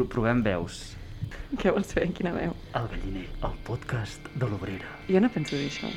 Pro 0.00 0.08
Provem 0.08 0.38
veus. 0.40 0.76
Què 1.60 1.72
vols 1.76 1.90
fer? 1.92 2.06
Quina 2.16 2.32
veu? 2.32 2.54
El 2.78 2.86
Galliner, 2.88 3.26
el 3.44 3.56
podcast 3.66 4.30
de 4.32 4.48
l'Obrera. 4.48 4.96
Jo 5.12 5.20
no 5.20 5.28
penso 5.34 5.58
dir 5.60 5.68
això. 5.68 5.90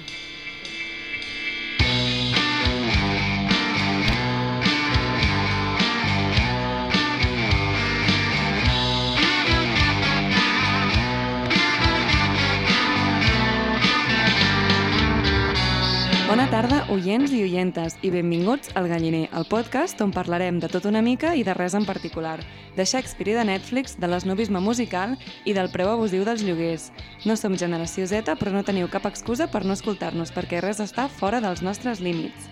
Tarda, 16.54 16.84
oients 16.94 17.32
i 17.34 17.40
oientes, 17.42 17.96
i 18.06 18.12
benvinguts 18.14 18.70
al 18.78 18.86
Galliner, 18.86 19.24
el 19.34 19.48
podcast 19.50 19.98
on 20.06 20.12
parlarem 20.14 20.60
de 20.62 20.68
tot 20.70 20.86
una 20.86 21.02
mica 21.02 21.32
i 21.34 21.42
de 21.42 21.56
res 21.58 21.74
en 21.74 21.88
particular, 21.88 22.36
de 22.78 22.86
Shakespeare 22.86 23.32
i 23.32 23.38
de 23.40 23.46
Netflix, 23.50 23.96
de 23.98 24.06
l'esnobisme 24.06 24.62
musical 24.62 25.16
i 25.50 25.56
del 25.58 25.72
preu 25.74 25.90
abusiu 25.90 26.22
dels 26.28 26.44
lloguers. 26.46 26.92
No 27.26 27.34
som 27.42 27.58
generació 27.58 28.06
Z, 28.06 28.38
però 28.38 28.54
no 28.54 28.62
teniu 28.62 28.86
cap 28.94 29.10
excusa 29.10 29.50
per 29.50 29.64
no 29.66 29.74
escoltar-nos, 29.74 30.30
perquè 30.30 30.62
res 30.62 30.84
està 30.84 31.08
fora 31.10 31.42
dels 31.42 31.66
nostres 31.66 32.06
límits. 32.06 32.46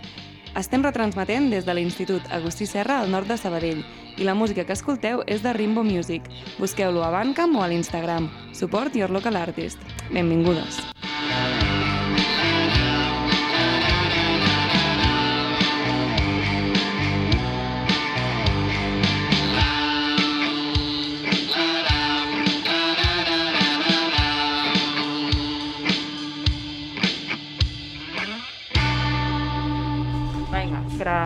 Estem 0.57 0.81
retransmetent 0.81 1.51
des 1.53 1.69
de 1.69 1.77
l'Institut 1.77 2.25
Agustí 2.33 2.65
Serra 2.65 3.03
al 3.03 3.13
nord 3.13 3.29
de 3.29 3.37
Sabadell 3.37 3.85
i 4.17 4.25
la 4.25 4.33
música 4.33 4.65
que 4.65 4.73
escolteu 4.73 5.21
és 5.27 5.45
de 5.45 5.53
Rimbo 5.53 5.85
Music. 5.85 6.25
Busqueu-lo 6.57 7.05
a 7.05 7.13
Bandcamp 7.13 7.53
o 7.53 7.61
a 7.61 7.69
l'Instagram. 7.69 8.31
Support 8.57 8.97
your 8.97 9.13
local 9.13 9.37
artist. 9.37 9.77
Benvingudes. 10.09 10.87
Vinga, 11.05 11.60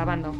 gravando. 0.05 0.33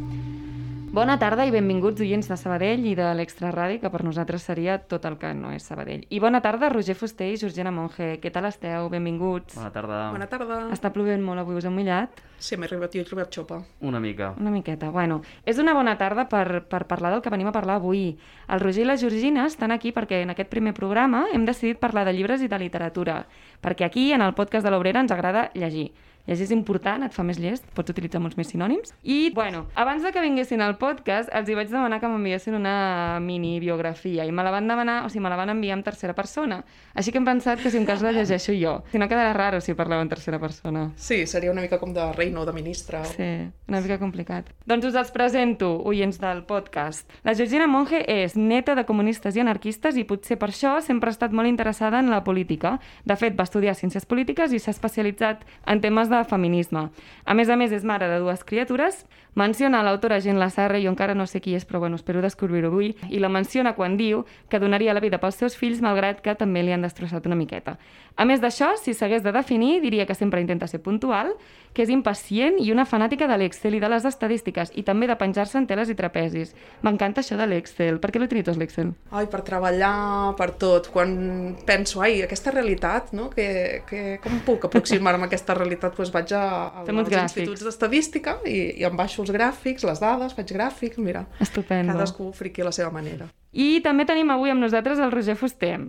Bona 0.96 1.18
tarda 1.20 1.44
i 1.44 1.52
benvinguts 1.52 2.00
oients 2.00 2.28
de 2.30 2.36
Sabadell 2.38 2.86
i 2.88 2.94
de 2.96 3.08
l'Extra 3.18 3.50
Ràdio, 3.52 3.82
que 3.82 3.90
per 3.92 4.04
nosaltres 4.06 4.46
seria 4.46 4.78
tot 4.78 5.04
el 5.10 5.18
que 5.20 5.34
no 5.36 5.50
és 5.52 5.66
Sabadell. 5.66 6.06
I 6.08 6.22
bona 6.24 6.40
tarda, 6.40 6.70
Roger 6.70 6.94
Fuster 6.96 7.32
i 7.34 7.40
Georgiana 7.42 7.74
Monge. 7.74 8.14
Què 8.22 8.32
tal 8.32 8.46
esteu? 8.48 8.88
Benvinguts. 8.94 9.58
Bona 9.58 9.74
tarda. 9.74 9.98
Bona 10.14 10.30
tarda. 10.32 10.62
Està 10.72 10.94
plovent 10.94 11.26
molt 11.26 11.42
avui, 11.42 11.58
us 11.58 11.68
heu 11.68 11.74
mullat? 11.74 12.22
Sí, 12.38 12.56
m'he 12.56 12.70
arribat 12.70 12.94
jo 12.94 13.02
he 13.02 13.10
trobat 13.10 13.34
xopa. 13.34 13.60
Una 13.82 14.00
mica. 14.00 14.36
Una 14.40 14.54
miqueta. 14.54 14.94
Bueno, 14.94 15.20
és 15.44 15.60
una 15.60 15.74
bona 15.76 15.98
tarda 15.98 16.30
per, 16.32 16.62
per 16.70 16.86
parlar 16.88 17.12
del 17.12 17.26
que 17.26 17.34
venim 17.34 17.50
a 17.50 17.58
parlar 17.58 17.82
avui. 17.82 18.12
El 18.48 18.64
Roger 18.64 18.86
i 18.86 18.90
la 18.94 19.00
Georgina 19.02 19.50
estan 19.50 19.74
aquí 19.76 19.92
perquè 19.92 20.22
en 20.24 20.32
aquest 20.32 20.54
primer 20.54 20.78
programa 20.78 21.26
hem 21.34 21.50
decidit 21.50 21.82
parlar 21.82 22.06
de 22.06 22.14
llibres 22.14 22.46
i 22.46 22.48
de 22.48 22.62
literatura, 22.62 23.24
perquè 23.66 23.90
aquí, 23.90 24.12
en 24.14 24.22
el 24.22 24.38
podcast 24.38 24.64
de 24.64 24.72
l'Obrera, 24.72 25.02
ens 25.02 25.12
agrada 25.12 25.50
llegir. 25.58 25.90
Llegir 26.26 26.46
és 26.48 26.52
important, 26.52 27.04
et 27.06 27.14
fa 27.14 27.24
més 27.24 27.38
llest, 27.38 27.66
pots 27.78 27.92
utilitzar 27.94 28.20
molts 28.22 28.38
més 28.38 28.48
sinònims. 28.50 28.94
I, 29.04 29.30
bueno, 29.36 29.68
abans 29.76 30.02
de 30.04 30.12
que 30.12 30.22
vinguessin 30.24 30.62
al 30.62 30.78
podcast, 30.82 31.30
els 31.34 31.50
hi 31.50 31.54
vaig 31.54 31.70
demanar 31.70 32.00
que 32.02 32.08
m'enviessin 32.10 32.56
una 32.58 33.20
mini 33.22 33.60
biografia 33.60 34.26
i 34.26 34.32
me 34.32 34.44
la 34.44 34.52
van 34.52 34.68
demanar, 34.68 35.06
o 35.06 35.10
sigui, 35.10 35.22
me 35.24 35.30
la 35.30 35.36
van 35.38 35.50
enviar 35.54 35.78
en 35.78 35.84
tercera 35.84 36.16
persona. 36.18 36.64
Així 36.96 37.12
que 37.12 37.20
hem 37.20 37.26
pensat 37.26 37.62
que 37.62 37.70
si 37.70 37.78
un 37.78 37.86
cas 37.86 38.02
la 38.02 38.12
llegeixo 38.12 38.54
jo. 38.58 38.80
Si 38.92 38.98
no 38.98 39.08
quedarà 39.08 39.34
raro 39.38 39.62
si 39.62 39.76
parleu 39.76 40.02
en 40.02 40.10
tercera 40.10 40.40
persona. 40.40 40.92
Sí, 40.96 41.28
seria 41.28 41.52
una 41.52 41.62
mica 41.62 41.78
com 41.80 41.94
de 41.94 42.12
reina 42.14 42.40
o 42.42 42.46
de 42.46 42.54
ministre. 42.54 43.00
o- 43.00 43.06
Sí, 43.06 43.30
una 43.68 43.82
mica 43.82 44.00
complicat. 44.00 44.50
Doncs 44.66 44.86
us 44.86 44.96
els 44.96 45.12
presento, 45.12 45.82
oients 45.86 46.20
del 46.20 46.44
podcast. 46.46 47.10
La 47.24 47.36
Georgina 47.36 47.68
Monge 47.68 48.02
és 48.08 48.36
neta 48.36 48.74
de 48.76 48.86
comunistes 48.86 49.36
i 49.36 49.40
anarquistes 49.42 49.96
i 49.98 50.04
potser 50.06 50.38
per 50.40 50.50
això 50.50 50.82
sempre 50.82 51.10
ha 51.10 51.16
estat 51.16 51.32
molt 51.32 51.48
interessada 51.48 52.00
en 52.00 52.10
la 52.10 52.24
política. 52.24 52.80
De 53.06 53.16
fet, 53.16 53.38
va 53.38 53.44
estudiar 53.44 53.76
Ciències 53.76 54.06
Polítiques 54.06 54.52
i 54.54 54.60
s'ha 54.60 54.72
especialitzat 54.72 55.46
en 55.68 55.82
temes 55.82 56.10
de 56.10 56.15
feminisme. 56.24 56.90
A 57.26 57.34
més 57.34 57.50
a 57.50 57.58
més, 57.60 57.74
és 57.76 57.84
mare 57.84 58.08
de 58.08 58.20
dues 58.24 58.44
criatures, 58.48 59.04
menciona 59.36 59.84
l'autora 59.84 60.20
Gent 60.24 60.40
Lassarra, 60.40 60.80
jo 60.82 60.90
encara 60.92 61.16
no 61.16 61.28
sé 61.28 61.42
qui 61.44 61.56
és, 61.56 61.66
però 61.68 61.80
bueno, 61.84 62.00
espero 62.00 62.24
descobrir-ho 62.24 62.72
avui, 62.72 62.94
i 63.10 63.20
la 63.20 63.30
menciona 63.30 63.76
quan 63.76 63.98
diu 64.00 64.26
que 64.50 64.60
donaria 64.60 64.96
la 64.96 65.04
vida 65.04 65.20
pels 65.20 65.38
seus 65.40 65.60
fills, 65.60 65.84
malgrat 65.84 66.24
que 66.26 66.36
també 66.40 66.64
li 66.64 66.74
han 66.74 66.86
destrossat 66.86 67.28
una 67.28 67.38
miqueta. 67.40 67.78
A 68.16 68.24
més 68.24 68.40
d'això, 68.40 68.72
si 68.80 68.96
s'hagués 68.96 69.24
de 69.26 69.34
definir, 69.36 69.82
diria 69.84 70.06
que 70.08 70.16
sempre 70.16 70.40
intenta 70.40 70.70
ser 70.72 70.80
puntual, 70.80 71.34
que 71.76 71.84
és 71.84 71.92
impacient 71.92 72.56
i 72.64 72.70
una 72.72 72.86
fanàtica 72.88 73.28
de 73.28 73.36
l'Excel 73.36 73.76
i 73.76 73.82
de 73.84 73.90
les 73.92 74.06
estadístiques, 74.08 74.72
i 74.80 74.86
també 74.88 75.10
de 75.10 75.18
penjar-se 75.20 75.60
en 75.60 75.68
teles 75.68 75.92
i 75.92 75.98
trapezis. 76.00 76.54
M'encanta 76.88 77.20
això 77.20 77.36
de 77.36 77.48
l'Excel. 77.52 78.00
Per 78.00 78.14
què 78.14 78.22
l'utilitzes, 78.22 78.56
l'Excel? 78.56 78.94
Ai, 79.12 79.28
per 79.28 79.42
treballar, 79.44 80.32
per 80.40 80.54
tot. 80.62 80.88
Quan 80.94 81.58
penso, 81.68 82.00
ai, 82.06 82.22
aquesta 82.24 82.54
realitat, 82.56 83.12
no? 83.18 83.28
Que, 83.34 83.84
que, 83.90 84.06
com 84.24 84.40
puc 84.48 84.70
aproximar-me 84.70 85.28
a 85.28 85.30
aquesta 85.30 85.58
realitat? 85.60 86.00
Doncs 86.00 86.14
vaig 86.16 86.32
a, 86.32 86.46
a, 86.46 86.86
als 86.86 87.12
gràfics. 87.12 87.36
instituts 87.36 87.68
d'estadística 87.68 88.38
i, 88.48 88.62
i 88.80 88.88
em 88.88 88.96
baixo 88.96 89.25
els 89.26 89.34
gràfics, 89.34 89.86
les 89.88 90.02
dades, 90.02 90.34
faig 90.38 90.54
gràfics, 90.54 91.02
mira. 91.02 91.26
Estupendo. 91.42 91.94
Cadascú 91.94 92.32
friqui 92.38 92.62
a 92.62 92.70
la 92.70 92.74
seva 92.76 92.94
manera. 92.94 93.28
I 93.52 93.82
també 93.82 94.06
tenim 94.06 94.30
avui 94.32 94.54
amb 94.54 94.62
nosaltres 94.62 95.02
el 95.02 95.14
Roger 95.14 95.38
Fuster. 95.40 95.80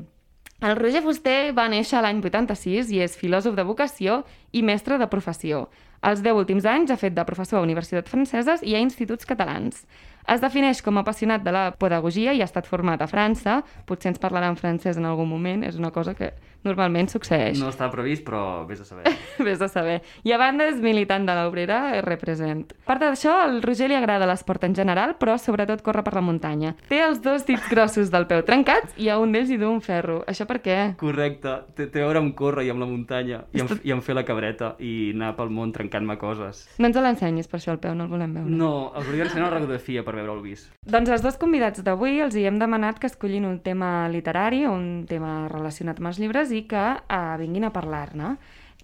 El 0.65 0.77
Roger 0.79 1.03
Fuster 1.05 1.53
va 1.53 1.67
néixer 1.69 2.01
l'any 2.01 2.23
86 2.25 2.89
i 2.97 3.03
és 3.05 3.17
filòsof 3.21 3.59
de 3.59 3.65
vocació 3.69 4.23
i 4.57 4.63
mestre 4.65 4.97
de 4.97 5.09
professió. 5.13 5.67
Els 6.07 6.23
10 6.25 6.39
últims 6.39 6.65
anys 6.69 6.93
ha 6.93 6.97
fet 6.97 7.13
de 7.17 7.25
professor 7.29 7.61
a 7.61 7.67
universitats 7.67 8.09
franceses 8.09 8.63
i 8.63 8.77
a 8.77 8.81
instituts 8.81 9.29
catalans. 9.29 9.85
Es 10.27 10.41
defineix 10.41 10.81
com 10.83 10.97
a 10.97 11.05
apassionat 11.05 11.45
de 11.45 11.53
la 11.55 11.69
pedagogia 11.77 12.33
i 12.33 12.41
ha 12.41 12.49
estat 12.49 12.67
format 12.67 13.03
a 13.03 13.11
França. 13.11 13.61
Potser 13.87 14.15
ens 14.15 14.23
parlarà 14.23 14.49
en 14.51 14.57
francès 14.59 14.97
en 14.97 15.07
algun 15.07 15.29
moment, 15.29 15.63
és 15.63 15.77
una 15.79 15.93
cosa 15.95 16.17
que 16.19 16.33
normalment 16.67 17.09
succeeix. 17.13 17.61
No 17.61 17.71
està 17.73 17.89
previst, 17.93 18.25
però 18.27 18.67
vés 18.69 18.83
a 18.83 18.89
saber. 18.89 19.13
Vés 19.47 19.61
a 19.63 19.69
saber. 19.69 20.01
I 20.25 20.33
a 20.33 20.39
banda 20.41 20.67
és 20.71 20.79
militant 20.83 21.27
de 21.29 21.35
l'Obrera, 21.37 21.79
eh, 21.97 22.03
represent. 22.05 22.65
A 22.73 22.89
part 22.89 23.05
d'això, 23.05 23.35
al 23.45 23.61
Roger 23.63 23.89
li 23.91 23.97
agrada 23.99 24.27
l'esport 24.29 24.65
en 24.65 24.75
general, 24.75 25.15
però 25.21 25.37
sobretot 25.41 25.83
córrer 25.85 26.05
per 26.07 26.15
la 26.17 26.25
muntanya. 26.25 26.75
Té 26.89 27.03
els 27.05 27.21
dos 27.25 27.45
dits 27.47 27.69
grossos 27.71 28.11
del 28.13 28.27
peu 28.31 28.43
trencats 28.47 28.97
i 29.01 29.11
a 29.13 29.19
un 29.23 29.35
d'ells 29.35 29.53
hi 29.53 29.59
du 29.61 29.69
un 29.71 29.83
ferro. 29.85 30.23
Això 30.27 30.47
per 30.49 30.61
què? 30.65 30.79
Correcte. 31.01 31.53
Té, 31.77 31.89
té 31.93 32.03
a 32.03 32.09
veure 32.09 32.23
amb 32.25 32.35
córrer 32.39 32.67
i 32.67 32.73
amb 32.73 32.83
la 32.83 32.89
muntanya 32.91 33.43
i 33.53 33.63
amb, 33.63 33.77
i 33.85 33.95
amb 33.95 34.05
fer 34.05 34.17
la 34.17 34.25
cabreta 34.29 34.75
i 34.81 35.13
anar 35.15 35.35
pel 35.39 35.53
món 35.53 35.73
trencant-me 35.77 36.17
coses. 36.21 36.65
No 36.81 36.89
ens 36.89 36.97
l'ensenyis 36.97 37.51
per 37.51 37.61
això 37.61 37.75
el 37.75 37.81
peu, 37.83 37.95
no 37.95 38.07
el 38.07 38.13
volem 38.13 38.35
veure. 38.39 38.51
No, 38.51 38.73
els 38.97 39.07
hauria 39.07 39.27
d'ensenyar 39.27 39.47
una 39.47 39.55
radiografia 39.59 40.05
per 40.07 40.17
veure 40.17 40.35
el 40.37 40.43
vis. 40.45 40.67
Doncs 40.87 41.13
els 41.13 41.25
dos 41.25 41.39
convidats 41.41 41.85
d'avui 41.87 42.21
els 42.25 42.37
hi 42.37 42.47
hem 42.49 42.59
demanat 42.63 43.01
que 43.03 43.11
escollin 43.11 43.47
un 43.49 43.61
tema 43.65 44.09
literari 44.13 44.65
o 44.67 44.73
un 44.75 45.05
tema 45.09 45.47
relacionat 45.53 46.01
amb 46.01 46.11
els 46.13 46.21
llibres 46.23 46.53
i 46.55 46.56
que 46.65 46.87
eh, 46.97 47.37
vinguin 47.43 47.69
a 47.69 47.73
parlar-ne. 47.75 48.37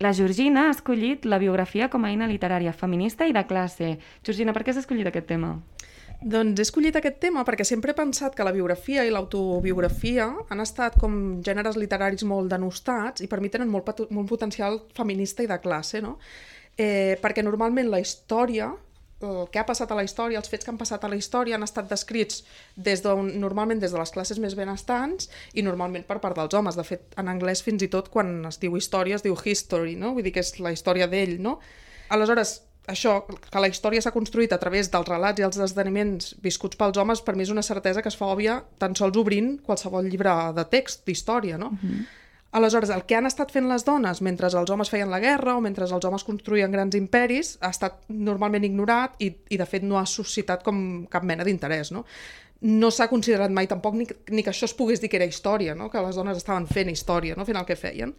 La 0.03 0.13
Georgina 0.13 0.67
ha 0.67 0.75
escollit 0.75 1.25
la 1.25 1.39
biografia 1.39 1.89
com 1.89 2.05
a 2.05 2.11
eina 2.11 2.27
literària 2.27 2.73
feminista 2.73 3.25
i 3.25 3.33
de 3.33 3.45
classe. 3.47 3.97
Georgina, 4.27 4.53
per 4.53 4.65
què 4.65 4.73
has 4.73 4.81
escollit 4.83 5.09
aquest 5.09 5.29
tema? 5.31 5.57
Doncs 6.23 6.61
he 6.61 6.63
escollit 6.63 6.97
aquest 6.99 7.19
tema 7.23 7.43
perquè 7.43 7.65
sempre 7.67 7.91
he 7.91 7.99
pensat 7.99 8.37
que 8.39 8.45
la 8.47 8.53
biografia 8.55 9.03
i 9.03 9.11
l'autobiografia 9.11 10.29
han 10.55 10.63
estat 10.63 10.99
com 11.03 11.43
gèneres 11.43 11.79
literaris 11.81 12.23
molt 12.29 12.51
denostats 12.53 13.25
i 13.25 13.29
per 13.31 13.41
mi 13.43 13.51
tenen 13.51 13.71
molt, 13.71 14.05
molt 14.11 14.31
potencial 14.31 14.79
feminista 14.95 15.43
i 15.43 15.51
de 15.51 15.59
classe, 15.63 16.03
no? 16.05 16.19
Eh, 16.79 17.19
perquè 17.21 17.43
normalment 17.43 17.91
la 17.91 18.01
història, 18.01 18.71
que 19.53 19.61
ha 19.61 19.67
passat 19.69 19.91
a 19.93 19.99
la 19.99 20.05
història, 20.07 20.41
els 20.41 20.51
fets 20.51 20.67
que 20.67 20.73
han 20.73 20.81
passat 20.81 21.05
a 21.05 21.11
la 21.11 21.19
història 21.19 21.59
han 21.59 21.67
estat 21.67 21.89
descrits 21.91 22.43
des 22.77 23.05
de, 23.05 23.15
normalment 23.43 23.83
des 23.83 23.95
de 23.95 24.01
les 24.01 24.15
classes 24.15 24.41
més 24.43 24.57
benestants 24.59 25.31
i 25.55 25.65
normalment 25.67 26.07
per 26.09 26.19
part 26.25 26.39
dels 26.39 26.55
homes. 26.59 26.79
De 26.79 26.87
fet, 26.87 27.07
en 27.21 27.31
anglès 27.33 27.63
fins 27.65 27.83
i 27.83 27.91
tot 27.93 28.11
quan 28.13 28.41
es 28.49 28.61
diu 28.63 28.77
història 28.79 29.19
es 29.19 29.25
diu 29.27 29.37
history, 29.39 29.97
no? 29.97 30.15
Vull 30.17 30.27
dir 30.27 30.35
que 30.35 30.45
és 30.45 30.59
la 30.61 30.75
història 30.75 31.09
d'ell, 31.11 31.39
no? 31.43 31.59
Aleshores, 32.13 32.61
això, 32.91 33.21
que 33.27 33.61
la 33.63 33.71
història 33.71 34.03
s'ha 34.03 34.15
construït 34.15 34.53
a 34.53 34.59
través 34.59 34.91
dels 34.91 35.09
relats 35.09 35.39
i 35.39 35.47
els 35.47 35.59
esdeveniments 35.63 36.35
viscuts 36.43 36.79
pels 36.79 36.99
homes, 36.99 37.23
per 37.23 37.37
mi 37.37 37.47
és 37.47 37.53
una 37.55 37.63
certesa 37.63 38.03
que 38.03 38.11
es 38.11 38.19
fa 38.19 38.33
òbvia 38.35 38.59
tan 38.83 38.97
sols 38.99 39.17
obrint 39.21 39.55
qualsevol 39.63 40.09
llibre 40.11 40.35
de 40.57 40.67
text, 40.73 41.07
d'història, 41.07 41.61
no? 41.63 41.71
Aleshores, 42.53 42.91
el 42.93 43.07
que 43.09 43.17
han 43.17 43.25
estat 43.25 43.53
fent 43.55 43.65
les 43.71 43.85
dones 43.87 44.19
mentre 44.21 44.51
els 44.53 44.71
homes 44.71 44.91
feien 44.93 45.09
la 45.09 45.23
guerra 45.23 45.55
o 45.57 45.63
mentre 45.65 45.87
els 45.89 46.05
homes 46.05 46.25
construïen 46.27 46.75
grans 46.75 46.97
imperis 46.99 47.55
ha 47.65 47.71
estat 47.73 48.03
normalment 48.13 48.67
ignorat 48.69 49.17
i, 49.25 49.31
i 49.49 49.57
de 49.57 49.67
fet 49.69 49.87
no 49.89 49.97
ha 49.97 50.05
suscitat 50.05 50.61
com 50.67 50.83
cap 51.09 51.25
mena 51.25 51.47
d'interès, 51.49 51.95
no? 51.97 52.05
No 52.63 52.93
s'ha 52.95 53.09
considerat 53.11 53.51
mai 53.51 53.67
tampoc 53.67 53.95
ni, 53.99 54.07
ni 54.31 54.43
que 54.47 54.51
això 54.53 54.69
es 54.69 54.75
pogués 54.79 55.01
dir 55.03 55.09
que 55.11 55.17
era 55.19 55.27
història, 55.27 55.75
no? 55.75 55.89
que 55.91 55.99
les 55.99 56.15
dones 56.15 56.37
estaven 56.39 56.69
fent 56.71 56.89
història, 56.93 57.35
no? 57.35 57.45
fent 57.45 57.59
el 57.59 57.65
que 57.67 57.75
feien. 57.75 58.13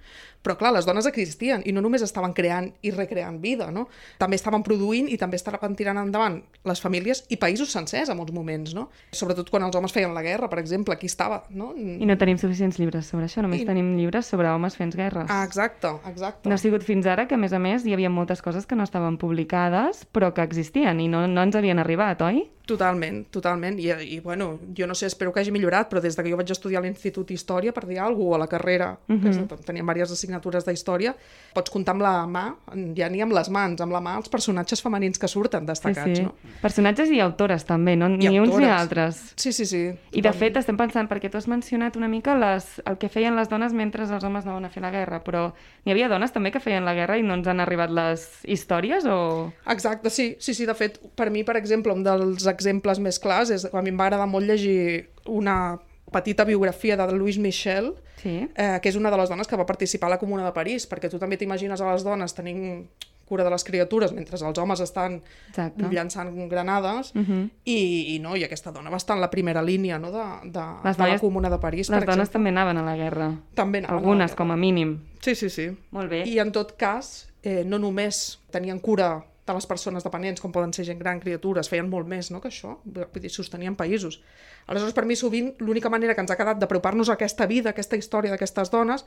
Però 0.44 0.58
clar, 0.60 0.74
les 0.76 0.84
dones 0.86 1.06
existien 1.08 1.62
i 1.66 1.72
no 1.72 1.80
només 1.80 2.04
estaven 2.04 2.34
creant 2.36 2.68
i 2.84 2.92
recreant 2.92 3.38
vida, 3.40 3.70
no? 3.72 3.86
també 4.20 4.36
estaven 4.36 4.62
produint 4.64 5.08
i 5.08 5.16
també 5.18 5.38
estaven 5.40 5.78
tirant 5.80 6.02
endavant 6.02 6.42
les 6.68 6.82
famílies 6.84 7.24
i 7.32 7.38
països 7.40 7.72
sencers 7.72 8.12
en 8.12 8.18
molts 8.20 8.34
moments, 8.36 8.74
no? 8.76 8.90
sobretot 9.16 9.50
quan 9.50 9.64
els 9.64 9.76
homes 9.80 9.96
feien 9.96 10.12
la 10.14 10.22
guerra, 10.26 10.50
per 10.52 10.60
exemple, 10.60 10.94
aquí 10.94 11.08
estava. 11.08 11.44
No? 11.50 11.72
I 11.78 12.04
no 12.06 12.18
tenim 12.20 12.38
suficients 12.38 12.78
llibres 12.82 13.08
sobre 13.08 13.30
això, 13.30 13.42
només 13.42 13.62
I- 13.64 13.66
tenim 13.72 13.94
llibres 13.96 14.28
sobre 14.28 14.52
homes 14.52 14.76
fent 14.76 14.92
guerres. 14.94 15.30
Ah, 15.32 15.46
exacte, 15.48 15.88
exacte. 16.12 16.50
No 16.50 16.56
ha 16.56 16.60
sigut 16.60 16.84
fins 16.84 17.08
ara 17.08 17.30
que, 17.30 17.36
a 17.36 17.40
més 17.40 17.54
a 17.56 17.60
més, 17.64 17.86
hi 17.88 17.94
havia 17.96 18.10
moltes 18.12 18.42
coses 18.44 18.66
que 18.68 18.76
no 18.76 18.84
estaven 18.84 19.16
publicades, 19.18 20.04
però 20.12 20.34
que 20.34 20.44
existien 20.44 21.00
i 21.00 21.08
no, 21.08 21.24
no 21.28 21.42
ens 21.48 21.56
havien 21.56 21.80
arribat, 21.80 22.22
oi? 22.28 22.50
Totalment, 22.66 23.26
totalment. 23.30 23.78
I, 23.80 23.92
I 24.16 24.20
bueno, 24.24 24.60
jo 24.78 24.88
no 24.88 24.96
sé, 24.96 25.08
espero 25.08 25.34
que 25.34 25.42
hagi 25.42 25.52
millorat, 25.52 25.90
però 25.92 26.00
des 26.00 26.16
de 26.16 26.24
que 26.24 26.32
jo 26.32 26.38
vaig 26.40 26.52
estudiar 26.54 26.80
a 26.80 26.86
l'Institut 26.86 27.34
Història, 27.36 27.74
per 27.76 27.84
dir 27.90 28.00
alguna 28.00 28.14
cosa, 28.14 28.24
o 28.24 28.36
a 28.36 28.38
la 28.40 28.48
carrera, 28.48 28.98
uh 29.08 29.16
-huh. 29.16 29.22
que 29.22 29.30
és, 29.30 29.66
teníem 29.66 29.86
diverses 29.86 30.18
assignatures 30.18 30.64
d'història, 30.66 31.14
pots 31.54 31.70
comptar 31.70 31.92
amb 31.92 32.02
la 32.02 32.26
mà, 32.26 32.56
ja 32.96 33.10
ni 33.10 33.22
amb 33.22 33.34
les 33.34 33.50
mans, 33.50 33.82
amb 33.82 33.92
la 33.92 34.00
mà, 34.00 34.16
els 34.16 34.30
personatges 34.30 34.82
femenins 34.82 35.20
que 35.20 35.28
surten 35.28 35.66
destacats, 35.66 36.08
sí, 36.08 36.16
sí. 36.16 36.24
no? 36.24 36.36
Personatges 36.62 37.10
i 37.10 37.20
autores 37.20 37.66
també, 37.66 37.96
no? 37.96 38.08
ni 38.08 38.40
uns 38.40 38.56
ni 38.58 38.66
altres. 38.66 39.34
Sí, 39.36 39.52
sí, 39.52 39.66
sí. 39.66 39.92
I 40.12 40.22
de 40.22 40.32
fet 40.32 40.56
estem 40.58 40.78
pensant, 40.78 41.10
perquè 41.10 41.30
tu 41.30 41.38
has 41.38 41.48
mencionat 41.48 41.98
una 41.98 42.08
mica 42.08 42.36
les, 42.36 42.82
el 42.86 42.98
que 42.98 43.10
feien 43.10 43.36
les 43.36 43.50
dones 43.50 43.74
mentre 43.74 44.04
els 44.04 44.24
homes 44.24 44.46
anaven 44.46 44.66
a 44.66 44.70
fer 44.70 44.82
la 44.82 44.92
guerra, 44.92 45.22
però 45.24 45.54
n'hi 45.84 45.92
havia 45.92 46.08
dones 46.08 46.32
també 46.32 46.52
que 46.52 46.60
feien 46.60 46.86
la 46.86 46.94
guerra 46.94 47.18
i 47.18 47.24
no 47.24 47.34
ens 47.34 47.48
han 47.48 47.60
arribat 47.60 47.92
les 47.92 48.40
històries 48.46 49.06
o... 49.06 49.52
Exacte, 49.68 50.10
sí, 50.10 50.38
sí, 50.40 50.54
sí, 50.54 50.66
de 50.66 50.74
fet, 50.74 51.00
per 51.16 51.30
mi, 51.30 51.44
per 51.44 51.58
exemple, 51.58 51.92
un 51.92 52.04
dels 52.04 52.48
exemples 52.54 53.00
més 53.00 53.20
clars 53.20 53.50
és 53.52 53.66
a 53.66 53.82
mi 53.82 53.90
em 53.90 53.98
va 54.00 54.06
agradar 54.08 54.28
molt 54.30 54.46
llegir 54.48 55.10
una 55.28 55.80
petita 56.14 56.46
biografia 56.46 56.96
de 56.98 57.12
Louise 57.12 57.40
Michel, 57.42 57.94
Sí. 58.22 58.48
eh, 58.56 58.80
que 58.82 58.88
és 58.90 58.96
una 58.96 59.10
de 59.12 59.18
les 59.18 59.28
dones 59.30 59.48
que 59.48 59.58
va 59.58 59.66
participar 59.66 60.08
a 60.08 60.12
la 60.12 60.20
Comuna 60.20 60.46
de 60.46 60.52
París, 60.54 60.86
perquè 60.90 61.10
tu 61.10 61.18
també 61.20 61.36
t'imagines 61.38 61.82
a 61.82 61.92
les 61.92 62.04
dones 62.06 62.34
tenint 62.34 62.86
cura 63.26 63.44
de 63.44 63.50
les 63.50 63.64
criatures 63.64 64.12
mentre 64.14 64.36
els 64.38 64.58
homes 64.60 64.80
estan 64.84 65.22
Exacte. 65.50 65.88
llançant 65.90 66.30
granades 66.50 67.12
Uh 67.16 67.22
-huh. 67.22 67.50
i, 67.66 68.16
i 68.16 68.20
no, 68.20 68.36
i 68.36 68.44
aquesta 68.44 68.72
dona 68.72 68.90
va 68.90 68.98
estar 68.98 69.16
en 69.16 69.22
la 69.22 69.30
primera 69.32 69.62
línia 69.62 69.98
no, 69.98 70.12
de, 70.12 70.50
de, 70.52 70.60
Les 70.84 70.98
de 70.98 71.04
la 71.04 71.10
noies- 71.10 71.20
Comuna 71.22 71.50
de 71.50 71.58
París, 71.58 71.90
Les 71.90 72.00
dones 72.02 72.10
exemple. 72.16 72.32
també 72.34 72.50
anaven 72.50 72.78
a 72.78 72.84
la 72.84 72.96
guerra. 72.96 73.32
També 73.56 73.78
anaven 73.80 73.86
a 73.86 73.92
la 73.94 73.98
Algunes, 74.00 74.32
guerra. 74.32 74.38
com 74.38 74.52
a 74.52 74.56
mínim. 74.58 75.00
Sí, 75.22 75.36
sí, 75.36 75.50
sí. 75.50 75.72
Molt 75.92 76.10
bé. 76.10 76.24
I 76.28 76.40
en 76.40 76.52
tot 76.52 76.74
cas, 76.78 77.30
eh, 77.44 77.64
no 77.66 77.80
només 77.80 78.40
tenien 78.52 78.80
cura 78.80 79.24
de 79.48 79.54
les 79.58 79.66
persones 79.68 80.06
dependents, 80.06 80.40
com 80.42 80.54
poden 80.56 80.72
ser 80.76 80.86
gent 80.88 81.00
gran, 81.00 81.20
criatures, 81.20 81.70
feien 81.70 81.90
molt 81.92 82.08
més 82.08 82.32
no, 82.32 82.40
que 82.44 82.52
això, 82.52 82.78
vull 82.86 83.24
dir, 83.24 83.32
sostenien 83.32 83.76
països. 83.76 84.22
Aleshores, 84.68 84.96
per 84.96 85.06
mi, 85.10 85.18
sovint, 85.20 85.52
l'única 85.60 85.92
manera 85.92 86.16
que 86.16 86.24
ens 86.24 86.32
ha 86.32 86.40
quedat 86.40 86.62
d'apropar-nos 86.62 87.12
a 87.12 87.18
aquesta 87.18 87.48
vida, 87.50 87.74
aquesta 87.74 88.00
història 88.00 88.32
d'aquestes 88.32 88.72
dones, 88.72 89.04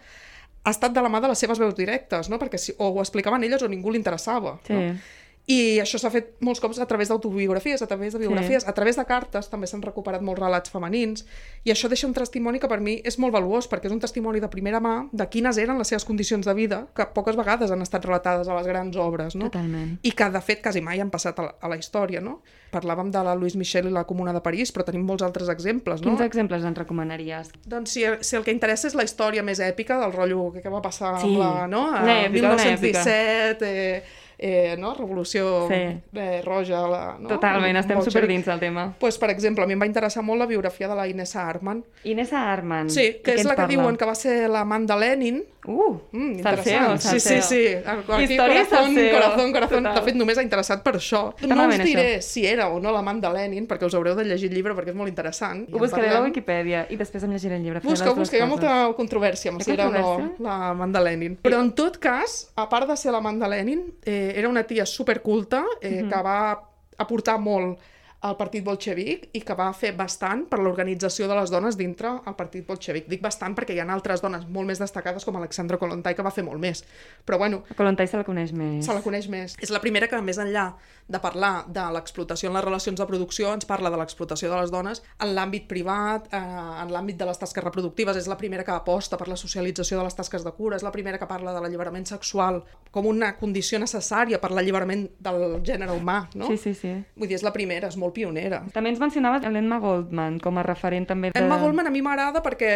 ha 0.67 0.75
estat 0.75 0.93
de 0.93 1.05
la 1.05 1.09
mà 1.12 1.23
de 1.23 1.31
les 1.31 1.41
seves 1.41 1.61
veus 1.62 1.77
directes, 1.79 2.29
no? 2.29 2.41
perquè 2.43 2.61
si, 2.61 2.75
o 2.77 2.91
ho 2.91 3.00
explicaven 3.00 3.47
elles 3.47 3.62
o 3.62 3.71
ningú 3.71 3.94
li 3.94 4.03
interessava. 4.03 4.59
Sí. 4.67 4.77
No? 4.77 4.99
I 5.46 5.78
això 5.78 5.94
s'ha 6.02 6.10
fet 6.10 6.32
molts 6.43 6.58
cops 6.58 6.81
a 6.82 6.87
través 6.90 7.06
d'autobiografies, 7.06 7.81
a 7.82 7.87
través 7.87 8.12
de 8.12 8.19
biografies, 8.19 8.64
Sí. 8.64 8.69
a 8.69 8.72
través 8.75 8.96
de 8.96 9.04
cartes, 9.06 9.46
també 9.48 9.69
s'han 9.69 9.82
recuperat 9.82 10.20
molts 10.20 10.40
relats 10.40 10.70
femenins, 10.70 11.25
i 11.62 11.70
això 11.70 11.87
deixa 11.88 12.08
un 12.08 12.14
testimoni 12.14 12.58
que 12.58 12.66
per 12.66 12.81
mi 12.81 12.96
és 13.04 13.16
molt 13.22 13.32
valuós, 13.32 13.69
perquè 13.70 13.87
és 13.87 13.93
un 13.93 14.00
testimoni 14.00 14.40
de 14.40 14.48
primera 14.50 14.81
mà 14.81 15.08
de 15.12 15.28
quines 15.28 15.56
eren 15.62 15.78
les 15.78 15.87
seves 15.87 16.04
condicions 16.04 16.44
de 16.44 16.54
vida, 16.54 16.88
que 16.96 17.06
poques 17.14 17.37
vegades 17.37 17.70
han 17.70 17.81
estat 17.82 18.04
relatades 18.04 18.48
a 18.48 18.56
les 18.56 18.66
grans 18.66 18.96
obres, 18.96 19.37
no? 19.37 19.44
Totalment. 19.46 20.00
I 20.02 20.10
que, 20.10 20.31
de 20.31 20.40
fet, 20.40 20.62
quasi 20.62 20.81
mai 20.82 20.98
han 21.00 21.10
passat 21.10 21.38
a 21.38 21.43
la, 21.43 21.54
a 21.60 21.69
la 21.69 21.76
història, 21.76 22.20
no? 22.20 22.40
Parlàvem 22.72 23.12
de 23.14 23.22
la 23.22 23.37
Louise 23.38 23.56
Michel 23.56 23.87
i 23.87 23.90
la 23.94 24.02
Comuna 24.04 24.32
de 24.34 24.40
París, 24.43 24.72
però 24.75 24.82
tenim 24.84 25.06
molts 25.06 25.22
altres 25.22 25.48
exemples, 25.48 26.02
no? 26.02 26.10
Quins 26.16 26.26
exemples 26.26 26.64
ens 26.64 26.76
recomanaries? 26.76 27.52
Doncs 27.64 27.90
si, 27.94 28.02
si 28.20 28.34
el 28.34 28.43
que 28.43 28.50
interessa 28.50 28.88
és 28.88 28.94
la 28.98 29.04
història 29.06 29.44
més 29.46 29.60
èpica 29.62 30.00
del 30.02 30.12
rotllo 30.12 30.50
que, 30.52 30.60
que 30.60 30.69
va 30.75 30.82
passar 30.82 31.20
Sí, 31.20 31.28
amb 31.31 31.38
la, 31.38 31.69
no? 31.70 31.87
a 31.87 32.02
una 32.02 32.19
èpica, 32.26 32.50
una 32.50 32.56
1917, 32.64 33.62
eh, 33.62 34.02
eh, 34.38 34.77
no? 34.79 34.94
Revolució 34.94 35.69
Sí. 35.69 36.00
eh, 36.15 36.43
roja. 36.44 36.87
La, 36.88 37.17
no? 37.19 37.29
Totalment, 37.29 37.77
estem 37.77 37.97
Bolxevic. 37.97 38.12
super 38.12 38.29
dins 38.29 38.47
del 38.47 38.61
tema. 38.61 38.94
Pues, 38.99 39.19
per 39.19 39.31
exemple, 39.31 39.65
a 39.65 39.67
mi 39.67 39.73
em 39.75 39.81
va 39.81 39.87
interessar 39.87 40.23
molt 40.23 40.38
la 40.41 40.47
biografia 40.47 40.88
de 40.88 40.94
la 40.94 41.06
Inessa 41.09 41.49
Arman. 41.49 41.85
Inessa 42.05 42.53
Arman. 42.53 42.91
Sí, 42.91 43.21
que 43.25 43.35
és 43.35 43.44
la 43.44 43.55
que 43.55 43.62
parla? 43.62 43.69
diuen 43.77 43.97
que 43.97 44.05
va 44.05 44.15
ser 44.15 44.49
l'amant 44.49 44.87
de 44.88 44.97
Lenin. 44.97 45.43
Uh, 45.67 45.99
Mm, 46.13 46.43
salseo, 46.43 46.75
interessant. 46.95 47.01
Sí, 47.01 47.21
sí, 47.21 47.29
salseo. 47.29 47.43
sí. 47.43 47.89
Aquí, 48.15 48.23
Història 48.35 48.65
corazón, 48.67 48.95
salseo. 48.95 49.15
corazón, 49.15 49.53
corazón. 49.53 49.83
Total. 49.83 49.95
De 49.97 50.03
fet, 50.07 50.15
només 50.17 50.39
ha 50.39 50.43
interessat 50.43 50.83
per 50.85 50.95
això. 50.95 51.23
No 51.47 51.67
us 51.69 51.79
diré 51.83 52.05
això. 52.19 52.23
si 52.23 52.47
era 52.47 52.69
o 52.69 52.79
no 52.81 52.93
l'amant 52.93 53.21
de 53.21 53.31
Lenin, 53.35 53.67
perquè 53.67 53.85
us 53.87 53.95
haureu 53.95 54.15
de 54.15 54.25
llegir 54.25 54.49
el 54.51 54.55
llibre 54.55 54.75
perquè 54.75 54.91
és 54.91 54.95
molt 54.95 55.09
interessant. 55.09 55.67
Ho 55.73 55.79
buscaré 55.79 56.07
a 56.07 56.13
la 56.13 56.15
parlem. 56.21 56.31
Wikipedia 56.31 56.87
i 56.89 56.97
després 56.97 57.25
em 57.25 57.33
llegiré 57.33 57.57
el 57.57 57.63
llibre. 57.65 57.81
Busca, 57.83 58.13
busca, 58.13 58.37
hi 58.37 58.41
ha 58.41 58.47
molta 58.47 58.93
controvèrsia 58.97 59.51
amb 59.51 59.63
si 59.63 59.73
era 59.73 59.89
o 59.89 59.93
no 59.93 60.35
l'amant 60.39 60.93
de 60.95 61.01
Lenin. 61.03 61.37
Però 61.43 61.61
en 61.61 61.73
tot 61.75 61.99
cas, 61.99 62.53
a 62.55 62.69
part 62.69 62.87
de 62.89 62.97
ser 62.97 63.11
l'amant 63.13 63.39
de 63.43 63.49
Lenin, 63.49 63.83
eh, 64.05 64.35
era 64.37 64.49
una 64.49 64.63
tia 64.63 64.87
superculta 64.87 65.65
eh, 65.81 66.03
Mhm. 66.03 66.09
que 66.11 66.23
va 66.23 66.61
aportar 66.99 67.39
molt 67.41 67.79
al 68.25 68.37
partit 68.39 68.65
bolxevic 68.65 69.29
i 69.37 69.43
que 69.45 69.55
va 69.55 69.69
fer 69.77 69.93
bastant 69.97 70.47
per 70.51 70.59
l'organització 70.59 71.29
de 71.29 71.37
les 71.37 71.51
dones 71.53 71.77
dintre 71.77 72.15
el 72.27 72.35
partit 72.39 72.67
bolxevic. 72.67 73.07
Dic 73.11 73.21
bastant 73.23 73.55
perquè 73.55 73.77
hi 73.77 73.81
ha 73.83 73.87
altres 73.93 74.23
dones 74.25 74.47
molt 74.49 74.67
més 74.67 74.81
destacades 74.81 75.25
com 75.25 75.37
Alexandra 75.37 75.77
Kollontai 75.79 76.17
que 76.17 76.25
va 76.25 76.33
fer 76.35 76.45
molt 76.47 76.61
més. 76.63 76.83
Però 77.27 77.39
bueno, 77.39 77.63
A 77.71 77.75
Kolontai 77.77 78.09
se 78.09 78.17
la 78.17 78.25
coneix 78.25 78.53
més. 78.53 78.85
se 78.87 78.95
la 78.95 79.03
coneix 79.05 79.29
més. 79.29 79.57
És 79.61 79.71
la 79.71 79.81
primera 79.85 80.09
que, 80.09 80.21
més 80.23 80.39
enllà 80.39 80.73
de 81.08 81.20
parlar 81.23 81.64
de 81.70 81.85
l'explotació 81.94 82.50
en 82.50 82.56
les 82.56 82.64
relacions 82.64 82.99
de 82.99 83.06
producció, 83.06 83.53
ens 83.55 83.67
parla 83.69 83.91
de 83.93 83.99
l'explotació 84.00 84.50
de 84.50 84.61
les 84.61 84.73
dones 84.75 85.03
en 85.23 85.35
l'àmbit 85.37 85.69
privat, 85.70 86.26
eh, 86.35 86.41
en 86.82 86.91
l'àmbit 86.93 87.19
de 87.19 87.29
les 87.29 87.38
tasques 87.38 87.64
reproductives. 87.64 88.17
És 88.17 88.26
la 88.26 88.37
primera 88.37 88.64
que 88.64 88.75
aposta 88.75 89.17
per 89.17 89.29
la 89.29 89.37
socialització 89.37 89.99
de 89.99 90.05
les 90.05 90.17
tasques 90.19 90.44
de 90.44 90.53
cura, 90.53 90.76
és 90.76 90.82
la 90.82 90.93
primera 90.93 91.19
que 91.19 91.29
parla 91.31 91.55
de 91.55 91.61
l'alliberament 91.62 92.06
sexual 92.06 92.62
com 92.91 93.06
una 93.06 93.35
condició 93.37 93.79
necessària 93.79 94.41
per 94.41 94.50
l'alliberament 94.50 95.06
del 95.20 95.61
gènere 95.67 95.93
humà, 95.93 96.29
no? 96.35 96.49
Sí, 96.49 96.56
sí, 96.56 96.75
sí. 96.75 96.94
Vull 97.17 97.29
dir, 97.29 97.37
és 97.37 97.44
la 97.44 97.53
primera, 97.53 97.91
és 97.93 97.99
molt 98.00 98.14
pionera. 98.17 98.62
També 98.75 98.91
ens 98.91 99.03
mencionaves 99.03 99.44
l'Emma 99.53 99.79
Goldman 99.82 100.41
com 100.43 100.58
a 100.58 100.64
referent 100.67 101.06
també 101.06 101.31
de... 101.31 101.43
Emma 101.43 101.58
Goldman 101.61 101.91
a 101.91 101.93
mi 101.93 102.03
m'agrada 102.05 102.43
perquè, 102.44 102.73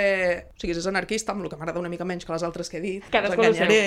o 0.50 0.60
sigui, 0.60 0.76
és 0.76 0.88
anarquista, 0.90 1.32
amb 1.32 1.46
el 1.46 1.52
que 1.52 1.58
m'agrada 1.60 1.80
una 1.80 1.90
mica 1.92 2.06
menys 2.08 2.28
que 2.28 2.34
les 2.34 2.44
altres 2.46 2.70
que 2.70 2.78
he 2.78 2.84
dit, 2.84 3.08
Cadascú 3.10 3.42
us 3.42 3.48
enganyaré, 3.48 3.80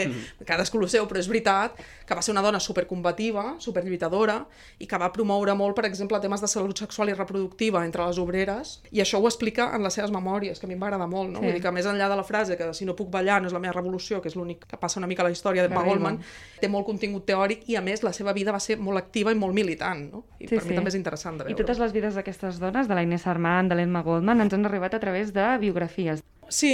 cadascú 0.47 0.81
el 0.81 0.89
seu, 0.91 1.07
però 1.09 1.21
és 1.21 1.29
veritat 1.29 1.77
que 2.07 2.17
va 2.17 2.25
ser 2.25 2.33
una 2.33 2.43
dona 2.45 2.59
supercombativa, 2.63 3.55
superlluitadora, 3.63 4.32
i 4.79 4.87
que 4.89 4.97
va 4.99 5.09
promoure 5.13 5.53
molt, 5.55 5.75
per 5.77 5.85
exemple, 5.89 6.19
temes 6.23 6.41
de 6.43 6.47
salut 6.51 6.77
sexual 6.79 7.09
i 7.09 7.15
reproductiva 7.17 7.83
entre 7.85 8.05
les 8.07 8.19
obreres, 8.21 8.75
i 8.91 9.01
això 9.03 9.19
ho 9.21 9.27
explica 9.29 9.69
en 9.75 9.83
les 9.85 9.93
seves 9.97 10.11
memòries, 10.11 10.59
que 10.59 10.67
a 10.67 10.69
mi 10.71 10.75
em 10.77 10.81
va 10.83 10.87
agradar 10.91 11.07
molt, 11.11 11.31
no? 11.31 11.39
Sí. 11.39 11.45
Vull 11.45 11.57
dir 11.57 11.61
que 11.63 11.71
més 11.75 11.85
enllà 11.89 12.09
de 12.09 12.17
la 12.19 12.25
frase 12.27 12.57
que 12.59 12.71
si 12.73 12.85
no 12.89 12.95
puc 12.95 13.09
ballar 13.13 13.41
no 13.41 13.47
és 13.51 13.55
la 13.55 13.61
meva 13.63 13.73
revolució, 13.77 14.21
que 14.21 14.29
és 14.31 14.35
l'únic 14.39 14.65
que 14.67 14.77
passa 14.81 14.99
una 15.01 15.07
mica 15.07 15.23
a 15.23 15.27
la 15.29 15.33
història 15.35 15.63
arriba. 15.65 15.83
Goldman, 15.83 16.19
té 16.61 16.69
molt 16.71 16.85
contingut 16.87 17.25
teòric 17.27 17.67
i, 17.69 17.75
a 17.75 17.81
més, 17.81 18.03
la 18.03 18.13
seva 18.13 18.33
vida 18.33 18.51
va 18.55 18.59
ser 18.63 18.77
molt 18.79 18.97
activa 19.01 19.31
i 19.31 19.35
molt 19.39 19.53
militant, 19.57 20.05
no? 20.11 20.23
I 20.39 20.47
Sí, 20.47 20.55
per 20.55 20.63
sí. 20.63 20.69
mi 20.69 20.75
també 20.75 20.89
és 20.93 20.99
interessant 20.99 21.37
de 21.39 21.43
I 21.45 21.53
veure. 21.53 21.61
totes 21.63 21.79
les 21.79 21.93
vides 21.95 22.15
d'aquestes 22.15 22.59
dones, 22.59 22.87
de 22.87 22.95
la 22.95 23.03
Inés 23.03 23.27
Armand, 23.27 23.69
de 23.71 23.75
l'Emma 23.79 24.01
Goldman, 24.03 24.41
ens 24.41 24.53
han 24.53 24.65
arribat 24.65 24.93
a 24.93 24.99
través 24.99 25.33
de 25.33 25.45
biografies. 25.59 26.23
Sí, 26.53 26.69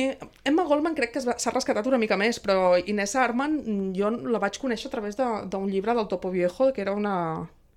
Emma 0.50 0.64
Goldman 0.68 0.96
crec 0.98 1.14
que 1.16 1.22
s'ha 1.24 1.52
rescatat 1.54 1.86
una 1.88 2.00
mica 2.02 2.18
més, 2.20 2.40
però 2.44 2.74
Inés 2.92 3.14
Arman 3.16 3.54
jo 3.96 4.10
la 4.34 4.42
vaig 4.44 4.58
conèixer 4.60 4.90
a 4.90 4.94
través 4.96 5.16
de- 5.20 5.28
d'un 5.52 5.70
llibre 5.72 5.94
del 6.00 6.10
Topo 6.14 6.32
Viejo, 6.34 6.74
que 6.74 6.82
era 6.82 6.92
una 7.02 7.14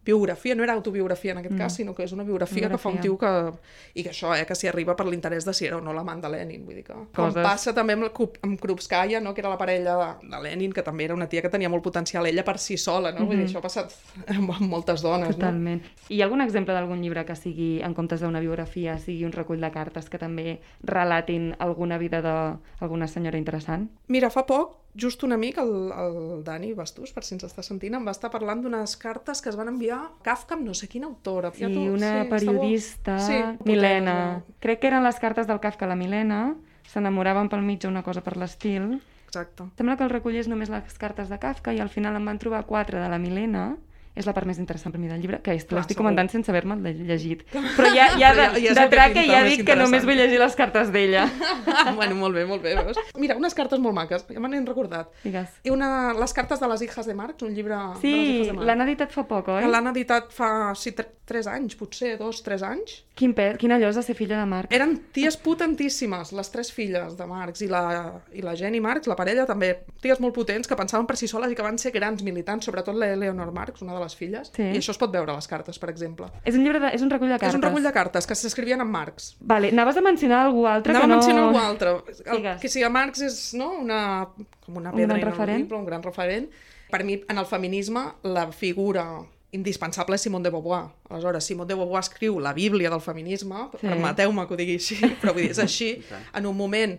biografia, 0.04 0.54
no 0.54 0.64
era 0.64 0.72
autobiografia 0.72 1.32
en 1.32 1.38
aquest 1.38 1.54
mm. 1.54 1.58
cas, 1.58 1.76
sinó 1.76 1.94
que 1.94 2.04
és 2.04 2.12
una 2.12 2.24
biografia, 2.24 2.68
que 2.68 2.78
fa 2.78 2.90
un 2.90 3.00
Biografia. 3.00 3.52
tio 3.52 3.54
que... 3.54 4.00
I 4.00 4.04
que 4.06 4.10
això, 4.10 4.32
eh, 4.34 4.46
que 4.46 4.56
s'hi 4.58 4.68
arriba 4.68 4.96
per 4.96 5.06
l'interès 5.06 5.46
de 5.46 5.54
si 5.54 5.66
era 5.68 5.78
o 5.78 5.80
no 5.84 5.92
l'amant 5.94 6.22
de 6.22 6.30
Lenin, 6.32 6.64
vull 6.66 6.80
dir 6.80 6.84
que... 6.86 6.96
Com 7.14 7.30
Coses. 7.30 7.42
passa 7.44 7.74
també 7.76 7.94
amb, 7.94 8.08
amb 8.42 8.60
Krupskaya, 8.60 9.20
no?, 9.20 9.34
que 9.34 9.42
era 9.44 9.52
la 9.52 9.58
parella 9.60 9.96
de, 10.00 10.30
de 10.32 10.42
Lenin, 10.42 10.72
que 10.72 10.82
també 10.82 11.06
era 11.06 11.14
una 11.14 11.28
tia 11.28 11.42
que 11.42 11.52
tenia 11.52 11.70
molt 11.70 11.84
potencial 11.84 12.26
ella 12.26 12.44
per 12.44 12.58
si 12.58 12.76
sola, 12.76 13.12
no? 13.12 13.26
Vull 13.28 13.38
dir, 13.38 13.46
això 13.46 13.62
ha 13.62 13.64
passat 13.64 13.94
amb, 14.26 14.50
amb 14.50 14.66
moltes 14.68 15.04
dones, 15.04 15.36
no? 15.36 15.38
Totalment. 15.38 15.82
I 16.08 16.16
hi 16.16 16.20
ha 16.22 16.26
algun 16.26 16.42
exemple 16.44 16.74
d'algun 16.74 17.02
llibre 17.02 17.24
que 17.28 17.36
sigui, 17.38 17.72
en 17.82 17.94
comptes 17.94 18.20
d'una 18.22 18.42
biografia, 18.42 18.98
sigui 18.98 19.24
un 19.28 19.32
recull 19.32 19.62
de 19.62 19.70
cartes 19.74 20.10
que 20.10 20.18
també 20.18 20.60
relatin 20.82 21.52
alguna 21.58 21.98
vida 21.98 22.22
d'alguna 22.22 23.08
senyora 23.08 23.38
interessant? 23.38 23.88
Mira, 24.08 24.30
fa 24.30 24.46
poc, 24.46 24.78
just 24.94 25.22
un 25.24 25.32
amic, 25.32 25.58
el, 25.58 25.90
el 25.92 26.44
Dani 26.44 26.72
Bastús, 26.74 27.12
per 27.12 27.24
si 27.24 27.34
ens 27.34 27.44
està 27.44 27.62
sentint, 27.62 27.94
em 27.94 28.04
va 28.06 28.10
estar 28.12 28.30
parlant 28.30 28.60
d'unes 28.62 28.96
cartes 28.96 29.40
que 29.42 29.48
es 29.48 29.56
van 29.56 29.68
enviar 29.68 30.10
Kafka 30.22 30.54
amb 30.54 30.66
no 30.66 30.74
sé 30.74 30.88
quina 30.88 31.06
autora. 31.06 31.50
Sí, 31.54 31.62
Ja 31.64 31.68
t'ho- 31.70 31.92
una 31.94 32.24
bo. 32.24 32.28
periodista, 32.30 33.18
Sí, 33.18 33.38
Milena. 33.64 34.12
portava- 34.44 34.60
Crec 34.60 34.80
que 34.80 34.86
eren 34.88 35.02
les 35.04 35.18
cartes 35.18 35.46
del 35.46 35.60
Kafka 35.60 35.86
a 35.86 35.88
la 35.88 35.96
Milena, 35.96 36.54
s'enamoraven 36.88 37.48
pel 37.48 37.62
mig 37.62 37.84
una 37.86 38.02
cosa 38.02 38.20
per 38.22 38.36
l'estil. 38.36 39.00
Exacte. 39.26 39.64
Sembla 39.78 39.96
que 39.96 40.04
el 40.04 40.10
recull 40.10 40.36
és 40.36 40.48
només 40.48 40.68
les 40.68 40.98
cartes 40.98 41.28
de 41.30 41.38
Kafka 41.38 41.72
i 41.72 41.80
al 41.80 41.88
final 41.88 42.16
em 42.16 42.24
van 42.26 42.38
trobar 42.38 42.66
quatre 42.66 43.00
de 43.00 43.08
la 43.08 43.18
Milena 43.18 43.76
és 44.14 44.26
la 44.28 44.34
part 44.36 44.44
més 44.46 44.58
interessant 44.60 44.92
per 44.92 45.00
mi 45.00 45.08
del 45.08 45.20
llibre, 45.22 45.38
que 45.40 45.54
és, 45.56 45.64
l'estic 45.72 45.96
comentant 45.96 46.28
sense 46.28 46.50
haver-me'l 46.52 46.82
de- 46.84 46.92
llegit. 47.08 47.44
Però 47.78 47.88
ja, 47.94 48.10
ja, 48.20 48.34
de, 48.38 48.48
ja- 48.60 48.74
ja 48.74 48.74
de 48.82 48.88
traca 48.92 49.22
ja 49.24 49.42
dic 49.46 49.64
que 49.66 49.76
només 49.78 50.04
vull 50.04 50.18
llegir 50.20 50.38
les 50.42 50.56
cartes 50.58 50.92
d'ella. 50.92 51.24
bueno, 51.96 52.14
molt 52.20 52.34
bé, 52.36 52.44
molt 52.46 52.62
bé, 52.62 52.74
veus? 52.82 52.98
Mira, 53.16 53.36
unes 53.40 53.54
cartes 53.56 53.80
molt 53.80 53.96
maques, 53.96 54.26
ja 54.28 54.40
me 54.42 54.50
n'he 54.52 54.60
recordat. 54.68 55.08
Digues. 55.24 55.48
I 55.64 55.72
una, 55.72 56.12
les 56.18 56.32
cartes 56.36 56.60
de 56.60 56.68
les 56.68 56.82
hijas 56.84 57.06
de 57.08 57.14
Marx, 57.16 57.42
un 57.42 57.54
llibre 57.56 57.74
de 57.76 57.88
les 57.88 58.00
Sí, 58.04 58.12
hijas 58.12 58.46
de 58.52 58.52
Marx. 58.58 58.66
l'han 58.68 58.84
editat 58.88 59.12
fa 59.16 59.24
poc, 59.30 59.48
oi? 59.56 59.64
L'han 59.72 59.88
editat 59.94 60.28
fa 60.36 60.50
sí, 60.76 60.92
tre- 60.92 61.08
tres 61.32 61.46
anys, 61.48 61.76
potser, 61.80 62.18
dos, 62.20 62.42
tres 62.44 62.60
anys. 62.66 62.98
Quin 63.16 63.32
pe... 63.32 63.52
Quina 63.60 63.78
llosa 63.80 64.02
ser 64.04 64.12
filla 64.18 64.36
de 64.40 64.44
Marc. 64.50 64.72
Eren 64.74 64.96
ties 65.16 65.36
potentíssimes, 65.40 66.32
les 66.36 66.50
tres 66.52 66.72
filles 66.74 67.14
de 67.16 67.26
Marx 67.30 67.62
i 67.64 67.68
la, 67.70 68.20
i 68.36 68.42
la 68.44 68.52
Jenny 68.58 68.80
Marx, 68.84 69.06
la 69.08 69.16
parella 69.16 69.46
també, 69.48 69.70
ties 70.02 70.20
molt 70.20 70.34
potents 70.36 70.68
que 70.68 70.76
pensaven 70.76 71.06
per 71.08 71.16
si 71.16 71.28
soles 71.30 71.52
i 71.52 71.56
que 71.56 71.64
van 71.64 71.78
ser 71.80 71.92
grans 71.94 72.20
militants, 72.26 72.66
sobretot 72.68 72.98
la 72.98 73.08
Eleonor 73.14 73.52
Marx, 73.54 73.80
una 73.86 73.94
de 73.96 74.01
les 74.02 74.16
filles, 74.16 74.50
Sí. 74.54 74.62
i 74.62 74.76
això 74.80 74.90
es 74.94 74.98
pot 74.98 75.12
veure 75.12 75.32
a 75.32 75.36
les 75.36 75.48
cartes, 75.48 75.78
per 75.78 75.88
exemple. 75.90 76.26
És 76.44 76.54
un 76.58 76.62
llibre 76.64 76.80
de... 76.80 76.90
és 76.94 77.02
un 77.02 77.10
recull 77.10 77.28
de 77.30 77.38
cartes. 77.38 77.48
És 77.54 77.54
un 77.58 77.62
recull 77.62 77.82
de 77.82 77.92
cartes 77.92 78.26
que 78.26 78.34
s'escrivien 78.34 78.80
en 78.80 78.90
Marx. 78.90 79.36
Vale, 79.40 79.70
anaves 79.70 79.96
a 79.96 80.02
mencionar 80.02 80.44
algú 80.46 80.66
altre 80.66 80.92
Anava 80.92 81.04
que 81.04 81.08
no... 81.08 81.14
a 81.14 81.16
mencionar 81.18 81.44
algú 81.48 81.58
altre. 81.58 81.90
El, 82.26 82.36
Digues. 82.36 82.60
que 82.60 82.68
sigui 82.68 82.88
Marx 82.90 83.22
és 83.22 83.38
no, 83.54 83.70
una, 83.80 84.28
com 84.66 84.76
una 84.82 84.90
Un 84.90 84.96
pedra 85.00 85.16
gran 85.18 85.30
referent. 85.32 85.72
un 85.72 85.84
gran 85.86 86.02
referent. 86.02 86.50
Per 86.92 87.04
mi, 87.04 87.22
en 87.28 87.38
el 87.38 87.46
feminisme, 87.46 88.02
la 88.22 88.50
figura 88.52 89.06
indispensable 89.52 90.16
és 90.16 90.22
Simone 90.24 90.44
de 90.44 90.50
Beauvoir. 90.50 90.86
Aleshores, 91.10 91.44
Simone 91.44 91.68
de 91.68 91.74
Beauvoir 91.76 92.00
escriu 92.00 92.38
la 92.40 92.52
Bíblia 92.56 92.88
del 92.90 93.00
feminisme, 93.04 93.66
Sí. 93.80 93.86
permeteu-me 93.86 94.46
que 94.46 94.54
ho 94.54 94.56
digui 94.56 94.74
així, 94.80 94.96
però 95.20 95.32
vull 95.34 95.42
dir, 95.42 95.50
és 95.52 95.58
així, 95.58 95.90
en 96.34 96.46
un 96.46 96.56
moment 96.56 96.98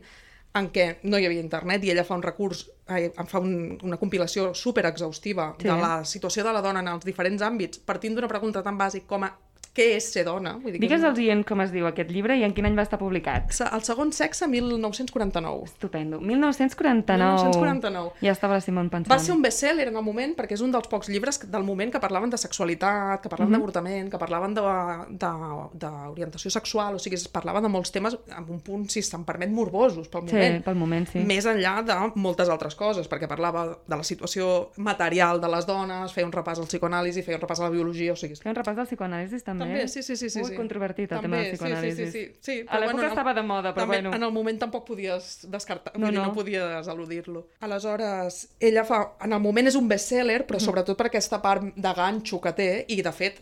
en 0.56 0.68
què 0.70 0.98
no 1.04 1.18
hi 1.18 1.26
havia 1.26 1.42
internet 1.42 1.84
i 1.84 1.90
ella 1.92 2.04
fa 2.06 2.14
un 2.16 2.22
recurs, 2.22 2.68
eh, 2.88 3.10
fa 3.28 3.40
un, 3.40 3.78
una 3.84 3.98
compilació 3.98 4.54
super 4.54 4.86
exhaustiva 4.86 5.56
Sí. 5.60 5.68
de 5.68 5.78
la 5.82 6.04
situació 6.06 6.44
de 6.44 6.54
la 6.54 6.62
dona 6.62 6.80
en 6.82 6.88
els 6.88 7.06
diferents 7.06 7.42
àmbits, 7.42 7.80
partint 7.80 8.14
d'una 8.16 8.28
pregunta 8.30 8.62
tan 8.64 8.78
bàsic 8.78 9.08
com 9.08 9.24
a 9.24 9.32
què 9.74 9.96
és 9.98 10.06
ser 10.14 10.24
dona? 10.28 10.54
Vull 10.62 10.72
dir 10.72 10.80
que 10.80 10.86
Digues 10.86 11.02
és 11.02 11.06
als 11.08 11.18
oient 11.18 11.44
com 11.50 11.62
es 11.64 11.72
diu 11.74 11.88
aquest 11.90 12.12
llibre 12.14 12.36
i 12.38 12.44
en 12.46 12.54
quin 12.54 12.66
any 12.70 12.76
va 12.78 12.84
estar 12.86 13.00
publicat. 13.02 13.50
El 13.74 13.82
segon 13.82 14.12
sexe, 14.14 14.46
1949. 14.48 15.64
Estupendo. 15.66 16.20
1949. 16.22 17.34
1949. 17.50 18.12
Ja 18.22 18.32
estava 18.36 18.54
la 18.60 18.62
Simone 18.62 18.90
pensant. 18.94 19.12
Va 19.12 19.18
ser 19.20 19.34
un 19.34 19.42
best-seller 19.42 19.88
en 19.90 19.98
el 19.98 20.04
moment 20.06 20.36
perquè 20.38 20.54
és 20.54 20.62
un 20.62 20.72
dels 20.72 20.88
pocs 20.92 21.10
llibres 21.10 21.40
del 21.50 21.64
moment 21.66 21.92
que 21.92 22.00
parlaven 22.00 22.30
de 22.30 22.38
sexualitat, 22.38 23.22
que 23.24 23.30
parlaven 23.34 23.54
d'avortament, 23.58 24.12
que 24.14 24.20
parlaven 24.22 24.54
d'orientació 24.54 26.52
sexual, 26.54 26.96
o 26.96 27.00
sigui, 27.02 27.18
es 27.18 27.28
parlava 27.32 27.62
de 27.64 27.70
molts 27.72 27.92
temes 27.94 28.18
amb 28.36 28.50
un 28.54 28.60
punt, 28.64 28.86
si 28.92 29.02
se'm 29.02 29.24
permet, 29.26 29.50
morbosos 29.54 30.08
pel 30.08 30.28
Sí, 30.28 30.36
moment. 30.36 30.64
pel 30.66 30.76
moment, 30.76 31.08
sí. 31.10 31.20
Més 31.20 31.46
enllà 31.50 31.84
de 31.86 31.98
moltes 32.16 32.50
altres 32.50 32.76
coses, 32.76 33.10
perquè 33.10 33.28
parlava 33.28 33.66
de 33.88 33.96
la 33.96 34.04
situació 34.04 34.70
material 34.78 35.42
de 35.42 35.50
les 35.50 35.66
dones, 35.66 36.14
feia 36.14 36.26
un 36.26 36.32
repàs 36.32 36.60
al 36.60 36.68
psicoanàlisi, 36.68 37.24
feia 37.24 37.38
un 37.38 37.42
repàs 37.42 37.60
a 37.60 37.64
la 37.64 37.70
biologia, 37.70 38.14
o 38.14 38.16
sigui... 38.16 38.36
Fer 38.36 38.52
un 38.54 38.56
repàs 38.62 38.76
del 38.76 38.88
psicoanàlisis 38.88 39.44
també. 39.44 39.63
També, 39.64 39.88
sí, 39.88 40.04
sí, 40.04 40.16
sí. 40.18 40.30
sí, 40.30 40.40
Ui, 40.42 40.50
sí. 40.52 40.56
controvertit 40.56 41.12
el 41.12 41.22
també, 41.22 41.24
tema 41.24 41.42
del 41.44 41.52
psicoanàlisis. 41.54 42.12
Sí, 42.12 42.12
sí, 42.12 42.34
sí, 42.40 42.40
sí, 42.42 42.66
A 42.68 42.80
l'època 42.80 43.00
en 43.00 43.04
el- 43.06 43.10
estava 43.12 43.34
de 43.34 43.44
moda, 43.44 43.72
però 43.74 43.84
també, 43.88 44.02
bueno. 44.02 44.14
En 44.16 44.24
el 44.24 44.32
moment 44.32 44.60
tampoc 44.60 44.86
podies 44.88 45.32
descartar, 45.50 45.98
No, 45.98 46.08
dir, 46.12 46.20
no. 46.20 46.26
no 46.28 46.34
podies 46.34 46.88
eludir-lo. 46.88 47.48
Aleshores, 47.62 48.50
ella 48.60 48.84
fa... 48.86 49.02
En 49.22 49.34
el 49.34 49.40
moment 49.40 49.68
és 49.68 49.76
un 49.76 49.88
best-seller, 49.88 50.46
però 50.48 50.60
sobretot 50.60 50.98
per 50.98 51.08
aquesta 51.10 51.42
part 51.42 51.64
de 51.76 51.94
ganxo 51.94 52.40
que 52.42 52.54
té, 52.54 52.70
i 52.90 53.02
de 53.02 53.12
fet, 53.12 53.42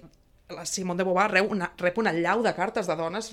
la 0.52 0.66
Simone 0.66 0.98
de 1.00 1.06
Beauvoir 1.08 1.30
rep 1.32 1.50
una, 1.52 1.70
rep 1.80 1.98
una 2.02 2.12
llau 2.12 2.42
de 2.44 2.52
cartes 2.54 2.86
de 2.90 2.96
dones 3.00 3.30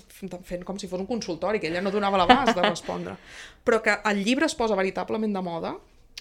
fent 0.47 0.63
com 0.65 0.77
si 0.79 0.87
fos 0.87 1.01
un 1.01 1.07
consultori, 1.07 1.59
que 1.59 1.67
ella 1.67 1.81
no 1.83 1.91
donava 1.91 2.17
l'abast 2.21 2.55
de 2.55 2.63
respondre. 2.63 3.17
Però 3.67 3.81
que 3.83 3.97
el 4.05 4.23
llibre 4.23 4.47
es 4.47 4.55
posa 4.55 4.77
veritablement 4.79 5.35
de 5.35 5.43
moda, 5.43 5.73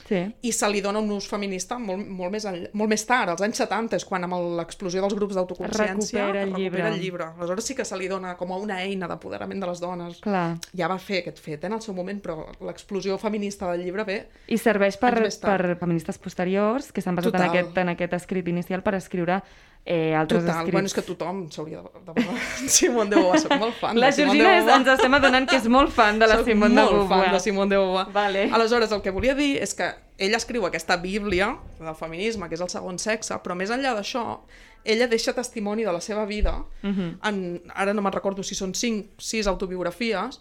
Sí. 0.08 0.22
i 0.42 0.52
se 0.56 0.70
li 0.72 0.80
dona 0.82 1.00
un 1.04 1.12
ús 1.12 1.28
feminista 1.28 1.78
molt, 1.78 2.08
molt, 2.08 2.32
més, 2.32 2.46
enll- 2.48 2.70
molt 2.74 2.90
més 2.90 3.04
tard, 3.06 3.30
als 3.34 3.42
anys 3.44 3.58
70, 3.60 3.96
és 4.00 4.06
quan 4.08 4.24
amb 4.24 4.38
l'explosió 4.58 5.02
dels 5.04 5.14
grups 5.18 5.36
d'autoconsciència 5.36 6.28
Recupera 6.28 6.44
el 6.44 6.54
llibre. 6.54 6.82
recupera 6.84 6.94
el 6.94 7.02
llibre. 7.02 7.24
Aleshores 7.38 7.66
sí 7.66 7.76
que 7.76 7.86
se 7.86 7.98
li 7.98 8.08
dona 8.08 8.36
com 8.38 8.52
a 8.52 8.58
una 8.58 8.82
eina 8.84 9.08
d'apoderament 9.08 9.60
de 9.60 9.68
les 9.68 9.80
dones. 9.84 10.20
Clar. 10.24 10.58
Ja 10.76 10.88
va 10.88 10.98
fer 10.98 11.20
aquest 11.26 11.40
fet 11.44 11.64
eh, 11.64 11.68
en 11.68 11.74
el 11.74 11.82
seu 11.82 11.94
moment, 11.94 12.22
però 12.24 12.46
l'explosió 12.62 13.18
feminista 13.18 13.70
del 13.72 13.84
llibre 13.84 14.04
ve... 14.08 14.18
I 14.48 14.58
serveix 14.58 14.98
per, 14.98 15.14
per 15.42 15.76
feministes 15.80 16.18
posteriors 16.18 16.92
que 16.92 17.02
s'han 17.02 17.16
basat 17.16 17.34
en 17.36 17.40
Total. 17.42 17.50
aquest, 17.56 17.78
en 17.78 17.90
aquest 17.96 18.14
escrit 18.14 18.48
inicial 18.48 18.82
per 18.84 18.96
escriure 18.96 19.42
eh, 19.90 20.14
altres 20.20 20.42
Total, 20.44 20.58
escrits. 20.58 20.74
bueno, 20.76 20.86
és 20.90 20.94
que 20.98 21.02
tothom 21.08 21.38
s'hauria 21.50 21.80
de, 21.82 22.02
de 22.06 22.14
veure 22.18 22.40
Simone 22.78 23.10
de 23.10 23.16
Beauvoir, 23.16 23.40
soc 23.40 23.54
molt 23.62 23.76
fan 23.80 24.00
La 24.00 24.08
de 24.12 24.18
Simone 24.18 24.38
Georgina 24.38 24.50
de 24.52 24.60
Beauvoir. 24.66 24.82
ens 24.82 24.90
estem 24.98 25.14
adonant 25.18 25.48
que 25.50 25.56
és 25.62 25.68
molt 25.72 25.94
fan 25.96 26.20
de 26.20 26.28
la 26.28 26.36
Soc 26.42 26.46
Simone 26.52 26.76
de 26.76 26.82
molt 26.82 26.94
Beauvoir. 26.98 27.24
fan 27.24 27.34
de 27.38 27.40
Simone 27.46 27.70
de 27.72 27.78
Beauvoir. 27.82 28.06
Vale. 28.14 28.44
Aleshores, 28.52 28.92
el 28.92 29.02
que 29.02 29.12
volia 29.16 29.34
dir 29.36 29.54
és 29.64 29.74
que 29.74 29.88
ella 30.18 30.38
escriu 30.38 30.66
aquesta 30.68 30.98
bíblia 30.98 31.54
del 31.80 31.96
feminisme, 31.96 32.50
que 32.50 32.56
és 32.56 32.62
el 32.62 32.70
segon 32.70 33.00
sexe, 33.00 33.34
però 33.44 33.56
més 33.56 33.70
enllà 33.72 33.94
d'això, 33.96 34.40
ella 34.84 35.08
deixa 35.08 35.34
testimoni 35.34 35.84
de 35.86 35.92
la 35.94 36.02
seva 36.02 36.26
vida, 36.26 36.64
Mhm. 36.84 37.20
en, 37.24 37.62
ara 37.76 37.94
no 37.94 38.02
me'n 38.02 38.14
recordo 38.14 38.44
si 38.44 38.56
són 38.56 38.74
5, 38.74 39.16
6 39.18 39.48
autobiografies, 39.48 40.40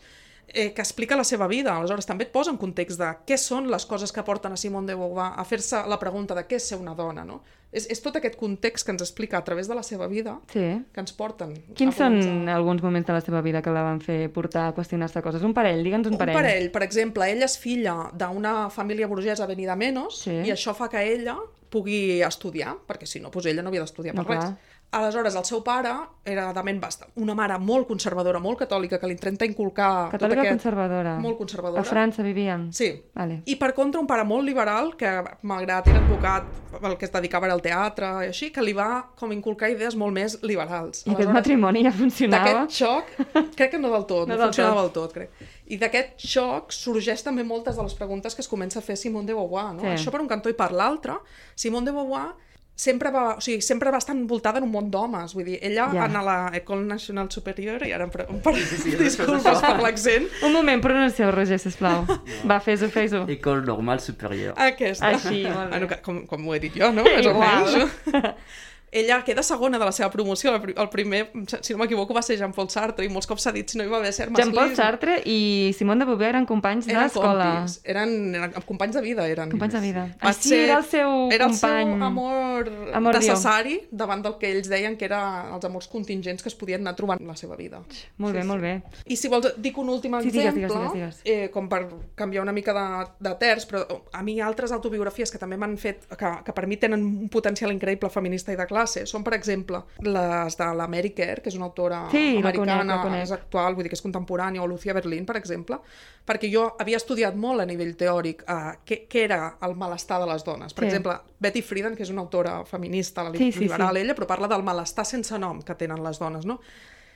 eh, 0.49 0.73
que 0.73 0.81
explica 0.83 1.17
la 1.17 1.25
seva 1.25 1.47
vida. 1.47 1.77
Aleshores, 1.77 2.07
també 2.07 2.25
et 2.25 2.33
posa 2.33 2.51
en 2.51 2.57
context 2.57 2.99
de 2.99 3.09
què 3.27 3.37
són 3.37 3.69
les 3.71 3.85
coses 3.87 4.13
que 4.13 4.23
porten 4.23 4.53
a 4.53 4.57
Simone 4.57 4.87
de 4.87 4.95
Beauvoir 4.95 5.33
a 5.37 5.45
fer-se 5.45 5.83
la 5.89 5.99
pregunta 5.99 6.35
de 6.35 6.47
què 6.47 6.57
és 6.57 6.69
ser 6.69 6.79
una 6.79 6.95
dona, 6.95 7.25
no? 7.25 7.43
És, 7.73 7.89
és 7.91 8.01
tot 8.01 8.15
aquest 8.17 8.37
context 8.39 8.87
que 8.87 8.93
ens 8.95 9.03
explica 9.03 9.37
a 9.37 9.45
través 9.45 9.67
de 9.69 9.75
la 9.75 9.83
seva 9.83 10.07
vida 10.07 10.39
Sí. 10.53 10.63
que 10.95 11.01
ens 11.03 11.13
porten 11.13 11.53
Quins 11.75 11.99
a 12.01 12.07
són 12.07 12.49
alguns 12.49 12.81
moments 12.83 13.07
de 13.09 13.13
la 13.13 13.21
seva 13.21 13.43
vida 13.43 13.61
que 13.61 13.71
la 13.75 13.83
van 13.83 14.01
fer 14.01 14.31
portar 14.33 14.69
a 14.69 14.75
qüestionar-se 14.75 15.21
coses? 15.21 15.43
Un 15.43 15.53
parell, 15.53 15.83
digue'ns 15.85 16.07
un 16.07 16.15
Un 16.15 16.19
parell. 16.19 16.37
parell, 16.39 16.71
per 16.71 16.83
exemple, 16.85 17.27
ella 17.31 17.45
és 17.45 17.59
filla 17.59 18.11
d'una 18.15 18.71
família 18.71 19.07
burgesa 19.09 19.45
a 19.45 19.47
Benidamenos 19.51 20.23
Sí. 20.23 20.31
i 20.31 20.51
això 20.55 20.75
fa 20.75 20.89
que 20.89 21.03
ella 21.03 21.37
pugui 21.69 22.23
estudiar, 22.23 22.77
perquè 22.87 23.05
si 23.05 23.19
no, 23.21 23.29
doncs 23.31 23.47
ella 23.47 23.63
no 23.63 23.69
havia 23.69 23.81
d'estudiar 23.83 24.15
No, 24.15 24.23
per 24.25 24.37
res. 24.37 24.45
clar. 24.45 24.57
Aleshores, 24.95 25.35
el 25.35 25.45
seu 25.45 25.61
pare 25.67 25.91
era 26.25 26.47
de 26.55 26.63
ment 26.65 26.79
bastant, 26.81 27.11
una 27.21 27.35
mare 27.37 27.57
molt 27.61 27.89
conservadora, 27.89 28.39
molt 28.41 28.61
catòlica, 28.63 29.01
que 29.03 29.09
li 29.11 29.17
intenta 29.17 29.45
inculcar 29.45 30.09
Catòlica 30.13 30.21
tot 30.21 30.45
aquest... 30.45 30.53
conservadora. 30.55 31.17
Molt 31.21 31.37
conservadora. 31.41 31.83
A 31.83 31.89
França 31.89 32.25
vivien? 32.25 32.69
Sí. 32.73 32.89
Vale. 33.15 33.41
I 33.51 33.57
per 33.61 33.73
contra 33.77 34.01
un 34.01 34.07
pare 34.09 34.25
molt 34.25 34.47
liberal, 34.47 34.95
que 34.97 35.11
malgrat 35.43 35.91
era 35.91 36.01
advocat, 36.01 36.47
el 36.81 36.97
que 36.97 37.09
es 37.09 37.13
dedicava 37.13 37.51
era 37.51 37.57
al 37.59 37.65
teatre 37.65 38.13
i 38.25 38.31
així, 38.31 38.53
que 38.55 38.65
li 38.65 38.73
va 38.77 38.89
com 39.19 39.35
inculcar 39.35 39.73
idees 39.75 39.99
molt 39.99 40.15
més 40.17 40.39
liberals. 40.47 41.03
I 41.05 41.13
aquest 41.17 41.35
matrimoni 41.35 41.85
ja 41.85 41.93
funcionava? 41.93 42.55
D'aquest 42.63 42.79
xoc, 42.79 43.13
crec 43.59 43.75
que 43.75 43.83
no 43.83 43.93
del 43.93 44.09
tot, 44.09 44.25
No 44.31 44.35
no, 44.35 44.41
del 44.41 44.55
funcionava 44.55 44.87
del 44.87 44.95
tot, 44.97 45.13
crec. 45.19 45.47
I 45.67 45.81
d'aquest 45.83 46.17
xoc 46.23 46.73
sorgeix 46.73 47.27
també 47.27 47.45
moltes 47.45 47.77
de 47.77 47.85
les 47.85 47.95
preguntes 47.99 48.39
que 48.39 48.45
es 48.45 48.49
comença 48.49 48.81
a 48.81 48.87
fer 48.87 48.97
Simone 48.97 49.27
de 49.27 49.35
Beauvoir, 49.35 49.73
no? 49.75 49.83
Sí. 49.83 49.95
Això 49.99 50.15
per 50.15 50.23
un 50.23 50.31
cantó 50.31 50.53
i 50.53 50.57
per 50.57 50.71
l'altre, 50.73 51.19
Simone 51.59 51.91
de 51.91 51.97
Beauvoir 51.97 52.29
sempre 52.77 53.09
va, 53.11 53.23
o 53.39 53.41
sigui, 53.41 53.63
sempre 53.65 53.91
va 53.91 53.97
estar 54.03 54.15
envoltada 54.15 54.61
en 54.61 54.67
un 54.67 54.71
món 54.75 54.91
d'homes, 54.93 55.33
vull 55.35 55.47
dir, 55.49 55.55
ella 55.65 55.87
Ja. 55.95 56.05
en 56.05 56.13
la 56.27 56.51
École 56.59 56.85
Nationale 56.85 57.31
Superior, 57.33 57.81
i 57.89 57.93
ara 57.97 58.05
em 58.05 58.11
pre... 58.13 58.27
em 58.29 58.39
pre... 58.45 58.53
disculpes 59.01 59.61
per 59.65 59.79
l'accent, 59.81 60.29
Un 60.45 60.53
moment, 60.53 60.83
pronuncieu, 60.85 61.31
Roger, 61.33 61.59
sisplau. 61.59 62.05
Va, 62.47 62.61
fes-ho, 62.61 62.91
fes-ho. 62.93 63.25
École 63.33 63.65
normale 63.65 64.01
supérieure. 64.05 64.55
aquesta. 64.61 65.09
Així, 65.09 65.43
molt 65.49 65.57
bé. 65.57 65.69
Bueno, 65.73 65.89
que- 65.89 66.01
com, 66.05 66.21
com 66.29 66.47
ho 66.49 66.55
he 66.55 66.61
dit 66.61 66.77
jo, 66.77 66.93
no? 66.93 67.03
Més 67.09 67.27
o 67.27 67.31
Igual. 67.31 67.65
menys. 67.65 68.35
Ella 68.93 69.23
queda 69.25 69.43
segona 69.43 69.79
de 69.79 69.85
la 69.85 69.93
seva 69.93 70.11
promoció. 70.11 70.55
El 70.55 70.61
pri- 70.63 70.75
El 70.77 70.89
primer, 70.89 71.31
si 71.61 71.73
no 71.73 71.79
m'equivoco, 71.81 72.15
va 72.15 72.23
ser 72.23 72.37
Jean-Paul 72.39 72.69
Sartre 72.71 73.05
i 73.05 73.09
molts 73.09 73.27
cops 73.27 73.43
s'ha 73.43 73.53
dit 73.53 73.69
si 73.69 73.77
no 73.79 73.85
hi 73.85 73.89
va 73.89 73.99
haver 73.99 74.13
cert 74.13 74.31
Jean-Paul 74.31 74.55
masclisme. 74.55 74.77
Sartre 74.77 75.23
i 75.27 75.73
Simone 75.77 76.01
de 76.05 76.07
Beauvoir 76.07 76.29
eren 76.31 76.47
companys 76.47 76.87
Eren 76.89 77.03
d'escola. 77.03 77.67
eren, 77.85 78.35
eren 78.35 78.53
companys 78.65 78.95
de 78.95 79.01
vida, 79.03 79.27
eren. 79.29 79.51
Companys 79.51 79.75
de 79.75 79.81
vida. 79.81 80.05
Va 80.23 80.31
Ah, 80.31 80.33
sí, 80.33 80.49
ser- 80.51 80.61
era 80.69 80.79
el 80.79 80.85
seu 80.85 81.29
era 81.33 81.47
company. 81.49 81.89
el 81.93 81.99
seu 81.99 82.05
amor, 82.05 82.71
Amor 82.95 83.15
necessari 83.15 83.81
davant 83.91 84.23
del 84.23 84.39
que 84.39 84.53
ells 84.53 84.69
deien 84.69 84.97
que 84.97 85.05
eren 85.07 85.53
els 85.55 85.65
amors 85.65 85.89
contingents 85.89 86.43
que 86.43 86.49
es 86.49 86.55
podien 86.55 86.81
anar 86.81 86.95
trobant 86.97 87.21
en 87.21 87.27
la 87.27 87.37
seva 87.37 87.57
vida. 87.57 87.83
Molt 88.19 88.35
bé, 88.35 88.45
molt 88.45 88.63
bé. 88.63 88.83
I 89.07 89.17
si 89.17 89.29
vols, 89.29 89.53
dic 89.59 89.77
un 89.79 89.89
últim 89.89 90.15
Sí, 90.23 90.31
digues, 90.31 90.47
exemple, 90.55 90.79
digues, 90.79 90.93
digues, 90.93 91.21
Eh, 91.25 91.51
com 91.51 91.69
per 91.69 91.89
canviar 92.15 92.43
una 92.43 92.53
mica 92.53 92.73
de, 92.73 93.07
de 93.29 93.35
terç, 93.37 93.67
però 93.69 94.03
a 94.13 94.23
mi 94.23 94.41
altres 94.41 94.71
autobiografies 94.73 95.31
que 95.31 95.39
també 95.39 95.57
m'han 95.57 95.77
fet, 95.77 96.07
que, 96.17 96.31
que 96.45 96.53
per 96.53 96.67
mi 96.69 96.77
tenen 96.77 97.03
un 97.05 97.29
potencial 97.29 97.73
increïble 97.73 98.09
feminista 98.11 98.53
i 98.53 98.57
de 98.57 98.65
classe, 98.67 98.76
són, 98.85 99.25
per 99.25 99.33
exemple, 99.35 99.81
les 100.05 100.57
de 100.59 100.67
la 100.75 100.87
Mary 100.87 101.11
Kerr, 101.17 101.41
que 101.41 101.49
és 101.49 101.57
una 101.57 101.65
autora 101.71 102.03
Sí, 102.11 102.35
la 102.43 102.53
conec, 102.53 102.61
americana, 102.61 102.97
la 102.97 103.03
conec. 103.03 103.23
és 103.23 103.33
actual, 103.33 103.75
vull 103.75 103.83
dir 103.85 103.91
que 103.91 103.97
és 103.97 104.03
contemporània, 104.03 104.61
o 104.63 104.67
Lucia 104.67 104.93
Berlin, 104.93 105.25
per 105.25 105.37
exemple, 105.39 105.79
perquè 106.27 106.51
jo 106.53 106.77
havia 106.79 106.97
estudiat 106.99 107.35
molt 107.35 107.61
a 107.61 107.65
nivell 107.67 107.95
teòric 107.97 108.43
eh, 108.47 108.77
què, 108.85 109.07
què 109.09 109.25
era 109.25 109.57
el 109.63 109.75
malestar 109.77 110.21
de 110.21 110.27
les 110.27 110.45
dones. 110.45 110.75
Per 110.75 110.85
Sí. 110.85 110.89
exemple, 110.91 111.15
Betty 111.41 111.63
Friedan, 111.63 111.97
que 111.97 112.03
és 112.03 112.11
una 112.11 112.21
autora 112.21 112.65
feminista, 112.67 113.23
la 113.25 113.31
li- 113.31 113.39
Sí, 113.39 113.53
sí, 113.53 113.61
liberal 113.61 113.95
sí. 113.97 114.03
ella, 114.03 114.15
però 114.15 114.27
parla 114.27 114.49
del 114.49 114.63
malestar 114.63 115.07
sense 115.07 115.39
nom 115.39 115.63
que 115.63 115.75
tenen 115.75 116.03
les 116.05 116.19
dones, 116.19 116.45
no? 116.45 116.61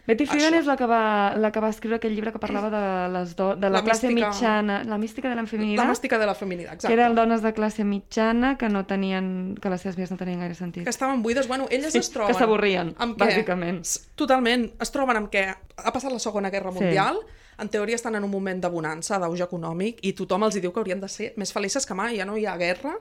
Betty 0.07 0.25
Friedan 0.27 0.55
és 0.59 0.67
la 0.67 0.75
que, 0.81 0.87
va, 0.91 1.37
la 1.39 1.51
que 1.53 1.61
va 1.63 1.69
escriure 1.71 1.97
aquell 2.01 2.15
llibre 2.17 2.33
que 2.33 2.41
parlava 2.43 2.71
de, 2.73 3.13
les 3.15 3.35
do, 3.37 3.55
de 3.55 3.69
la, 3.71 3.79
La 3.79 3.85
classe 3.85 4.09
mística- 4.09 4.31
mitjana, 4.33 4.83
la 4.85 4.99
mística 4.99 5.29
de 5.29 5.35
la 5.37 5.43
La 5.43 5.47
feminidad, 5.47 5.85
màstica 5.87 6.19
de 6.19 6.27
la 6.27 6.35
feminidad, 6.35 6.73
exacte. 6.75 6.89
que 6.89 7.01
eren 7.01 7.15
dones 7.15 7.43
de 7.43 7.53
classe 7.53 7.85
mitjana 7.85 8.57
que 8.59 8.69
no 8.69 8.87
tenien, 8.87 9.57
que 9.61 9.71
les 9.71 9.81
seves 9.83 9.97
vides 9.97 10.11
no 10.11 10.17
tenien 10.17 10.41
gaire 10.41 10.55
sentit. 10.55 10.83
que 10.85 10.91
estaven 10.91 11.23
buides, 11.23 11.47
bueno, 11.47 11.67
elles 11.71 11.93
Sí, 11.93 11.99
es 11.99 12.11
troben... 12.11 12.33
que 12.33 12.39
s'avorrien, 12.39 12.95
bàsicament. 13.17 13.85
Totalment. 14.17 14.71
Es 14.81 14.91
troben 14.91 15.17
amb 15.17 15.31
què 15.31 15.45
ha 15.77 15.93
passat 15.93 16.11
la 16.13 16.19
Segona 16.19 16.51
Guerra 16.51 16.73
Sí. 16.73 16.81
Mundial, 16.81 17.21
en 17.59 17.69
teoria 17.69 17.95
estan 17.95 18.15
en 18.17 18.25
un 18.25 18.31
moment 18.31 18.61
de 18.63 18.69
bonança, 18.69 19.19
d'auge 19.19 19.45
econòmic, 19.45 19.99
i 20.03 20.15
tothom 20.15 20.43
els 20.49 20.55
diu 20.61 20.73
que 20.73 20.81
haurien 20.81 20.99
de 21.01 21.09
ser 21.09 21.35
més 21.37 21.53
felices 21.53 21.85
que 21.87 21.95
mai, 21.95 22.17
ja 22.17 22.25
no 22.25 22.37
hi 22.37 22.47
ha 22.47 22.57
guerra. 22.57 22.97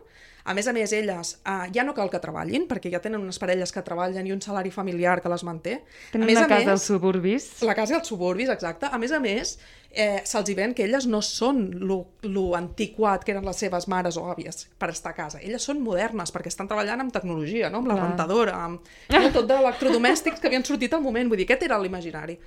A 0.50 0.56
més 0.58 0.66
a 0.66 0.74
més, 0.74 0.92
elles 0.98 1.36
eh, 1.38 1.66
ja 1.76 1.84
no 1.86 1.94
cal 1.94 2.10
que 2.10 2.20
treballin, 2.22 2.66
perquè 2.70 2.90
ja 2.90 3.02
tenen 3.04 3.22
unes 3.22 3.38
parelles 3.42 3.70
que 3.74 3.84
treballen 3.86 4.26
i 4.26 4.34
un 4.34 4.42
salari 4.42 4.72
familiar 4.74 5.20
que 5.22 5.30
les 5.30 5.44
manté. 5.46 5.76
Tenen 6.10 6.26
a 6.26 6.30
més 6.32 6.40
una 6.40 6.48
a 6.48 6.50
casa 6.50 6.64
més, 6.64 6.72
als 6.74 6.88
suburbis. 6.90 7.50
la 7.68 7.76
casa 7.78 8.00
als 8.00 8.10
suburbis, 8.10 8.50
exacte. 8.50 8.90
A 8.90 8.98
més 8.98 9.14
a 9.14 9.20
més, 9.22 9.60
eh, 9.92 10.22
se'ls 10.26 10.50
hi 10.50 10.56
ven 10.58 10.74
que 10.74 10.88
elles 10.88 11.06
no 11.10 11.22
són 11.26 11.62
lo, 11.86 12.00
lo 12.26 12.48
antiquat 12.58 13.26
que 13.26 13.36
eren 13.36 13.46
les 13.46 13.62
seves 13.62 13.86
mares 13.92 14.18
o 14.18 14.26
àvies 14.34 14.66
per 14.82 14.90
estar 14.94 15.14
a 15.14 15.18
casa. 15.18 15.42
Elles 15.46 15.70
són 15.70 15.84
modernes 15.86 16.34
perquè 16.34 16.50
estan 16.50 16.70
treballant 16.70 17.06
amb 17.06 17.14
tecnologia, 17.14 17.70
no? 17.70 17.84
amb 17.84 17.94
la 17.94 18.00
Clar. 18.00 18.10
rentadora, 18.10 18.58
amb 18.66 18.90
no? 19.14 19.22
tot 19.36 19.46
d'electrodomèstics 19.50 20.42
que 20.42 20.50
havien 20.50 20.66
sortit 20.66 20.98
al 20.98 21.06
moment. 21.06 21.30
Vull 21.30 21.42
dir, 21.44 21.48
aquest 21.50 21.70
era 21.70 21.78
l'imaginari. 21.78 22.40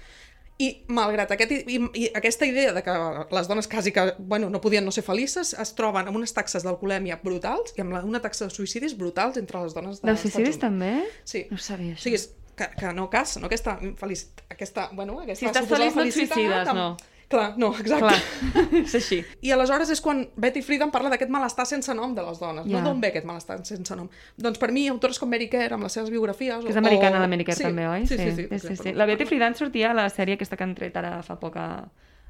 I 0.60 0.84
malgrat 0.92 1.30
aquest, 1.32 1.50
i, 1.66 1.78
i 1.98 2.08
aquesta 2.14 2.46
idea 2.46 2.72
de 2.76 2.82
que 2.84 2.92
les 3.34 3.48
dones 3.48 3.66
quasi 3.66 3.90
que 3.90 4.12
bueno, 4.18 4.50
no 4.50 4.60
podien 4.60 4.84
no 4.84 4.92
ser 4.92 5.02
felices, 5.02 5.54
es 5.58 5.72
troben 5.74 6.06
amb 6.06 6.16
unes 6.16 6.32
taxes 6.36 6.62
d'alcoholèmia 6.62 7.16
brutals 7.24 7.72
i 7.76 7.80
amb 7.82 7.92
la, 7.96 8.02
una 8.04 8.20
taxa 8.20 8.46
de 8.46 8.54
suïcidis 8.54 8.94
brutals 8.98 9.36
entre 9.40 9.62
les 9.64 9.74
dones 9.74 10.02
De 10.02 10.06
dels 10.10 10.20
suïcidis 10.20 10.58
també? 10.60 10.92
Sí. 11.24 11.46
No 11.50 11.56
ho 11.56 11.64
sabia, 11.64 11.94
O 11.94 11.96
això. 11.96 12.04
sigui, 12.04 12.20
és 12.20 12.28
que, 12.54 12.68
que 12.78 12.92
no 12.92 13.08
cas, 13.10 13.38
no 13.40 13.48
aquesta, 13.48 13.78
feliç, 13.98 14.26
aquesta, 14.52 14.90
bueno, 14.92 15.18
aquesta 15.24 15.40
Si 15.40 15.48
estàs 15.50 15.66
feliç 15.72 15.96
no 15.96 16.04
et 16.04 16.12
suïcides, 16.12 16.68
amb- 16.68 16.78
no. 16.78 16.96
Clar, 17.32 17.54
no, 17.56 17.70
exacte. 17.72 18.12
Clar, 18.12 18.64
és 18.84 18.94
així. 18.98 19.22
I 19.40 19.54
aleshores 19.56 19.88
és 19.94 20.00
quan 20.04 20.22
Betty 20.36 20.60
Friedan 20.62 20.90
parla 20.92 21.08
d'aquest 21.14 21.32
malestar 21.32 21.64
sense 21.70 21.94
nom 21.96 22.12
de 22.14 22.22
les 22.26 22.38
dones. 22.42 22.66
Ja. 22.68 22.76
No 22.78 22.84
d'on 22.90 23.00
ve 23.00 23.08
aquest 23.08 23.24
malestar 23.28 23.56
sense 23.64 23.96
nom. 23.96 24.10
Doncs 24.36 24.60
per 24.60 24.68
mi, 24.76 24.84
autores 24.92 25.18
com 25.22 25.30
Mary 25.32 25.48
Kerr, 25.52 25.74
amb 25.78 25.88
les 25.88 25.96
seves 25.96 26.12
biografies... 26.12 26.60
Que 26.66 26.74
és 26.74 26.80
americana, 26.82 27.16
o- 27.18 27.24
la 27.24 27.30
Mary 27.32 27.46
Kerr, 27.48 27.56
sí, 27.58 27.64
també, 27.70 27.88
oi? 27.88 28.06
Sí, 28.06 28.18
sí, 28.20 28.30
sí. 28.36 28.46
sí, 28.52 28.62
sí, 28.68 28.76
sí. 28.82 28.92
La 28.94 29.08
Betty 29.08 29.24
Friedan 29.30 29.56
sortia 29.56 29.90
a 29.92 29.96
la 29.96 30.06
sèrie 30.12 30.36
aquesta 30.36 30.60
que 30.60 30.66
han 30.68 30.76
tret 30.76 30.96
ara 31.00 31.16
fa 31.26 31.38
poc 31.40 31.56
a 31.56 31.66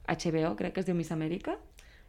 HBO, 0.08 0.54
crec 0.58 0.72
que 0.76 0.80
es 0.82 0.86
diu 0.86 0.94
Miss 0.98 1.10
Amèrica. 1.14 1.58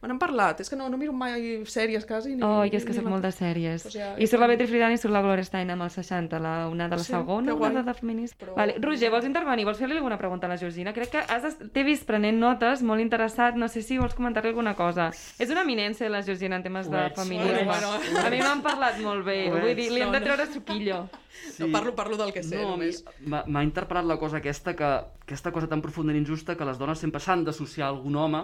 Me 0.04 0.10
n'han 0.12 0.20
parlat, 0.20 0.60
és 0.60 0.68
que 0.70 0.76
no, 0.76 0.90
no 0.92 0.98
miro 1.00 1.14
mai 1.16 1.62
sèries 1.64 2.04
quasi. 2.06 2.34
Ni, 2.36 2.44
Oh, 2.44 2.66
jo 2.68 2.76
és 2.76 2.84
que 2.84 2.92
la- 2.92 3.10
molt 3.10 3.24
de 3.24 3.30
sèries. 3.32 3.84
Pues 3.88 3.94
ja- 3.96 4.16
I 4.20 4.28
surt 4.28 4.42
la 4.42 4.48
Betty 4.52 4.68
Friedan 4.68 4.92
i 4.92 4.98
surt 5.00 5.14
la 5.16 5.22
Gloria 5.24 5.46
Steinem 5.48 5.82
als 5.82 5.94
60, 5.96 6.40
la, 6.44 6.68
una 6.68 6.90
de 6.90 6.98
la 6.98 7.04
Sí, 7.04 7.14
segona, 7.14 7.54
una 7.56 7.84
de 7.84 7.94
feminisme. 7.94 8.36
Però- 8.46 8.56
Vale. 8.58 8.76
Roger, 8.82 9.10
vols 9.10 9.24
intervenir? 9.24 9.64
Vols 9.64 9.78
fer-li 9.80 9.96
alguna 9.96 10.18
pregunta 10.18 10.46
a 10.48 10.50
la 10.50 10.58
Georgina? 10.58 10.92
Crec 10.92 11.10
que 11.10 11.18
has 11.20 11.58
t'he 11.72 11.84
vist 11.86 12.06
prenent 12.06 12.38
notes, 12.38 12.84
molt 12.84 13.00
interessat. 13.00 13.56
No 13.56 13.70
sé 13.70 13.82
si 13.82 13.98
vols 13.98 14.14
comentar-li 14.14 14.50
alguna 14.50 14.76
cosa. 14.76 15.08
És 15.40 15.50
una 15.50 15.62
eminència, 15.64 16.10
la 16.10 16.22
Georgina, 16.22 16.58
en 16.58 16.64
temes 16.64 16.92
de 16.92 17.10
feminisme. 17.16 17.64
ho 17.66 17.96
ets. 17.96 18.26
A 18.26 18.30
mi 18.30 18.40
m'han 18.40 18.62
parlat 18.62 19.00
molt 19.00 19.24
bé. 19.26 19.50
Vull 19.50 19.74
dir, 19.74 19.90
li 19.90 20.02
hem 20.02 20.12
de 20.12 20.20
treure 20.20 20.46
suquillo. 20.52 21.08
No, 21.60 21.68
parlo, 21.72 21.96
parlo 21.96 22.16
del 22.16 22.32
que 22.32 22.44
sé, 22.44 22.56
no, 22.62 22.72
només. 22.78 23.04
m'ha 23.26 23.44
m'ha 23.48 23.64
interpel·lat 23.64 24.06
la 24.06 24.18
cosa 24.18 24.38
aquesta 24.38 24.76
que 24.76 24.84
aquesta 24.86 25.52
cosa 25.52 25.68
tan 25.68 25.82
profundament 25.82 26.22
injusta 26.26 26.56
que 26.56 26.64
les 26.64 26.78
dones 26.78 27.00
sempre 27.00 27.20
s'han 27.20 27.44
d'associar 27.44 27.88
a 27.88 27.90
algun 27.90 28.16
home 28.16 28.44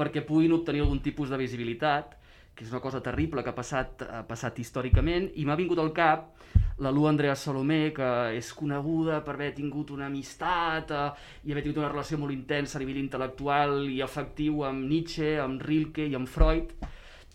perquè 0.00 0.24
puguin 0.24 0.56
obtenir 0.56 0.80
algun 0.86 1.04
tipus 1.04 1.28
de 1.30 1.38
visibilitat 1.40 2.16
que 2.56 2.64
és 2.66 2.72
una 2.72 2.80
cosa 2.82 3.00
terrible 3.00 3.44
que 3.44 3.52
ha 3.52 3.56
passat, 3.56 4.02
ha 4.04 4.24
passat 4.28 4.58
històricament 4.60 5.30
i 5.40 5.46
m'ha 5.46 5.56
vingut 5.56 5.78
al 5.80 5.92
cap 5.96 6.32
la 6.80 6.90
Lu 6.90 7.06
Andrea 7.06 7.34
Salomé, 7.36 7.92
que 7.92 8.08
és 8.36 8.50
coneguda 8.56 9.20
per 9.24 9.34
haver 9.36 9.50
tingut 9.56 9.92
una 9.92 10.06
amistat 10.08 10.90
eh, 10.96 11.02
i 11.44 11.52
haver 11.52 11.62
tingut 11.66 11.82
una 11.82 11.90
relació 11.92 12.18
molt 12.18 12.32
intensa 12.32 12.78
a 12.78 12.82
nivell 12.82 13.02
intel·lectual 13.02 13.84
i 13.92 14.00
afectiu 14.04 14.64
amb 14.68 14.88
Nietzsche, 14.88 15.34
amb 15.40 15.60
Rilke 15.62 16.08
i 16.08 16.16
amb 16.16 16.28
Freud. 16.28 16.72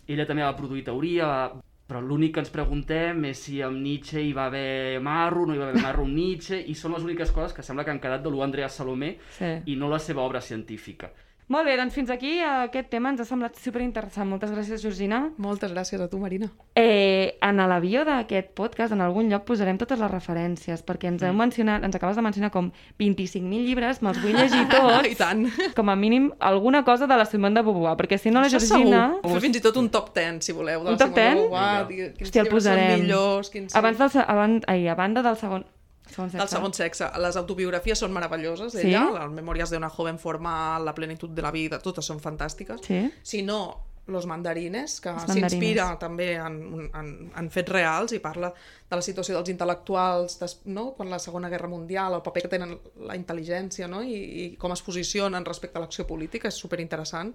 Ella 0.06 0.26
també 0.26 0.42
va 0.46 0.56
produir 0.58 0.82
teoria, 0.86 1.26
va... 1.30 1.62
però 1.86 2.00
l'únic 2.02 2.34
que 2.34 2.42
ens 2.42 2.50
preguntem 2.50 3.22
és 3.30 3.44
si 3.46 3.60
amb 3.62 3.78
Nietzsche 3.82 4.22
hi 4.22 4.32
va 4.34 4.48
haver 4.50 4.98
marro, 5.02 5.46
no 5.46 5.54
hi 5.54 5.62
va 5.62 5.70
haver 5.70 5.82
marro 5.82 6.06
amb 6.06 6.18
Nietzsche, 6.18 6.58
i 6.58 6.74
són 6.74 6.98
les 6.98 7.06
úniques 7.06 7.30
coses 7.30 7.54
que 7.54 7.62
sembla 7.66 7.86
que 7.86 7.94
han 7.94 8.02
quedat 8.02 8.26
de 8.26 8.30
l'U 8.34 8.42
Andrea 8.42 8.68
Salomé 8.68 9.16
Sí. 9.38 9.52
i 9.70 9.78
no 9.78 9.90
la 9.90 10.02
seva 10.02 10.26
obra 10.26 10.42
científica. 10.42 11.12
Molt 11.46 11.62
bé, 11.68 11.76
doncs 11.78 11.94
fins 11.94 12.08
aquí 12.10 12.40
aquest 12.42 12.88
tema 12.90 13.12
ens 13.12 13.20
ha 13.22 13.24
semblat 13.28 13.54
superinteressant. 13.62 14.26
Moltes 14.26 14.50
gràcies, 14.50 14.80
Georgina. 14.82 15.20
Moltes 15.38 15.70
gràcies 15.70 16.00
a 16.02 16.08
tu, 16.10 16.18
Marina. 16.18 16.48
Eh, 16.74 17.36
en 17.46 17.60
la 17.70 17.76
bio 17.78 18.02
d'aquest 18.04 18.48
podcast, 18.58 18.90
en 18.96 19.00
algun 19.04 19.28
lloc, 19.30 19.44
posarem 19.46 19.78
totes 19.78 20.00
les 20.02 20.10
referències, 20.10 20.82
perquè 20.82 21.06
ens 21.12 21.22
heu 21.22 21.36
mencionat, 21.38 21.86
ens 21.86 21.94
acabes 21.94 22.18
de 22.18 22.24
mencionar 22.26 22.50
com 22.50 22.72
25.000 22.98 23.62
llibres, 23.62 24.02
me'ls 24.02 24.18
vull 24.24 24.34
llegir 24.34 24.64
tots. 24.74 25.06
I 25.06 25.14
tant. 25.14 25.46
Com 25.78 25.88
a 25.88 25.94
mínim, 25.94 26.32
alguna 26.40 26.82
cosa 26.84 27.06
de 27.06 27.14
la 27.22 27.28
Simone 27.30 27.54
de 27.54 27.62
Beauvoir, 27.62 27.94
perquè 28.02 28.18
si 28.18 28.34
no 28.34 28.42
la 28.42 28.50
Això 28.50 28.58
Georgina... 28.58 29.04
segur. 29.14 29.36
Fer 29.38 29.44
fins 29.46 29.60
i 29.62 29.64
tot 29.68 29.78
un 29.78 29.88
top 29.94 30.10
10, 30.18 30.42
si 30.42 30.50
voleu, 30.56 30.82
de 30.82 30.96
Un 30.96 30.98
la 30.98 31.04
top 31.04 31.14
Simone 31.14 31.30
10? 31.30 31.30
de 31.30 31.46
Beauvoir, 31.46 32.26
Hòstia, 32.26 32.42
el 32.42 32.50
posarem. 32.50 33.00
millors, 33.06 33.54
quins... 33.54 33.78
Abans 33.78 34.02
del, 34.02 34.18
abans, 34.26 34.66
ai, 34.66 34.88
a 34.90 34.98
banda 34.98 35.22
del 35.22 35.38
segon... 35.38 35.62
segon 36.08 36.30
sexe. 36.30 36.38
Del 36.38 36.48
segon 36.48 36.72
sexe. 36.74 37.10
Les 37.22 37.36
autobiografies 37.36 37.98
són 37.98 38.12
meravelloses 38.14 38.72
Sí? 38.72 38.84
d'ella, 38.84 39.10
les 39.20 39.34
memòries 39.34 39.70
d'una 39.70 39.90
joven 39.90 40.18
forma 40.18 40.78
la 40.78 40.94
plenitud 40.94 41.30
de 41.30 41.42
la 41.42 41.50
vida, 41.50 41.78
totes 41.78 42.04
són 42.04 42.20
fantàstiques. 42.20 42.80
Sí? 42.86 43.04
Si 43.22 43.42
no, 43.42 43.60
Los 44.06 44.24
mandarines, 44.24 45.00
que 45.02 45.10
s'inspira 45.18 45.88
també 45.98 46.36
en, 46.38 46.60
en, 46.94 47.08
en 47.34 47.48
fets 47.50 47.72
reals 47.74 48.12
i 48.14 48.20
parla 48.22 48.52
de 48.54 48.94
la 48.94 49.02
situació 49.02 49.34
dels 49.34 49.50
intel·lectuals 49.50 50.36
des, 50.38 50.54
no? 50.70 50.92
quan 50.94 51.10
la 51.10 51.18
Segona 51.18 51.48
Guerra 51.50 51.66
Mundial, 51.66 52.14
el 52.14 52.22
paper 52.22 52.44
que 52.44 52.50
tenen 52.52 52.76
la 53.02 53.16
intel·ligència 53.18 53.88
no? 53.90 54.04
I, 54.06 54.14
i 54.14 54.44
com 54.62 54.70
es 54.70 54.82
posicionen 54.86 55.44
respecte 55.44 55.80
a 55.80 55.82
l'acció 55.82 56.06
política, 56.06 56.46
és 56.46 56.54
superinteressant. 56.62 57.34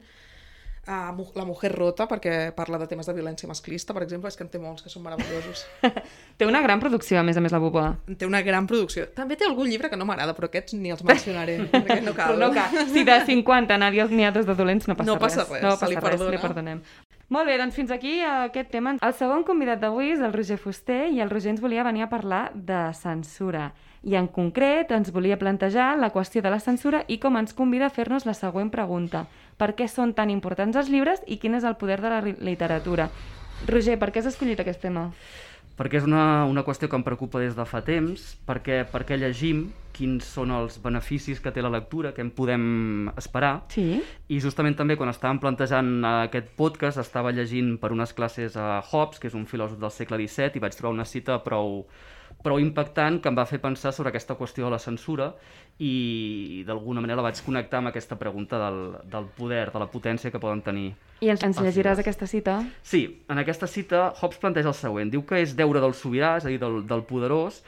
Uh, 0.87 1.13
la 1.37 1.45
Mujer 1.45 1.69
Rota, 1.75 2.07
perquè 2.09 2.51
parla 2.57 2.79
de 2.81 2.87
temes 2.89 3.05
de 3.05 3.13
violència 3.13 3.45
masclista, 3.45 3.93
per 3.93 4.01
exemple, 4.01 4.31
és 4.31 4.37
que 4.37 4.41
en 4.41 4.49
té 4.49 4.57
molts 4.57 4.81
que 4.81 4.89
són 4.89 5.03
meravellosos. 5.05 5.61
Té 6.41 6.47
una 6.49 6.63
gran 6.65 6.81
producció, 6.81 7.19
a 7.19 7.23
més 7.23 7.37
a 7.37 7.43
més, 7.45 7.53
la 7.53 7.59
Beauvoir. 7.61 7.91
Té 8.17 8.25
una 8.25 8.41
gran 8.41 8.65
producció. 8.65 9.05
També 9.13 9.37
té 9.37 9.45
algun 9.45 9.69
llibre 9.69 9.91
que 9.91 9.99
no 9.99 10.07
m'agrada, 10.09 10.33
però 10.33 10.49
aquests 10.49 10.73
ni 10.73 10.89
els 10.89 11.03
mencionaré, 11.11 11.59
perquè 11.69 11.99
no 12.01 12.15
cal. 12.17 12.33
No 12.41 12.49
cal. 12.55 12.73
Si 12.89 13.05
de 13.05 13.19
50 13.29 13.77
n'hi 13.77 14.25
ha, 14.25 14.31
dos 14.33 14.49
de 14.49 14.55
dolents, 14.57 14.89
no 14.89 14.97
passa 14.97 15.11
No 15.11 15.19
passa 15.21 15.45
res. 15.45 15.51
res, 15.53 15.63
no 15.67 15.75
se 15.77 15.91
li 15.91 15.99
passa 16.01 16.09
res, 16.09 16.17
perdona. 16.17 16.31
li 16.33 16.41
perdonem. 16.47 16.81
Molt 17.31 17.47
bé, 17.47 17.53
doncs 17.61 17.77
fins 17.77 17.93
aquí 17.95 18.17
eh, 18.19 18.31
aquest 18.49 18.73
tema. 18.73 18.97
El 19.05 19.13
segon 19.15 19.45
convidat 19.47 19.79
d'avui 19.79 20.09
és 20.11 20.19
el 20.19 20.33
Roger 20.33 20.57
Fuster 20.59 21.05
i 21.13 21.21
el 21.23 21.29
Roger 21.31 21.53
ens 21.53 21.61
volia 21.63 21.85
venir 21.87 22.03
a 22.03 22.09
parlar 22.11 22.49
de 22.57 22.81
censura. 22.97 23.69
I 24.03 24.17
en 24.17 24.27
concret 24.33 24.89
ens 24.91 25.13
volia 25.13 25.37
plantejar 25.39 25.93
la 26.01 26.09
qüestió 26.11 26.41
de 26.41 26.49
la 26.49 26.59
censura 26.59 27.03
i 27.07 27.19
com 27.21 27.37
ens 27.37 27.53
convida 27.53 27.85
a 27.87 27.93
fer-nos 27.93 28.25
la 28.25 28.33
següent 28.33 28.71
pregunta. 28.73 29.27
Per 29.61 29.75
què 29.77 29.85
són 29.85 30.15
tan 30.17 30.31
importants 30.33 30.79
els 30.79 30.89
llibres 30.89 31.21
i 31.29 31.37
quin 31.37 31.53
és 31.53 31.65
el 31.67 31.77
poder 31.77 31.99
de 32.01 32.09
la 32.09 32.21
literatura? 32.25 33.11
Roger, 33.69 33.99
per 34.01 34.09
què 34.09 34.23
has 34.23 34.31
escollit 34.31 34.63
aquest 34.63 34.81
tema? 34.81 35.11
Perquè 35.77 35.99
és 36.01 36.05
una, 36.07 36.47
una 36.49 36.63
qüestió 36.65 36.89
que 36.89 36.97
em 36.97 37.05
preocupa 37.05 37.39
des 37.41 37.53
de 37.57 37.65
fa 37.69 37.83
temps, 37.85 38.23
perquè, 38.47 38.81
perquè 38.89 39.19
llegim 39.21 39.67
quins 39.93 40.25
són 40.25 40.51
els 40.55 40.79
beneficis 40.81 41.39
que 41.41 41.53
té 41.53 41.61
la 41.61 41.71
lectura, 41.73 42.11
que 42.15 42.23
en 42.25 42.31
podem 42.33 43.11
esperar, 43.17 43.53
Sí? 43.73 44.01
I 44.29 44.39
justament 44.41 44.77
també 44.77 44.97
quan 44.97 45.11
estàvem 45.11 45.39
plantejant 45.43 45.91
aquest 46.09 46.51
podcast 46.57 47.01
estava 47.01 47.33
llegint 47.35 47.75
per 47.81 47.91
unes 47.93 48.13
classes 48.17 48.57
a 48.57 48.79
Hobbes, 48.81 49.19
que 49.19 49.29
és 49.29 49.37
un 49.37 49.45
filòsof 49.45 49.77
del 49.81 49.93
segle 49.93 50.17
XVII, 50.21 50.57
i 50.57 50.63
vaig 50.63 50.77
trobar 50.77 50.95
una 50.95 51.05
cita 51.05 51.37
prou, 51.45 51.83
prou 52.41 52.59
impactant 52.61 53.19
que 53.21 53.29
em 53.29 53.37
va 53.37 53.45
fer 53.45 53.61
pensar 53.61 53.93
sobre 53.93 54.09
aquesta 54.09 54.37
qüestió 54.39 54.65
de 54.65 54.75
la 54.75 54.81
censura 54.81 55.33
i 55.81 56.61
d'alguna 56.67 57.01
manera 57.01 57.17
la 57.17 57.25
vaig 57.25 57.39
connectar 57.41 57.79
amb 57.79 57.89
aquesta 57.89 58.13
pregunta 58.19 58.59
del, 58.61 58.81
del 59.09 59.25
poder, 59.33 59.71
de 59.73 59.79
la 59.81 59.87
potència 59.89 60.29
que 60.29 60.39
poden 60.41 60.61
tenir. 60.61 60.91
I 61.25 61.31
ens, 61.33 61.41
ens 61.41 61.57
Els 61.57 61.65
llegiràs 61.65 61.97
llibres. 61.97 62.03
aquesta 62.05 62.27
cita? 62.29 62.59
Sí, 62.85 63.23
en 63.27 63.41
aquesta 63.41 63.65
cita 63.65 64.11
Hobbes 64.13 64.37
planteja 64.37 64.69
el 64.69 64.77
següent. 64.77 65.09
Diu 65.09 65.25
que 65.25 65.41
és 65.41 65.55
deure 65.57 65.81
del 65.81 65.95
sobirà, 65.97 66.35
és 66.37 66.45
a 66.45 66.51
dir, 66.53 66.59
del, 66.61 66.83
del 66.85 67.01
poderós, 67.09 67.63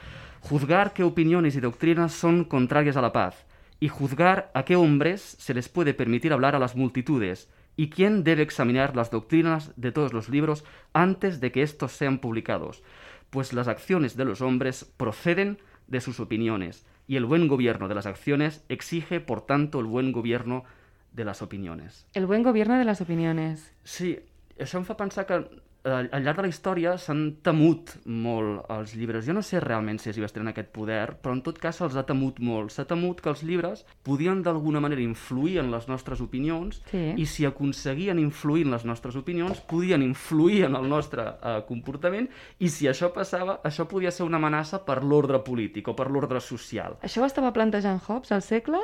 juzgar 0.46 0.92
qué 0.92 1.02
opiniones 1.02 1.56
y 1.56 1.60
doctrinas 1.60 2.12
son 2.12 2.44
contrarias 2.44 2.96
a 2.96 3.02
la 3.02 3.12
paz 3.12 3.46
y 3.80 3.88
juzgar 3.88 4.52
a 4.54 4.64
qué 4.64 4.76
hombres 4.76 5.20
se 5.40 5.54
les 5.54 5.68
puede 5.68 5.92
permitir 5.92 6.32
hablar 6.32 6.54
a 6.54 6.60
las 6.60 6.76
multitudes 6.76 7.48
y 7.76 7.90
quién 7.90 8.22
debe 8.22 8.42
examinar 8.42 8.94
las 8.94 9.10
doctrinas 9.10 9.72
de 9.74 9.90
todos 9.90 10.12
los 10.12 10.28
libros 10.28 10.64
antes 10.92 11.40
de 11.40 11.50
que 11.50 11.62
estos 11.62 11.90
sean 11.90 12.18
publicados, 12.18 12.84
pues 13.30 13.52
las 13.52 13.66
acciones 13.66 14.16
de 14.16 14.24
los 14.24 14.40
hombres 14.40 14.84
proceden 14.96 15.58
de 15.88 16.00
sus 16.00 16.20
opiniones 16.20 16.86
y 17.06 17.16
el 17.16 17.24
buen 17.24 17.48
gobierno 17.48 17.88
de 17.88 17.94
las 17.94 18.06
acciones 18.06 18.64
exige, 18.68 19.20
por 19.20 19.44
tanto, 19.46 19.80
el 19.80 19.86
buen 19.86 20.12
gobierno 20.12 20.64
de 21.12 21.24
las 21.24 21.42
opiniones. 21.42 22.06
El 22.12 22.26
buen 22.26 22.42
gobierno 22.42 22.78
de 22.78 22.84
les 22.84 23.00
opiniones. 23.00 23.72
Sí, 23.84 24.18
això 24.58 24.80
em 24.80 24.86
fa 24.86 24.96
pensar 24.98 25.26
que 25.28 25.38
eh, 25.84 26.08
al 26.12 26.22
llarg 26.24 26.36
de 26.40 26.42
la 26.46 26.48
història 26.48 26.96
s'han 26.98 27.36
temut 27.44 27.92
molt 28.06 28.64
els 28.72 28.94
llibres. 28.96 29.24
Jo 29.26 29.34
no 29.36 29.42
sé 29.42 29.60
realment 29.60 29.98
si 30.00 30.08
els 30.10 30.16
llibres 30.18 30.32
tenen 30.32 30.48
aquest 30.52 30.70
poder, 30.74 31.16
però 31.22 31.32
en 31.36 31.42
tot 31.46 31.58
cas 31.60 31.76
se'ls 31.76 31.96
ha 31.96 32.04
temut 32.08 32.40
molt. 32.40 32.72
S'ha 32.72 32.84
temut 32.88 33.20
que 33.20 33.28
els 33.30 33.42
llibres 33.42 33.84
podien 34.02 34.42
d'alguna 34.42 34.80
manera 34.80 35.00
influir 35.04 35.58
en 35.60 35.70
les 35.70 35.88
nostres 35.88 36.20
opinions 36.20 36.80
Sí. 36.90 37.14
i 37.16 37.26
si 37.26 37.44
aconseguien 37.46 38.18
influir 38.18 38.64
en 38.66 38.72
les 38.72 38.84
nostres 38.84 39.16
opinions, 39.16 39.60
podien 39.60 40.02
influir 40.02 40.64
en 40.64 40.74
el 40.76 40.88
nostre 40.88 41.22
eh, 41.22 41.62
comportament 41.68 42.28
i 42.58 42.68
si 42.68 42.86
això 42.88 43.12
passava, 43.12 43.60
això 43.64 43.86
podia 43.86 44.10
ser 44.10 44.24
una 44.26 44.36
amenaça 44.36 44.84
per 44.84 45.02
l'ordre 45.04 45.42
polític 45.44 45.88
o 45.88 45.94
per 45.96 46.10
l'ordre 46.10 46.40
social. 46.40 46.96
Això 47.02 47.22
ho 47.22 47.26
estava 47.26 47.52
plantejant 47.52 48.00
Hobbes 48.08 48.32
al 48.32 48.42
segle? 48.42 48.78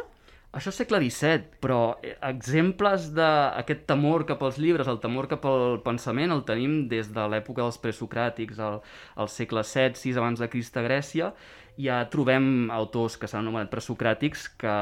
Això 0.50 0.72
és 0.72 0.80
segle 0.80 0.98
XVII, 0.98 1.44
però 1.62 1.78
eh, 2.02 2.16
exemples 2.26 3.12
d'aquest 3.14 3.84
temor 3.86 4.24
cap 4.26 4.40
als 4.42 4.56
llibres, 4.58 4.88
el 4.90 4.98
temor 4.98 5.28
cap 5.30 5.44
al 5.46 5.78
pensament, 5.84 6.34
el 6.34 6.42
tenim 6.48 6.88
des 6.90 7.12
de 7.14 7.26
l'època 7.30 7.62
dels 7.62 7.78
presocràtics, 7.78 8.58
al, 8.58 8.80
al 9.14 9.30
segle 9.30 9.62
VII, 9.62 9.94
VI 10.02 10.16
abans 10.18 10.42
de 10.42 10.48
Crist 10.50 10.74
a 10.80 10.82
Grècia, 10.82 11.30
ja 11.78 12.00
trobem 12.10 12.66
autors 12.74 13.14
que 13.16 13.30
s'han 13.30 13.44
anomenat 13.44 13.70
presocràtics 13.70 14.48
que 14.58 14.74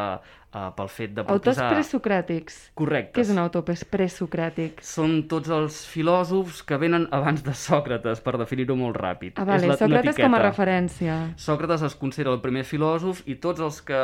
eh, 0.55 0.71
pel 0.77 0.89
fet 0.89 1.15
de 1.15 1.23
Autors 1.25 1.57
proposar... 1.59 1.69
presocràtics. 1.75 2.59
Correcte. 2.79 3.13
Què 3.19 3.25
és 3.25 3.31
un 3.35 3.39
autor 3.43 3.65
pres- 3.67 3.85
presocràtic? 3.89 4.81
Són 4.85 5.23
tots 5.29 5.51
els 5.53 5.81
filòsofs 5.91 6.63
que 6.67 6.79
venen 6.81 7.07
abans 7.15 7.43
de 7.45 7.55
Sòcrates, 7.55 8.21
per 8.25 8.37
definir-ho 8.41 8.77
molt 8.77 8.97
ràpid. 8.97 9.37
Ah, 9.37 9.45
vale. 9.45 9.67
És 9.67 9.73
la- 9.73 9.79
Sòcrates 9.81 10.17
com 10.19 10.35
a 10.35 10.43
referència. 10.43 11.19
Sòcrates 11.37 11.83
es 11.89 11.95
considera 11.99 12.33
el 12.35 12.41
primer 12.45 12.65
filòsof 12.65 13.23
i 13.27 13.37
tots 13.43 13.61
els 13.61 13.81
que 13.83 13.99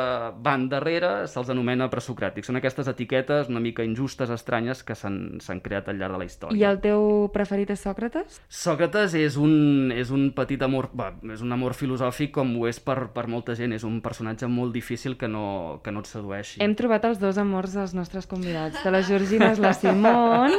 van 0.45 0.67
darrere 0.69 1.27
se'ls 1.27 1.49
anomena 1.53 1.89
presocràtics. 1.89 2.45
Són 2.49 2.55
aquestes 2.59 2.87
etiquetes 2.87 3.49
una 3.49 3.59
mica 3.59 3.83
injustes, 3.83 4.29
estranyes, 4.29 4.83
que 4.83 4.95
s'han 4.95 5.61
creat 5.63 5.89
al 5.89 5.97
llarg 5.97 6.13
de 6.13 6.19
la 6.19 6.25
història. 6.25 6.57
I 6.57 6.63
el 6.69 6.79
teu 6.83 7.29
preferit 7.33 7.69
és 7.73 7.81
Sòcrates? 7.85 8.39
Sòcrates 8.49 9.13
és 9.19 9.37
un, 9.37 9.91
és 9.95 10.11
un 10.11 10.29
petit 10.35 10.61
amor, 10.61 10.89
va, 10.95 11.11
és 11.33 11.41
un 11.41 11.51
amor 11.51 11.73
filosòfic 11.73 12.31
com 12.35 12.55
ho 12.59 12.67
és 12.67 12.79
per, 12.79 13.07
per 13.15 13.27
molta 13.31 13.55
gent, 13.55 13.73
és 13.75 13.83
un 13.87 13.99
personatge 14.01 14.47
molt 14.47 14.73
difícil 14.73 15.17
que 15.17 15.27
no, 15.27 15.79
que 15.83 15.91
no 15.91 15.99
et 16.03 16.07
sedueixi. 16.35 16.61
Hem 16.63 16.75
trobat 16.75 17.05
els 17.07 17.19
dos 17.19 17.37
amors 17.37 17.73
dels 17.75 17.93
nostres 17.95 18.27
convidats. 18.27 18.81
De 18.83 18.91
la 18.91 19.01
Georgina 19.05 19.51
és 19.53 19.59
la 19.59 19.73
Simón 19.73 20.53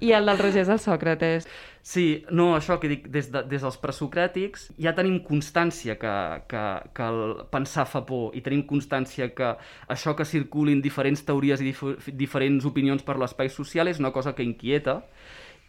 i 0.00 0.12
el 0.12 0.26
del 0.26 0.38
Roger 0.38 0.62
és 0.62 0.72
el 0.72 0.80
Sòcrates. 0.82 1.48
Sí, 1.84 2.24
no, 2.30 2.54
això 2.56 2.78
que 2.80 2.88
dic, 2.88 3.08
des, 3.12 3.28
de, 3.32 3.42
des 3.44 3.60
dels 3.60 3.76
presocràtics 3.82 4.70
ja 4.80 4.94
tenim 4.96 5.18
constància 5.26 5.98
que, 6.00 6.14
que, 6.48 6.64
que 6.96 7.08
el 7.10 7.44
pensar 7.52 7.84
fa 7.90 8.04
por 8.08 8.32
i 8.36 8.40
tenim 8.44 8.64
constància 8.64 9.28
que 9.36 9.52
això 9.92 10.14
que 10.16 10.24
circulin 10.24 10.80
diferents 10.84 11.24
teories 11.28 11.60
i 11.60 11.72
dif 11.72 11.82
diferents 12.08 12.64
opinions 12.64 13.04
per 13.04 13.18
l'espai 13.20 13.52
social 13.52 13.92
és 13.92 14.00
una 14.00 14.14
cosa 14.16 14.32
que 14.32 14.46
inquieta 14.46 15.02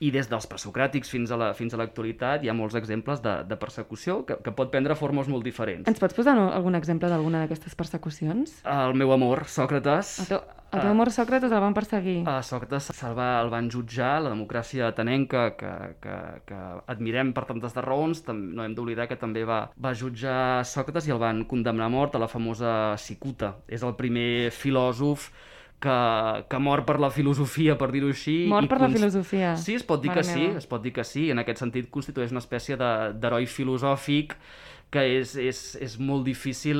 i 0.05 0.11
des 0.13 0.29
dels 0.29 0.45
presocràtics 0.51 1.09
fins 1.09 1.31
a 1.33 1.37
la- 1.41 1.53
fins 1.57 1.73
a 1.73 1.79
l'actualitat 1.81 2.43
hi 2.45 2.49
ha 2.51 2.55
molts 2.57 2.75
exemples 2.77 3.21
de, 3.25 3.37
de 3.49 3.57
persecució 3.57 4.19
que, 4.27 4.37
que 4.43 4.51
pot 4.53 4.69
prendre 4.73 4.95
formes 4.99 5.27
molt 5.31 5.43
diferents. 5.47 5.87
Ens 5.89 6.01
pots 6.01 6.13
posar 6.17 6.35
no, 6.37 6.49
algun 6.53 6.75
exemple 6.77 7.09
d'alguna 7.09 7.41
d'aquestes 7.45 7.73
persecucions? 7.79 8.59
El 8.65 8.93
meu 8.99 9.11
amor, 9.15 9.45
Sòcrates... 9.49 10.19
El 10.25 10.29
teu, 10.33 10.41
el 10.75 10.81
teu 10.83 10.91
amor 10.91 11.07
Sòcrates 11.15 11.53
el 11.55 11.61
van 11.63 11.73
perseguir. 11.77 12.17
A 12.27 12.41
Sòcrates 12.43 12.89
se'l 12.97 13.13
va, 13.15 13.29
el 13.45 13.49
van 13.53 13.69
jutjar, 13.71 14.17
la 14.25 14.33
democràcia 14.33 14.89
atenenca, 14.91 15.45
que, 15.55 15.71
que, 16.03 16.15
que 16.49 16.59
admirem 16.91 17.31
per 17.37 17.45
tantes 17.47 17.73
de 17.77 17.83
raons, 17.85 18.25
tam, 18.27 18.41
no 18.57 18.65
hem 18.65 18.75
d'oblidar 18.75 19.07
que 19.07 19.15
també 19.21 19.45
va, 19.47 19.61
va 19.79 19.93
jutjar 19.95 20.65
Sòcrates 20.67 21.07
i 21.07 21.15
el 21.15 21.21
van 21.23 21.45
condemnar 21.47 21.87
a 21.87 21.93
mort 21.95 22.15
a 22.17 22.19
la 22.25 22.27
famosa 22.31 22.95
cicuta. 22.99 23.55
És 23.71 23.83
el 23.87 23.95
primer 23.95 24.51
filòsof 24.51 25.29
que, 25.79 26.45
que 26.49 26.59
mor 26.59 26.85
per 26.85 26.99
la 26.99 27.09
filosofia, 27.11 27.77
per 27.77 27.91
dir-ho 27.91 28.07
així. 28.09 28.45
Mort 28.49 28.65
i 28.65 28.67
per 28.71 28.79
la 28.81 28.89
filosofia. 28.89 29.55
Sí, 29.57 29.75
es 29.75 29.83
pot 29.83 30.01
dir 30.01 30.09
Mare 30.09 30.21
que 30.21 30.27
sí, 30.27 30.39
meva. 30.47 30.57
es 30.57 30.65
pot 30.67 30.81
dir 30.81 30.93
que 30.93 31.03
sí. 31.03 31.29
En 31.31 31.39
aquest 31.39 31.59
sentit 31.59 31.89
constitueix 31.91 32.31
una 32.31 32.39
espècie 32.39 32.77
de- 32.77 33.13
d'heroi 33.13 33.45
filosòfic 33.45 34.35
que 34.89 35.01
és, 35.19 35.35
és, 35.35 35.75
és 35.81 35.97
molt 35.99 36.23
difícil 36.23 36.77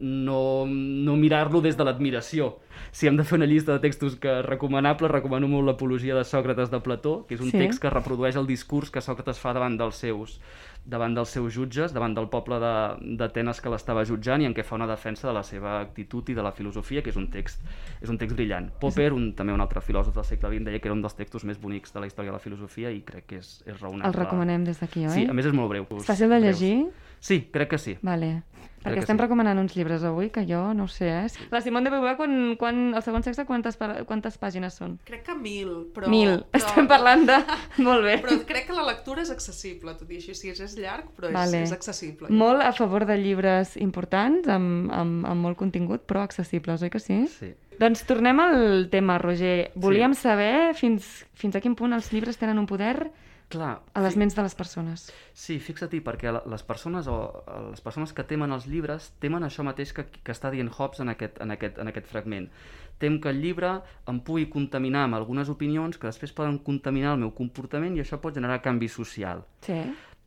no, 0.00 0.66
no 0.66 1.16
mirar-lo 1.16 1.60
des 1.64 1.76
de 1.78 1.84
l'admiració. 1.86 2.58
Si 2.92 3.06
hem 3.08 3.16
de 3.16 3.24
fer 3.24 3.38
una 3.38 3.46
llista 3.48 3.72
de 3.72 3.78
textos 3.80 4.16
que 4.20 4.42
recomanables, 4.42 5.10
recomano 5.10 5.48
molt 5.48 5.66
l'apologia 5.70 6.14
de 6.18 6.24
Sòcrates 6.26 6.70
de 6.70 6.80
Plató, 6.84 7.24
que 7.26 7.34
és 7.34 7.40
un 7.40 7.50
Sí. 7.50 7.58
text 7.58 7.80
que 7.80 7.90
reprodueix 7.90 8.36
el 8.36 8.46
discurs 8.46 8.90
que 8.90 9.00
Sòcrates 9.00 9.38
fa 9.38 9.52
davant 9.54 9.78
dels 9.78 9.96
seus 9.96 10.40
davant 10.84 11.14
dels 11.16 11.30
seus 11.32 11.54
jutges, 11.54 11.92
davant 11.96 12.14
del 12.14 12.28
poble 12.28 12.58
de- 12.60 13.16
d'Atenes 13.16 13.60
que 13.60 13.70
l'estava 13.72 14.04
jutjant 14.04 14.42
i 14.42 14.46
en 14.46 14.54
què 14.54 14.64
fa 14.64 14.76
una 14.76 14.86
defensa 14.86 15.26
de 15.26 15.34
la 15.34 15.42
seva 15.42 15.80
actitud 15.80 16.28
i 16.28 16.34
de 16.34 16.42
la 16.42 16.52
filosofia, 16.52 17.02
que 17.02 17.10
és 17.10 17.16
un 17.16 17.30
text, 17.30 17.62
és 18.00 18.10
un 18.10 18.18
text 18.18 18.36
brillant. 18.36 18.70
Popper, 18.80 19.12
un, 19.12 19.32
també 19.34 19.52
un 19.52 19.60
altre 19.60 19.80
filòsof 19.80 20.14
del 20.14 20.24
segle 20.24 20.50
XX, 20.50 20.64
deia 20.64 20.80
que 20.80 20.88
era 20.88 20.94
un 20.94 21.02
dels 21.02 21.16
textos 21.16 21.44
més 21.44 21.60
bonics 21.60 21.92
de 21.92 22.00
la 22.00 22.06
història 22.06 22.30
de 22.30 22.36
la 22.36 22.42
filosofia 22.42 22.90
i 22.90 23.00
crec 23.02 23.26
que 23.26 23.40
és, 23.40 23.62
és 23.66 23.80
raonable. 23.80 24.08
El 24.08 24.14
recomanem 24.14 24.64
des 24.64 24.80
d'aquí, 24.80 25.06
oi? 25.06 25.12
Sí, 25.12 25.26
a 25.28 25.32
més 25.32 25.46
és 25.46 25.56
molt 25.56 25.70
breu. 25.72 25.88
És 25.96 26.04
fàcil 26.04 26.28
de 26.28 26.38
breus. 26.38 26.60
llegir? 26.60 26.90
Sí, 27.24 27.48
crec 27.50 27.70
que 27.70 27.78
sí. 27.78 27.96
Vale. 28.02 28.42
Perquè 28.84 29.00
estem 29.00 29.16
sí. 29.16 29.22
recomanant 29.22 29.56
uns 29.56 29.72
llibres 29.72 30.02
avui 30.04 30.28
que 30.28 30.42
jo 30.44 30.58
no 30.76 30.84
ho 30.84 30.90
sé, 30.92 31.08
eh? 31.08 31.46
La 31.50 31.62
Simone 31.64 31.88
de 31.88 31.92
Beauvoir, 31.94 32.18
quan, 32.18 32.34
quan, 32.60 32.80
el 32.92 33.00
segon 33.02 33.24
sexe, 33.24 33.46
quantes, 33.48 33.78
quantes 34.04 34.36
pàgines 34.36 34.76
són? 34.76 34.98
Crec 35.08 35.22
que 35.24 35.36
mil, 35.38 35.70
però... 35.94 36.10
Mil. 36.12 36.34
Però, 36.52 36.60
Estem 36.60 36.90
parlant 36.90 37.24
de... 37.30 37.38
Molt 37.86 38.04
bé. 38.04 38.18
Però 38.20 38.36
crec 38.44 38.68
que 38.68 38.76
la 38.76 38.84
lectura 38.84 39.24
és 39.24 39.32
accessible, 39.32 39.96
tot 39.96 40.12
i 40.12 40.20
així. 40.20 40.36
Sí, 40.36 40.52
és, 40.52 40.60
és 40.60 40.73
llarg, 40.78 41.10
però 41.16 41.30
és, 41.30 41.34
Vale. 41.36 41.62
és 41.66 41.74
accessible. 41.74 42.30
Molt 42.30 42.62
a 42.62 42.72
favor 42.76 43.06
de 43.08 43.16
llibres 43.20 43.76
importants, 43.76 44.48
amb, 44.48 44.90
amb, 44.92 45.26
amb 45.30 45.48
molt 45.48 45.58
contingut, 45.60 46.06
però 46.08 46.24
accessibles, 46.24 46.82
oi 46.82 46.90
que 46.90 47.02
sí? 47.02 47.24
Sí. 47.38 47.52
Doncs 47.78 48.04
tornem 48.06 48.38
al 48.38 48.88
tema, 48.90 49.18
Roger. 49.18 49.72
Volíem 49.74 50.14
saber 50.14 50.74
fins, 50.78 51.26
fins 51.34 51.56
a 51.56 51.62
quin 51.62 51.74
punt 51.74 51.96
els 51.96 52.12
llibres 52.14 52.38
tenen 52.38 52.60
un 52.62 52.70
poder 52.70 53.10
Clar, 53.52 53.82
a 53.92 54.00
les 54.02 54.16
ments 54.16 54.34
de 54.34 54.42
les 54.42 54.54
persones. 54.56 55.04
Sí, 55.36 55.58
fixa-t'hi, 55.62 56.00
perquè 56.02 56.32
les 56.32 56.64
persones, 56.66 57.06
o 57.10 57.18
eh, 57.44 57.58
les 57.74 57.82
persones 57.84 58.14
que 58.16 58.24
temen 58.26 58.54
els 58.56 58.66
llibres 58.70 59.12
temen 59.22 59.44
això 59.46 59.62
mateix 59.66 59.92
que, 59.94 60.06
que 60.16 60.32
està 60.32 60.50
dient 60.50 60.70
Hobbes 60.72 61.04
en 61.04 61.12
aquest, 61.12 61.38
en, 61.44 61.52
aquest, 61.54 61.78
en 61.78 61.90
aquest 61.92 62.08
fragment. 62.10 62.48
Tem 62.98 63.20
que 63.20 63.30
el 63.30 63.42
llibre 63.42 63.76
em 64.10 64.18
pugui 64.26 64.48
contaminar 64.50 65.04
amb 65.06 65.18
algunes 65.18 65.50
opinions 65.52 66.00
que 66.00 66.08
després 66.08 66.34
poden 66.34 66.58
contaminar 66.66 67.14
el 67.14 67.22
meu 67.26 67.34
comportament 67.36 67.98
i 67.98 68.02
això 68.02 68.18
pot 68.22 68.34
generar 68.34 68.62
canvi 68.64 68.88
social. 68.88 69.44
Sí. 69.66 69.78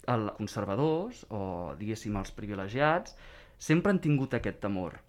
Els 0.08 0.32
conservadors, 0.38 1.26
o 1.30 1.74
diguéssim 1.80 2.16
els 2.18 2.32
privilegiats, 2.32 3.16
sempre 3.60 3.92
han 3.92 4.00
tingut 4.00 4.34
aquest 4.34 4.62
temor. 4.64 5.00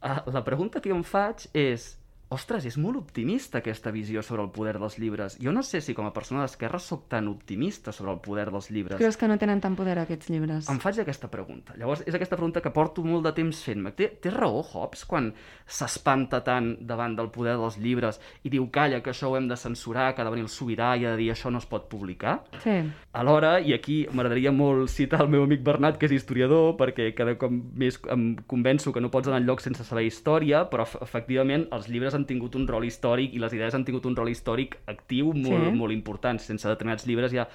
Ah, 0.00 0.22
La 0.26 0.44
pregunta 0.44 0.80
que 0.80 0.90
jo 0.90 0.96
em 0.96 1.04
faig 1.04 1.48
és 1.54 1.97
ostres, 2.30 2.66
és 2.68 2.76
molt 2.76 2.98
optimista 3.00 3.58
aquesta 3.62 3.90
visió 3.90 4.22
sobre 4.22 4.42
el 4.44 4.50
poder 4.52 4.74
dels 4.78 4.98
llibres. 5.00 5.38
Jo 5.40 5.52
no 5.52 5.62
sé 5.62 5.80
si 5.80 5.94
com 5.96 6.04
a 6.06 6.12
persona 6.12 6.42
d'esquerra 6.44 6.78
sóc 6.78 7.06
tan 7.08 7.28
optimista 7.28 7.92
sobre 7.92 8.12
el 8.12 8.20
poder 8.20 8.50
dels 8.52 8.70
llibres. 8.70 8.98
Creus 9.00 9.16
que 9.16 9.28
no 9.28 9.38
tenen 9.40 9.60
tant 9.64 9.74
poder 9.76 9.98
aquests 9.98 10.28
llibres? 10.28 10.68
Em 10.68 10.78
faig 10.82 11.00
aquesta 11.00 11.30
pregunta. 11.32 11.72
Llavors, 11.78 12.02
és 12.06 12.14
aquesta 12.14 12.36
pregunta 12.36 12.60
que 12.60 12.70
porto 12.74 13.02
molt 13.04 13.24
de 13.24 13.32
temps 13.32 13.62
fent-me. 13.64 13.92
Té, 13.96 14.10
té 14.20 14.30
raó 14.34 14.60
Hobbes 14.60 15.06
quan 15.08 15.30
s'espanta 15.66 16.42
tant 16.44 16.74
davant 16.88 17.14
del 17.16 17.30
poder 17.32 17.56
dels 17.60 17.78
llibres 17.80 18.20
i 18.44 18.50
diu, 18.52 18.68
calla, 18.72 19.00
que 19.04 19.12
això 19.12 19.30
ho 19.30 19.36
hem 19.38 19.48
de 19.48 19.56
censurar, 19.56 20.10
que 20.14 20.22
ha 20.22 20.26
de 20.28 20.32
venir 20.34 20.44
el 20.46 20.52
sobirà 20.52 20.94
i 20.98 21.04
ha 21.06 21.12
de 21.14 21.20
dir 21.22 21.30
això 21.32 21.50
no 21.52 21.58
es 21.62 21.66
pot 21.68 21.88
publicar? 21.88 22.38
Sí. 22.64 22.76
Alhora, 23.12 23.58
i 23.60 23.72
aquí 23.76 24.02
m'agradaria 24.12 24.52
molt 24.52 24.88
citar 24.92 25.22
el 25.24 25.32
meu 25.32 25.44
amic 25.44 25.62
Bernat, 25.64 25.98
que 25.98 26.06
és 26.08 26.14
historiador, 26.16 26.74
perquè 26.80 27.10
cada 27.16 27.36
cop 27.40 27.52
més 27.52 27.98
em 28.12 28.30
convenço 28.48 28.92
que 28.92 29.00
no 29.00 29.10
pots 29.12 29.28
anar 29.28 29.40
enlloc 29.42 29.60
sense 29.64 29.84
saber 29.84 30.06
història, 30.08 30.64
però 30.70 30.84
ef- 30.88 30.98
efectivament 31.04 31.66
els 31.72 31.88
llibres 31.88 32.14
han 32.18 32.26
tingut 32.28 32.54
un 32.58 32.66
rol 32.68 32.84
històric 32.84 33.32
i 33.34 33.40
les 33.40 33.54
idees 33.56 33.74
han 33.78 33.84
tingut 33.86 34.04
un 34.10 34.16
rol 34.18 34.28
històric 34.28 34.76
actiu 34.90 35.32
molt, 35.32 35.68
Sí. 35.70 35.76
molt 35.78 35.94
important. 35.94 36.40
Sense 36.42 36.68
determinats 36.68 37.06
llibres 37.06 37.32
hi 37.32 37.38
ha 37.38 37.48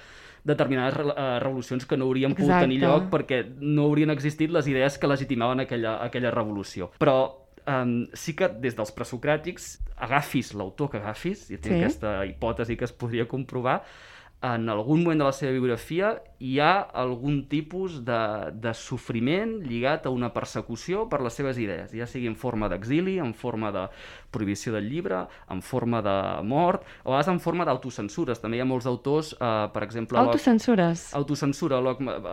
determinades 0.44 0.96
re 0.98 1.06
eh, 1.12 1.38
revolucions 1.40 1.86
que 1.86 1.96
no 1.96 2.04
haurien 2.08 2.34
pogut 2.34 2.50
Exacte. 2.50 2.66
tenir 2.66 2.80
lloc 2.82 3.06
perquè 3.12 3.38
no 3.60 3.86
haurien 3.88 4.10
existit 4.12 4.50
les 4.52 4.66
idees 4.68 4.98
que 4.98 5.06
legitimaven 5.08 5.60
aquella, 5.64 5.96
aquella 6.04 6.30
revolució. 6.34 6.90
Però 6.98 7.16
um, 7.66 8.06
sí 8.12 8.34
que 8.36 8.48
des 8.60 8.76
dels 8.76 8.92
presocràtics, 8.92 9.78
agafis 9.96 10.52
l'autor 10.54 10.90
que 10.90 10.98
agafis, 10.98 11.46
i 11.50 11.56
tinc 11.56 11.72
Sí. 11.76 11.80
aquesta 11.80 12.26
hipòtesi 12.26 12.76
que 12.76 12.84
es 12.84 12.92
podria 12.92 13.24
comprovar, 13.26 13.82
en 14.44 14.68
algun 14.68 15.00
moment 15.00 15.22
de 15.22 15.24
la 15.24 15.32
seva 15.32 15.54
biografia 15.54 16.10
hi 16.44 16.58
ha 16.60 16.72
algun 17.00 17.44
tipus 17.48 18.00
de, 18.04 18.20
de 18.60 18.74
sofriment 18.76 19.54
lligat 19.64 20.04
a 20.04 20.12
una 20.12 20.28
persecució 20.34 21.06
per 21.08 21.22
les 21.24 21.38
seves 21.38 21.60
idees, 21.62 21.94
ja 21.96 22.08
sigui 22.10 22.28
en 22.28 22.36
forma 22.36 22.68
d'exili, 22.68 23.16
en 23.22 23.32
forma 23.32 23.70
de 23.72 23.86
prohibició 24.34 24.74
del 24.74 24.90
llibre, 24.90 25.22
en 25.50 25.62
forma 25.64 26.02
de 26.04 26.16
mort, 26.44 26.84
o 27.04 27.14
a 27.14 27.14
vegades 27.14 27.32
en 27.32 27.40
forma 27.40 27.64
d'autocensures. 27.64 28.42
També 28.42 28.58
hi 28.58 28.64
ha 28.64 28.68
molts 28.68 28.88
autors, 28.90 29.32
eh, 29.38 29.54
per 29.72 29.84
exemple... 29.86 30.20
Autocensures. 30.20 31.06
autocensura, 31.16 31.80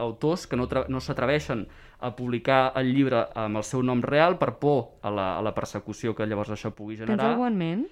autors 0.01 0.47
que 0.49 0.59
no, 0.59 0.67
no 0.91 0.99
s'atreveixen 0.99 1.67
a 2.01 2.11
publicar 2.17 2.73
el 2.79 2.91
llibre 2.95 3.21
amb 3.37 3.59
el 3.61 3.65
seu 3.67 3.83
nom 3.85 4.01
real 4.01 4.37
per 4.41 4.55
por 4.59 4.97
a 5.05 5.11
la, 5.13 5.27
a 5.37 5.41
la 5.45 5.53
persecució 5.55 6.15
que 6.17 6.25
llavors 6.25 6.49
això 6.53 6.71
pugui 6.75 6.97
Tens 6.97 7.07
generar. 7.07 7.31
algú 7.31 7.45
en 7.47 7.57
ment? 7.59 7.83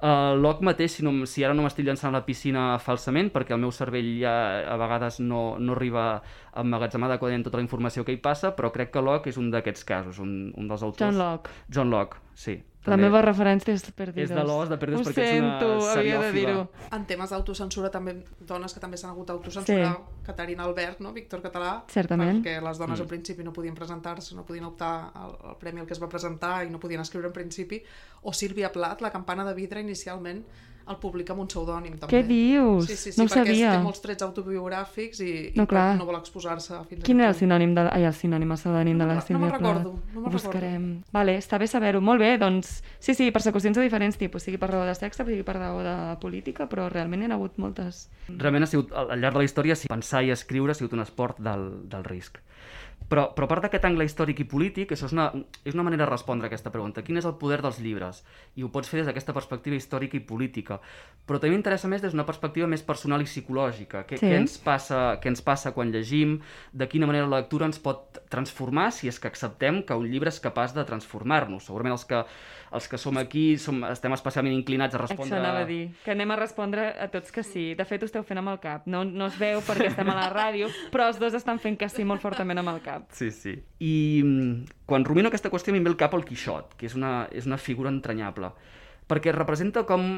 Uh, 0.00 0.34
Locke 0.40 0.64
mateix, 0.64 0.96
si, 0.96 1.04
no, 1.06 1.12
si 1.28 1.44
ara 1.44 1.54
no 1.54 1.66
m'estic 1.66 1.86
llançant 1.86 2.14
a 2.14 2.18
la 2.18 2.24
piscina 2.26 2.78
falsament, 2.82 3.30
perquè 3.34 3.54
el 3.56 3.60
meu 3.62 3.72
cervell 3.74 4.10
ja 4.22 4.34
a 4.64 4.78
vegades 4.80 5.20
no, 5.20 5.58
no 5.60 5.76
arriba 5.76 6.08
a 6.52 6.64
emmagatzemar 6.64 7.10
adequadament 7.12 7.44
tota 7.46 7.60
la 7.60 7.66
informació 7.66 8.04
que 8.04 8.16
hi 8.16 8.22
passa, 8.24 8.54
però 8.56 8.72
crec 8.74 8.90
que 8.96 9.04
Locke 9.04 9.30
és 9.30 9.38
un 9.38 9.52
d'aquests 9.52 9.84
casos, 9.86 10.18
un, 10.18 10.50
un 10.56 10.68
dels 10.68 10.82
autors. 10.82 11.04
John 11.04 11.20
Locke. 11.20 11.50
John 11.68 11.92
Locke, 11.94 12.24
sí. 12.34 12.56
La 12.88 12.96
meva 12.96 13.20
referència 13.22 13.74
és 13.74 13.82
Perdidos. 13.92 14.30
És 14.30 14.36
de 14.36 14.44
l'os, 14.44 14.68
de 14.68 14.76
Perdidos, 14.78 15.06
Ho 15.06 15.10
perquè 15.10 15.24
ets 15.28 15.40
una 15.40 15.58
sento, 15.60 15.90
havia 15.90 16.20
de 16.20 16.32
dir-ho. 16.32 16.68
En 16.92 17.04
temes 17.06 17.30
d'autocensura, 17.30 17.90
també 17.90 18.16
dones 18.40 18.72
que 18.74 18.80
també 18.80 18.96
s'han 18.96 19.10
hagut 19.10 19.26
d'autocensurar, 19.28 19.92
Sí. 19.96 20.22
Caterina 20.24 20.64
Albert, 20.64 21.00
no? 21.00 21.12
Víctor 21.12 21.42
Català, 21.42 21.84
Certament. 21.88 22.42
perquè 22.44 22.60
les 22.62 22.78
dones 22.78 22.98
Mm. 22.98 23.02
al 23.02 23.08
principi 23.08 23.44
no 23.44 23.52
podien 23.52 23.74
presentar-se, 23.74 24.34
no 24.34 24.44
podien 24.44 24.64
optar 24.64 25.10
al, 25.14 25.36
al 25.44 25.56
premi 25.58 25.80
al 25.80 25.86
que 25.86 25.92
es 25.92 26.02
va 26.02 26.08
presentar 26.08 26.64
i 26.66 26.70
no 26.70 26.78
podien 26.80 27.00
escriure 27.00 27.26
en 27.28 27.32
principi, 27.32 27.82
o 28.22 28.32
Sílvia 28.32 28.72
Plat, 28.72 29.00
la 29.00 29.10
campana 29.10 29.44
de 29.44 29.54
vidre, 29.54 29.80
inicialment 29.80 30.44
el 30.88 30.96
publica 31.02 31.32
amb 31.34 31.42
un 31.44 31.48
pseudònim, 31.50 31.98
també. 32.00 32.10
Què 32.14 32.22
dius? 32.26 32.86
Sí, 32.88 32.96
sí, 32.96 33.12
sí, 33.12 33.18
no 33.20 33.24
ho 33.26 33.28
perquè 33.28 33.44
sabia. 33.44 33.72
té 33.76 33.82
molts 33.84 34.00
trets 34.00 34.22
autobiogràfics 34.26 35.20
i, 35.20 35.32
No, 35.56 35.64
i 35.64 35.66
clar. 35.66 35.96
no 35.98 36.06
vol 36.08 36.16
exposar-se 36.18 36.78
fins 36.88 37.04
Quin 37.04 37.20
era 37.20 37.28
el 37.30 37.36
sinònim 37.36 37.74
de... 37.76 37.84
Ai, 37.92 38.04
el 38.08 38.14
sinònim, 38.16 38.50
el 38.54 38.58
pseudònim 38.58 38.98
de 38.98 39.04
la 39.06 39.14
No 39.14 39.20
me'n 39.20 39.26
Sílvia 39.26 39.50
recordo, 39.52 39.92
Plath. 39.92 40.14
no 40.24 40.30
buscarem. 40.32 40.86
Vale, 41.12 41.36
està 41.38 41.58
bé 41.58 41.66
saber-ho. 41.70 42.00
Molt 42.00 42.20
bé, 42.20 42.38
doncs... 42.38 42.82
Sí, 42.98 43.14
sí, 43.14 43.30
persecucions 43.30 43.76
de 43.76 43.82
diferents 43.86 44.16
tipus, 44.18 44.42
sigui 44.42 44.58
per 44.58 44.70
raó 44.70 44.84
de 44.88 44.94
sexe, 44.94 45.24
sigui 45.24 45.42
per 45.46 45.56
raó 45.58 45.82
de 45.84 45.96
política, 46.20 46.68
però 46.68 46.88
realment 46.88 47.22
hi 47.22 47.30
ha 47.30 47.34
hagut 47.36 47.58
moltes. 47.58 48.08
Realment 48.28 48.64
ha 48.64 48.70
sigut, 48.70 48.92
al 48.92 49.10
al 49.12 49.20
llarg 49.20 49.34
de 49.34 49.44
la 49.44 49.44
història, 49.48 49.76
si 49.76 49.88
pensar 49.88 50.24
i 50.24 50.30
escriure 50.30 50.72
ha 50.72 50.74
sigut 50.78 50.92
un 50.92 51.00
esport 51.04 51.38
del, 51.38 51.68
del 51.88 52.04
risc. 52.04 52.38
Però, 53.08 53.22
però 53.32 53.46
a 53.46 53.48
part 53.48 53.64
d'aquest 53.64 53.86
angle 53.88 54.04
històric 54.04 54.42
i 54.42 54.44
polític, 54.44 54.90
això 54.92 55.06
és 55.08 55.14
una, 55.16 55.30
és 55.64 55.72
una 55.72 55.84
manera 55.86 56.04
de 56.04 56.10
respondre 56.10 56.44
a 56.44 56.50
aquesta 56.50 56.68
pregunta. 56.74 57.00
Quin 57.02 57.16
és 57.16 57.24
el 57.24 57.38
poder 57.40 57.62
dels 57.64 57.78
llibres? 57.80 58.20
I 58.60 58.66
ho 58.66 58.68
pots 58.68 58.90
fer 58.90 59.00
des 59.00 59.08
d'aquesta 59.08 59.32
perspectiva 59.32 59.78
històrica 59.78 60.18
i 60.18 60.20
política. 60.20 60.76
Però 61.24 61.40
també 61.40 61.54
m'interessa 61.54 61.88
més 61.88 62.04
des 62.04 62.12
d'una 62.12 62.26
perspectiva 62.28 62.68
més 62.68 62.84
personal 62.84 63.24
i 63.24 63.28
psicològica. 63.28 64.04
Què, 64.04 64.18
Sí. 64.20 64.26
què, 64.26 64.36
ens 64.36 64.58
passa, 64.58 65.18
què 65.22 65.32
ens 65.32 65.40
passa 65.40 65.72
quan 65.72 65.90
llegim? 65.90 66.40
De 66.72 66.86
quina 66.86 67.06
manera 67.06 67.26
la 67.26 67.40
lectura 67.40 67.64
ens 67.64 67.78
pot 67.78 68.20
transformar 68.28 68.92
si 68.92 69.08
és 69.08 69.18
que 69.18 69.28
acceptem 69.28 69.82
que 69.82 69.96
un 69.96 70.04
llibre 70.10 70.28
és 70.28 70.40
capaç 70.40 70.74
de 70.74 70.84
transformar-nos? 70.84 71.64
Segurament 71.64 71.92
els 71.96 72.04
que, 72.04 72.24
els 72.74 72.88
que 72.88 72.98
som 73.00 73.16
aquí 73.20 73.56
som, 73.60 73.80
estem 73.88 74.12
especialment 74.16 74.54
inclinats 74.54 74.96
a 74.96 75.00
respondre... 75.02 75.38
Això 75.38 75.40
anava 75.40 75.64
a 75.64 75.68
dir, 75.68 75.80
que 76.04 76.12
anem 76.14 76.34
a 76.34 76.38
respondre 76.40 76.88
a 77.00 77.08
tots 77.12 77.32
que 77.34 77.44
sí. 77.46 77.70
De 77.78 77.86
fet, 77.88 78.02
ho 78.04 78.08
esteu 78.10 78.24
fent 78.26 78.42
amb 78.42 78.52
el 78.52 78.60
cap. 78.62 78.86
No, 78.90 79.04
no 79.04 79.28
es 79.30 79.38
veu 79.40 79.62
perquè 79.64 79.88
estem 79.92 80.10
a 80.12 80.16
la 80.18 80.28
ràdio, 80.32 80.70
però 80.92 81.08
els 81.08 81.20
dos 81.20 81.36
estan 81.38 81.60
fent 81.62 81.78
que 81.80 81.88
sí 81.92 82.04
molt 82.08 82.24
fortament 82.24 82.60
amb 82.60 82.74
el 82.74 82.82
cap. 82.84 83.08
Sí, 83.16 83.30
sí. 83.34 83.56
I 83.80 83.94
mm, 84.24 84.82
quan 84.88 85.06
rumino 85.08 85.32
aquesta 85.32 85.52
qüestió 85.52 85.72
a 85.72 85.76
mi 85.76 85.82
em 85.82 85.88
ve 85.88 85.94
al 85.94 86.00
cap 86.00 86.16
el 86.18 86.26
Quixot, 86.28 86.76
que 86.78 86.88
és 86.90 86.98
una, 86.98 87.22
és 87.32 87.48
una 87.48 87.60
figura 87.60 87.92
entranyable, 87.94 88.52
perquè 89.08 89.32
representa 89.32 89.86
com 89.88 90.10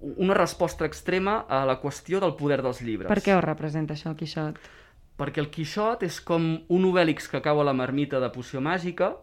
una 0.00 0.34
resposta 0.34 0.86
extrema 0.86 1.40
a 1.48 1.64
la 1.66 1.78
qüestió 1.82 2.20
del 2.22 2.36
poder 2.38 2.62
dels 2.62 2.82
llibres. 2.86 3.10
Per 3.10 3.22
què 3.22 3.34
ho 3.34 3.44
representa 3.44 3.96
això, 3.96 4.12
el 4.12 4.18
Quixot? 4.18 4.60
Perquè 5.18 5.42
el 5.42 5.50
Quixot 5.50 6.04
és 6.06 6.20
com 6.22 6.52
un 6.70 6.84
Obèlix 6.86 7.26
que 7.30 7.42
cau 7.42 7.60
a 7.60 7.66
la 7.66 7.74
marmita 7.74 8.20
de 8.22 8.30
poció 8.30 8.62
màgica, 8.62 9.16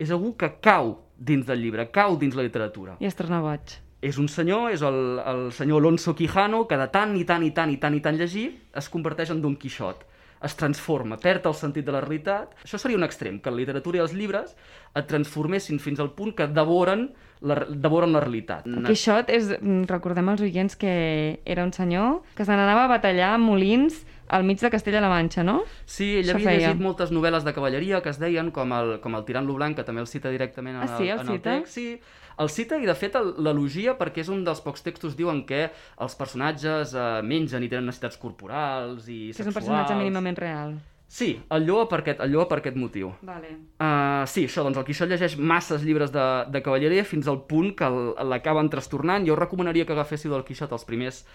és 0.00 0.10
algú 0.10 0.32
que 0.40 0.48
cau 0.64 0.96
dins 1.22 1.46
del 1.46 1.62
llibre, 1.62 1.88
cau 1.94 2.18
dins 2.20 2.36
la 2.38 2.46
literatura. 2.46 2.96
I 3.00 3.08
es 3.10 3.18
torna 3.18 3.42
boig. 3.44 3.78
És 4.02 4.18
un 4.18 4.26
senyor, 4.26 4.72
és 4.74 4.82
el, 4.82 5.20
el 5.22 5.44
senyor 5.54 5.78
Alonso 5.78 6.16
Quijano, 6.18 6.64
que 6.66 6.78
de 6.80 6.88
tant 6.90 7.14
i 7.16 7.22
tant 7.28 7.44
i 7.46 7.52
tant 7.54 7.70
i 7.70 7.78
tant 7.78 7.94
i 7.94 8.00
tant 8.02 8.18
llegir 8.18 8.48
es 8.74 8.90
converteix 8.90 9.30
en 9.30 9.42
Don 9.44 9.54
Quixot 9.56 10.08
es 10.42 10.56
transforma, 10.58 11.18
perd 11.22 11.46
el 11.46 11.54
sentit 11.54 11.86
de 11.86 11.94
la 11.94 12.00
realitat. 12.02 12.56
Això 12.64 12.80
seria 12.80 12.98
un 12.98 13.06
extrem, 13.06 13.38
que 13.42 13.50
la 13.52 13.60
literatura 13.60 14.00
i 14.00 14.02
els 14.02 14.14
llibres 14.16 14.56
et 14.98 15.06
transformessin 15.08 15.78
fins 15.82 16.02
al 16.02 16.12
punt 16.16 16.34
que 16.38 16.48
devoren 16.50 17.08
la, 17.42 17.60
devoren 17.70 18.14
la 18.14 18.22
realitat. 18.22 18.66
El 18.66 18.86
Quixot 18.86 19.30
és, 19.32 19.52
mm, 19.58 19.86
recordem 19.90 20.28
als 20.28 20.42
oients 20.42 20.76
que 20.78 21.40
era 21.44 21.64
un 21.64 21.72
senyor 21.72 22.22
que 22.34 22.44
se 22.44 22.50
n'anava 22.50 22.84
a 22.84 22.92
batallar 22.96 23.34
a 23.34 23.38
molins 23.38 24.04
al 24.28 24.44
mig 24.44 24.58
de 24.60 24.70
Castella-La 24.70 25.08
Manxa, 25.08 25.42
no? 25.44 25.62
Sí, 25.84 26.16
ell 26.18 26.24
Això 26.26 26.34
havia 26.36 26.48
feia. 26.50 26.68
llegit 26.68 26.80
moltes 26.82 27.10
novel·les 27.12 27.44
de 27.44 27.52
cavalleria 27.52 28.00
que 28.02 28.08
es 28.10 28.18
deien 28.18 28.50
com 28.50 28.72
el, 28.72 29.00
com 29.00 29.14
el 29.14 29.24
Tirant 29.24 29.46
lo 29.46 29.54
Blanc, 29.54 29.76
que 29.76 29.84
també 29.84 30.00
el 30.00 30.06
cita 30.06 30.30
directament 30.30 30.76
en, 30.76 30.82
Ah, 30.88 30.96
sí, 30.98 31.08
el 31.08 31.18
en 31.20 31.26
cita? 31.26 31.32
el 31.32 31.40
text. 31.62 31.72
Sí, 31.74 32.00
el 32.38 32.48
cita 32.48 32.78
i 32.80 32.86
de 32.86 32.94
fet 32.94 33.14
el- 33.16 33.34
l'elogia 33.44 33.98
perquè 33.98 34.18
és 34.24 34.28
un 34.28 34.42
dels 34.44 34.60
pocs 34.60 34.82
textos 34.82 35.16
diuen 35.16 35.44
que 35.44 35.70
els 36.00 36.14
personatges 36.16 36.94
eh, 36.94 37.20
mengen 37.22 37.62
i 37.62 37.68
tenen 37.68 37.84
necessitats 37.86 38.16
corporals 38.16 39.06
i 39.08 39.32
Que 39.34 39.42
és 39.42 39.46
un 39.46 39.52
sexuals. 39.52 39.54
personatge 39.54 39.94
mínimament 39.98 40.38
real. 40.38 40.78
Sí, 41.12 41.42
el 41.50 41.66
lloa 41.66 41.86
per 41.90 41.98
aquest, 42.00 42.20
el 42.24 42.30
lloa 42.32 42.46
per 42.48 42.58
aquest 42.62 42.74
motiu. 42.80 43.10
Vale. 43.20 43.50
Uh, 43.78 44.24
sí, 44.26 44.46
això, 44.46 44.62
doncs 44.64 44.78
el 44.78 44.84
Quixot 44.86 45.10
llegeix 45.10 45.36
masses 45.36 45.82
llibres 45.84 46.10
de, 46.10 46.44
de 46.48 46.62
cavalleria 46.62 47.04
fins 47.04 47.28
al 47.28 47.42
punt 47.44 47.74
que 47.76 47.84
l'acaben 48.24 48.70
trastornant. 48.70 49.26
Jo 49.28 49.36
recomanaria 49.36 49.84
que 49.84 49.92
agaféssiu 49.92 50.32
del 50.32 50.42
Quixot 50.42 50.72
els 50.72 50.86
primers, 50.88 51.26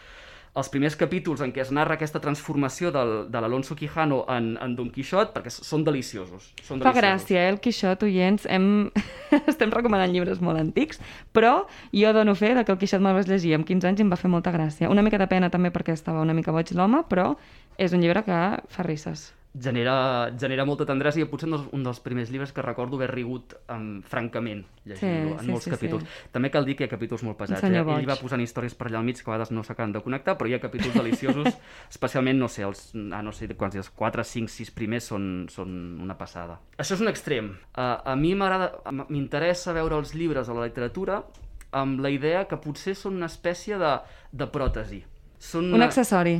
els 0.57 0.69
primers 0.73 0.95
capítols 0.97 1.43
en 1.45 1.51
què 1.53 1.61
es 1.61 1.69
narra 1.75 1.97
aquesta 1.97 2.21
transformació 2.23 2.89
del, 2.95 3.13
de 3.29 3.41
l'Alonso 3.43 3.75
Quijano 3.77 4.23
en, 4.33 4.55
en 4.63 4.73
Don 4.77 4.89
Quixot, 4.93 5.31
perquè 5.35 5.53
són 5.53 5.85
deliciosos. 5.85 6.49
Són 6.63 6.81
Fa 6.81 6.89
deliciosos. 6.89 6.97
gràcia, 6.97 7.43
eh, 7.45 7.53
el 7.53 7.59
Quixot, 7.61 8.03
oients. 8.07 8.47
Hem... 8.49 8.89
Estem 9.53 9.71
recomanant 9.73 10.11
llibres 10.13 10.41
molt 10.41 10.59
antics, 10.59 11.01
però 11.35 11.67
jo 11.93 12.13
dono 12.17 12.33
fe 12.35 12.55
de 12.57 12.65
que 12.65 12.73
el 12.73 12.81
Quixot 12.81 13.03
me'l 13.03 13.19
vaig 13.19 13.29
llegir 13.29 13.53
amb 13.57 13.69
15 13.69 13.91
anys 13.91 14.01
i 14.01 14.07
em 14.07 14.13
va 14.13 14.19
fer 14.19 14.33
molta 14.33 14.53
gràcia. 14.55 14.89
Una 14.89 15.05
mica 15.05 15.21
de 15.21 15.29
pena 15.29 15.51
també 15.53 15.69
perquè 15.75 15.93
estava 15.93 16.25
una 16.25 16.33
mica 16.37 16.55
boig 16.55 16.73
l'home, 16.73 17.05
però 17.09 17.35
és 17.77 17.93
un 17.93 18.01
llibre 18.01 18.25
que 18.25 18.41
fa 18.73 18.87
risses. 18.87 19.29
Genera, 19.57 20.29
genera 20.37 20.65
molta 20.67 20.85
tendresa 20.85 21.21
i 21.21 21.25
potser 21.25 21.47
un 21.47 21.55
dels, 21.55 21.67
un 21.73 21.85
dels 21.85 21.99
primers 22.03 22.29
llibres 22.29 22.51
que 22.53 22.61
recordo 22.61 22.97
haver 22.99 23.07
rigut 23.09 23.55
um, 23.73 24.01
francament 24.05 24.65
llegint-lo 24.85 25.31
Sí, 25.31 25.37
en 25.39 25.45
sí, 25.45 25.51
molts 25.51 25.65
sí, 25.65 25.71
capítols. 25.71 26.03
sí. 26.03 26.29
També 26.35 26.51
cal 26.53 26.67
dir 26.67 26.75
que 26.77 26.85
hi 26.85 26.87
ha 26.87 26.91
capítols 26.91 27.23
molt 27.25 27.39
pesats. 27.39 27.63
Eh? 27.63 27.71
Ell 27.79 28.09
va 28.09 28.19
posant 28.19 28.43
històries 28.43 28.75
per 28.77 28.89
allà 28.89 28.99
al 29.01 29.07
mig 29.07 29.17
que 29.17 29.25
a 29.25 29.33
vegades 29.33 29.53
no 29.55 29.63
s'acaben 29.65 29.95
de 29.95 30.03
connectar, 30.05 30.37
però 30.37 30.51
hi 30.51 30.57
ha 30.57 30.61
capítols 30.61 30.99
deliciosos, 30.99 31.49
especialment, 31.95 32.37
no 32.37 32.51
sé, 32.51 32.67
els, 32.67 32.91
ah, 33.09 33.23
no 33.25 33.33
sé 33.33 33.49
quants 33.55 33.79
dies, 33.79 33.89
4, 33.89 34.27
5, 34.35 34.53
6 34.59 34.73
primers 34.77 35.09
són, 35.09 35.27
són 35.49 35.73
una 36.03 36.17
passada. 36.19 36.59
Això 36.77 36.99
és 36.99 37.03
un 37.03 37.09
extrem. 37.09 37.51
Uh, 37.73 37.97
a 38.13 38.15
mi 38.19 38.35
m'agrada, 38.37 38.71
m'interessa 39.09 39.73
veure 39.73 39.97
els 39.97 40.13
llibres 40.13 40.49
o 40.49 40.57
la 40.59 40.67
literatura 40.67 41.23
amb 41.71 41.99
la 41.99 42.09
idea 42.13 42.45
que 42.47 42.59
potser 42.61 42.95
són 42.95 43.17
una 43.19 43.29
espècie 43.31 43.77
de, 43.81 43.93
de 44.31 44.47
pròtesi. 44.51 45.03
Són 45.39 45.73
Un 45.73 45.81
accessori. 45.85 46.39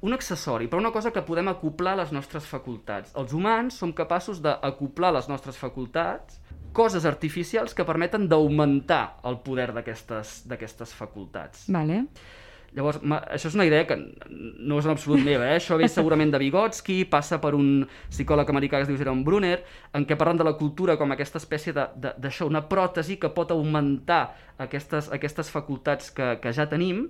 un 0.00 0.12
accessori, 0.14 0.68
però 0.68 0.78
una 0.78 0.92
cosa 0.92 1.10
que 1.10 1.22
podem 1.22 1.48
acoplar 1.48 1.92
a 1.96 2.02
les 2.02 2.12
nostres 2.12 2.44
facultats. 2.46 3.12
Els 3.16 3.32
humans 3.32 3.74
som 3.74 3.92
capaços 3.92 4.40
d'acoplar 4.42 5.12
les 5.12 5.28
nostres 5.28 5.56
facultats 5.56 6.40
coses 6.72 7.04
artificials 7.08 7.72
que 7.74 7.84
permeten 7.88 8.28
d'augmentar 8.28 9.16
el 9.24 9.38
poder 9.40 9.72
d'aquestes 9.72 10.42
d'aquestes 10.46 10.92
facultats. 10.94 11.64
Vale. 11.72 12.04
Llavors, 12.76 12.98
ma, 13.02 13.22
això 13.32 13.48
és 13.48 13.54
una 13.56 13.64
idea 13.64 13.86
que 13.88 13.96
no 14.28 14.76
és 14.78 14.84
en 14.84 14.92
absolut 14.92 15.22
meva, 15.24 15.46
eh? 15.48 15.56
això 15.56 15.78
ve 15.80 15.88
segurament 15.88 16.30
de 16.34 16.38
Vygotsky, 16.42 17.06
passa 17.08 17.38
per 17.40 17.54
un 17.56 17.86
psicòleg 18.10 18.50
americà 18.52 18.76
que 18.76 18.82
es 18.84 18.88
diu 18.90 18.98
Jerome 19.00 19.24
Brunner, 19.24 19.62
en 19.96 20.04
què 20.04 20.14
parlen 20.20 20.36
de 20.36 20.44
la 20.44 20.52
cultura 20.60 20.98
com 21.00 21.10
aquesta 21.14 21.38
espècie 21.40 21.72
de- 21.72 21.88
de- 21.96 22.12
d'això, 22.20 22.44
una 22.46 22.66
pròtesi 22.68 23.16
que 23.18 23.30
pot 23.32 23.50
augmentar 23.50 24.34
aquestes, 24.58 25.08
aquestes 25.10 25.48
facultats 25.50 26.10
que, 26.12 26.36
que 26.42 26.52
ja 26.52 26.68
tenim, 26.68 27.06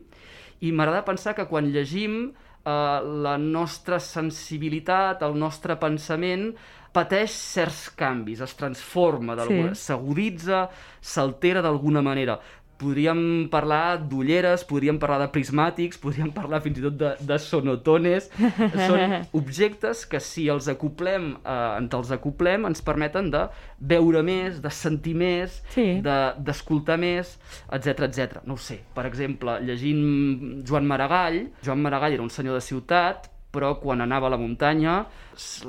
i 0.60 0.70
m'agrada 0.72 1.02
pensar 1.04 1.34
que 1.34 1.48
quan 1.50 1.72
llegim 1.72 2.28
eh, 2.64 3.00
la 3.26 3.36
nostra 3.36 3.98
sensibilitat, 4.00 5.22
el 5.22 5.34
nostre 5.38 5.76
pensament, 5.80 6.52
pateix 6.96 7.30
certs 7.34 7.90
canvis, 7.98 8.40
es 8.40 8.54
transforma, 8.56 9.34
d'alguna- 9.36 9.74
Sí. 9.74 9.82
s'aguditza, 9.84 10.68
s'altera 11.00 11.60
d'alguna 11.60 12.00
manera. 12.02 12.38
Podríem 12.78 13.48
parlar 13.50 13.96
d'ulleres, 14.04 14.64
podríem 14.68 14.98
parlar 15.00 15.18
de 15.22 15.28
prismàtics, 15.32 15.96
podríem 16.02 16.28
parlar 16.34 16.60
fins 16.64 16.78
i 16.78 16.82
tot 16.84 16.96
de, 17.00 17.12
de 17.24 17.38
sonotones. 17.40 18.28
Són 18.36 19.14
objectes 19.40 20.04
que 20.10 20.20
si 20.20 20.44
els 20.52 20.68
acoplem, 20.68 21.30
eh, 21.40 21.56
ens 21.80 21.96
els 21.96 22.12
acoplem, 22.16 22.66
ens 22.68 22.82
permeten 22.84 23.30
de 23.32 23.46
veure 23.80 24.22
més, 24.26 24.60
de 24.62 24.70
sentir 24.70 25.14
més, 25.16 25.62
Sí. 25.72 25.86
de- 26.04 26.34
d'escoltar 26.38 26.98
més, 27.00 27.38
etc 27.72 28.04
etc. 28.10 28.42
No 28.44 28.54
ho 28.54 28.60
sé, 28.60 28.80
per 28.94 29.06
exemple, 29.08 29.58
llegint 29.64 30.62
Joan 30.68 30.86
Maragall, 30.86 31.46
Joan 31.64 31.80
Maragall 31.82 32.12
era 32.18 32.22
un 32.22 32.30
senyor 32.30 32.54
de 32.60 32.64
ciutat, 32.64 33.30
però 33.56 33.72
quan 33.80 34.04
anava 34.04 34.28
a 34.28 34.34
la 34.34 34.40
muntanya 34.40 34.98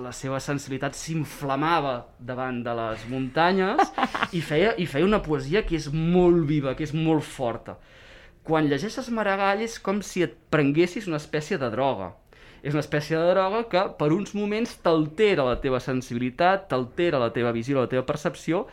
la 0.04 0.12
seva 0.16 0.42
sensibilitat 0.44 0.96
s'inflamava 1.00 1.96
davant 2.20 2.60
de 2.66 2.74
les 2.76 3.06
muntanyes 3.12 3.94
i 4.36 4.42
feia, 4.44 4.74
i 4.76 4.88
feia 4.88 5.08
una 5.08 5.22
poesia 5.24 5.64
que 5.64 5.78
és 5.80 5.88
molt 5.94 6.44
viva, 6.50 6.76
que 6.76 6.84
és 6.84 6.94
molt 6.96 7.24
forta. 7.24 7.78
Quan 8.48 8.68
llegeixes 8.68 9.10
Maragall 9.12 9.64
és 9.64 9.80
com 9.84 10.00
si 10.04 10.24
et 10.24 10.36
prenguessis 10.52 11.08
una 11.08 11.20
espècie 11.20 11.60
de 11.60 11.72
droga. 11.72 12.14
És 12.64 12.74
una 12.74 12.84
espècie 12.84 13.16
de 13.20 13.34
droga 13.34 13.66
que 13.72 13.84
per 14.00 14.12
uns 14.16 14.34
moments 14.36 14.78
t'altera 14.84 15.46
la 15.48 15.60
teva 15.64 15.80
sensibilitat, 15.84 16.68
t'altera 16.72 17.20
la 17.22 17.34
teva 17.36 17.54
visió, 17.56 17.80
la 17.80 17.92
teva 17.92 18.06
percepció, 18.08 18.66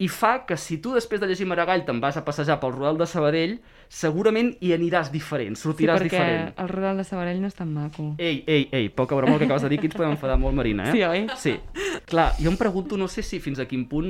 i 0.00 0.08
fa 0.08 0.46
que 0.48 0.56
si 0.56 0.78
tu 0.80 0.94
després 0.96 1.20
de 1.20 1.28
llegir 1.28 1.46
Maragall 1.46 1.84
te'n 1.84 2.00
vas 2.00 2.16
a 2.16 2.24
passejar 2.24 2.56
pel 2.62 2.72
Rodal 2.72 2.98
de 3.02 3.06
Sabadell, 3.10 3.58
segurament 3.90 4.52
hi 4.62 4.70
aniràs 4.70 5.08
diferent, 5.10 5.56
Sí, 5.58 5.64
sortiràs 5.66 5.98
perquè 5.98 6.10
diferent. 6.14 6.52
el 6.62 6.68
Rodal 6.70 7.00
de 7.00 7.04
Sabadell 7.04 7.40
no 7.42 7.48
és 7.50 7.56
tan 7.58 7.72
maco. 7.74 8.14
Ei, 8.22 8.44
ei, 8.46 8.68
ei, 8.70 8.88
poca 8.88 9.16
broma 9.18 9.34
el 9.34 9.40
que 9.40 9.48
acabes 9.48 9.64
de 9.66 9.68
dir, 9.72 9.80
que 9.82 9.88
ens 9.90 9.96
podem 9.98 10.12
enfadar 10.14 10.36
molt, 10.38 10.54
Marina, 10.54 10.86
eh? 10.88 10.92
Sí, 10.94 11.02
oi? 11.02 11.26
Sí. 11.36 11.56
Clar, 12.06 12.28
jo 12.38 12.52
em 12.52 12.56
pregunto, 12.56 12.96
no 12.96 13.08
sé 13.10 13.24
si 13.26 13.40
fins 13.42 13.58
a 13.58 13.66
quin 13.66 13.88
punt 13.90 14.06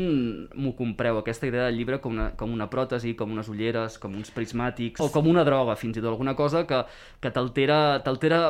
m'ho 0.55 0.75
compreu, 0.77 1.17
aquesta 1.19 1.49
idea 1.49 1.65
del 1.71 1.79
llibre 1.81 1.99
com 2.05 2.13
una, 2.13 2.31
com 2.37 2.53
una 2.53 2.69
pròtesi, 2.69 3.15
com 3.17 3.33
unes 3.33 3.49
ulleres, 3.49 3.97
com 3.99 4.13
uns 4.15 4.31
prismàtics, 4.31 5.01
o 5.01 5.09
com 5.11 5.27
una 5.33 5.45
droga, 5.49 5.77
fins 5.81 5.97
i 5.97 6.01
tot, 6.05 6.11
alguna 6.13 6.37
cosa 6.37 6.67
que, 6.69 6.83
que 7.21 7.33
t'altera 7.33 8.03
t'altera 8.05 8.43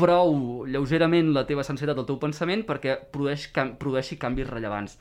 prou 0.00 0.64
lleugerament 0.64 1.34
la 1.36 1.44
teva 1.44 1.60
sensibilitat, 1.62 2.00
el 2.00 2.08
teu 2.08 2.16
pensament, 2.18 2.64
perquè 2.64 2.96
produeix, 3.12 3.50
cam, 3.52 3.74
produeixi 3.76 4.16
canvis 4.16 4.48
rellevants. 4.48 4.96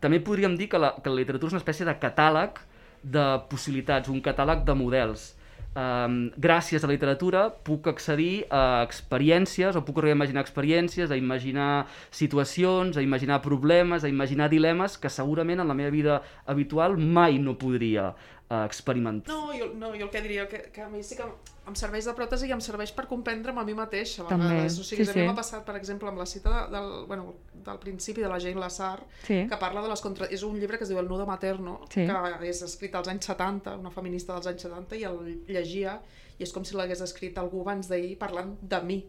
També 0.00 0.16
podríem 0.24 0.56
dir 0.56 0.70
que 0.72 0.78
la, 0.80 0.94
que 0.96 1.12
la 1.12 1.20
literatura 1.20 1.50
és 1.52 1.58
una 1.58 1.60
espècie 1.60 1.84
de 1.84 1.92
catàleg 2.00 2.56
de 3.02 3.26
possibilitats, 3.50 4.08
un 4.08 4.20
catàleg 4.24 4.64
de 4.64 4.74
models. 4.76 5.30
Um, 5.70 6.32
gràcies 6.34 6.82
a 6.82 6.88
la 6.88 6.96
literatura 6.96 7.44
puc 7.62 7.86
accedir 7.86 8.42
a 8.50 8.82
experiències 8.82 9.76
o 9.78 9.84
puc 9.86 10.00
arribar 10.00 10.16
a 10.16 10.18
imaginar 10.18 10.42
experiències, 10.42 11.12
a 11.14 11.18
imaginar 11.20 11.86
situacions, 12.10 12.98
a 12.98 13.04
imaginar 13.06 13.38
problemes, 13.44 14.02
a 14.02 14.10
imaginar 14.10 14.50
dilemes 14.50 14.98
que 14.98 15.08
segurament 15.08 15.62
en 15.62 15.70
la 15.70 15.76
meva 15.78 15.94
vida 15.94 16.22
habitual 16.44 16.98
mai 16.98 17.38
no 17.38 17.54
podria 17.54 18.10
uh, 18.50 18.64
experimentar. 18.66 19.32
No, 19.34 19.52
jo, 19.56 19.70
no, 19.74 19.92
jo 19.94 20.04
el 20.06 20.10
que 20.10 20.20
diria 20.22 20.48
que, 20.48 20.64
que 20.74 20.82
a 20.82 20.88
mi 20.88 21.02
sí 21.06 21.16
que 21.16 21.24
em 21.70 21.76
serveix 21.78 22.06
de 22.08 22.14
pròtesi 22.18 22.48
i 22.48 22.52
em 22.52 22.60
serveix 22.64 22.90
per 22.96 23.06
comprendre'm 23.06 23.58
a 23.60 23.64
mi 23.64 23.74
mateixa. 23.78 24.24
a 24.24 24.28
També, 24.28 24.48
vegades. 24.48 24.78
O 24.80 24.84
sigui, 24.86 25.04
sí, 25.04 25.10
a 25.10 25.14
mi 25.14 25.22
sí. 25.22 25.26
m'ha 25.28 25.36
passat, 25.38 25.64
per 25.66 25.76
exemple, 25.78 26.08
amb 26.10 26.18
la 26.18 26.26
cita 26.26 26.50
de, 26.50 26.62
del, 26.74 26.88
bueno, 27.06 27.34
del 27.54 27.78
principi 27.78 28.24
de 28.24 28.28
la 28.32 28.40
Jane 28.40 28.58
Lassar, 28.60 29.04
Sí. 29.22 29.46
que 29.48 29.56
parla 29.60 29.82
de 29.82 29.88
les 29.92 30.00
contra... 30.00 30.26
És 30.26 30.42
un 30.42 30.58
llibre 30.58 30.78
que 30.78 30.84
es 30.84 30.90
diu 30.90 30.98
El 30.98 31.08
nudo 31.08 31.26
materno, 31.26 31.80
Sí. 31.90 32.06
que 32.06 32.48
és 32.48 32.62
escrit 32.66 32.94
als 32.94 33.08
anys 33.08 33.26
70, 33.30 33.76
una 33.76 33.90
feminista 33.90 34.34
dels 34.34 34.46
anys 34.50 34.62
70, 34.66 34.96
i 34.96 35.04
el 35.04 35.44
llegia, 35.46 36.00
i 36.38 36.42
és 36.42 36.52
com 36.52 36.64
si 36.64 36.74
l'hagués 36.74 37.00
escrit 37.04 37.38
algú 37.38 37.60
abans 37.62 37.88
d'ahir 37.88 38.16
parlant 38.18 38.56
de 38.62 38.82
mi. 38.82 39.00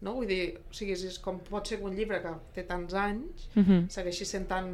No? 0.00 0.12
Vull 0.14 0.28
dir, 0.30 0.60
o 0.70 0.74
sigui, 0.74 0.92
és 0.94 1.18
com 1.18 1.40
pot 1.42 1.66
ser 1.66 1.80
que 1.80 1.84
un 1.88 1.96
llibre 1.96 2.20
que 2.22 2.30
té 2.54 2.62
tants 2.62 2.94
anys 2.94 3.48
Mhm. 3.56 3.88
segueixi 3.90 4.24
sent 4.24 4.46
tan 4.46 4.68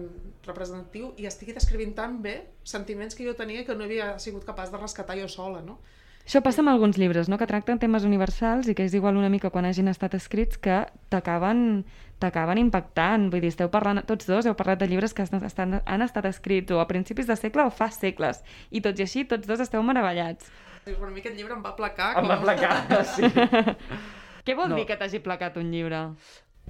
representatiu 0.46 1.14
i 1.16 1.24
estigui 1.26 1.54
descrivint 1.56 1.94
tan 1.96 2.20
bé 2.22 2.50
sentiments 2.62 3.14
que 3.14 3.24
jo 3.24 3.34
tenia 3.34 3.64
que 3.64 3.74
no 3.74 3.84
havia 3.84 4.18
sigut 4.18 4.44
capaç 4.44 4.70
de 4.70 4.76
rescatar 4.78 5.16
jo 5.18 5.28
sola, 5.28 5.62
no? 5.62 5.78
Això 6.26 6.40
passa 6.42 6.62
amb 6.62 6.70
alguns 6.70 6.96
llibres, 6.96 7.28
no? 7.28 7.36
que 7.36 7.46
tracten 7.46 7.78
temes 7.78 8.04
universals 8.04 8.66
i 8.68 8.74
que 8.74 8.84
és 8.84 8.94
igual 8.94 9.16
una 9.16 9.28
mica 9.28 9.50
quan 9.50 9.66
hagin 9.66 9.88
estat 9.88 10.14
escrits 10.14 10.56
que 10.56 10.86
t'acaben 11.10 11.84
t'acaben 12.18 12.56
impactant. 12.58 13.30
Vull 13.30 13.40
dir, 13.42 13.48
esteu 13.48 13.68
parlant, 13.68 14.00
tots 14.06 14.26
dos 14.26 14.46
heu 14.46 14.54
parlat 14.54 14.78
de 14.78 14.86
llibres 14.88 15.12
que 15.12 15.22
estan, 15.22 15.82
han 15.84 16.02
estat 16.02 16.24
escrits 16.24 16.70
o 16.72 16.80
a 16.80 16.86
principis 16.88 17.26
de 17.26 17.36
segle 17.36 17.64
o 17.66 17.70
fa 17.70 17.90
segles. 17.90 18.42
I 18.70 18.80
tots 18.80 19.00
i 19.00 19.02
així, 19.02 19.24
tots 19.28 19.46
dos 19.46 19.60
esteu 19.60 19.82
meravellats. 19.82 20.48
Dius, 20.86 20.96
bueno, 20.98 21.12
a 21.12 21.14
mi 21.14 21.20
aquest 21.20 21.36
llibre 21.36 21.52
em 21.54 21.62
va 21.62 21.74
placar 21.76 22.16
Em 22.18 22.28
va 22.28 22.40
placar, 22.40 23.04
sí. 23.04 23.22
Què 24.44 24.54
vol 24.56 24.68
No. 24.70 24.76
dir 24.76 24.86
que 24.86 24.96
t'hagi 24.96 25.20
placat 25.20 25.56
un 25.56 25.70
llibre? 25.72 26.08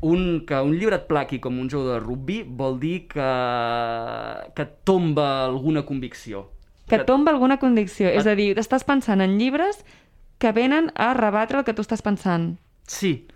un, 0.03 0.45
que 0.45 0.55
un 0.61 0.75
llibre 0.77 0.97
et 0.97 1.05
plaqui 1.07 1.39
com 1.41 1.57
un 1.59 1.69
jugador 1.71 2.01
de 2.01 2.07
rugby 2.07 2.43
vol 2.45 2.79
dir 2.81 3.07
que, 3.09 3.25
que 4.55 4.63
et 4.67 4.73
tomba 4.85 5.45
alguna 5.47 5.85
convicció. 5.87 6.51
Que 6.89 6.99
tomba 7.07 7.31
alguna 7.33 7.59
convicció. 7.59 8.11
És 8.11 8.27
a 8.27 8.35
dir, 8.37 8.59
estàs 8.59 8.85
pensant 8.85 9.23
en 9.25 9.39
llibres 9.39 9.85
que 10.39 10.51
venen 10.53 10.91
a 10.97 11.15
rebatre 11.15 11.59
el 11.59 11.65
que 11.65 11.73
tu 11.73 11.81
estàs 11.83 12.03
pensant. 12.05 12.57
Sí. 12.87 13.27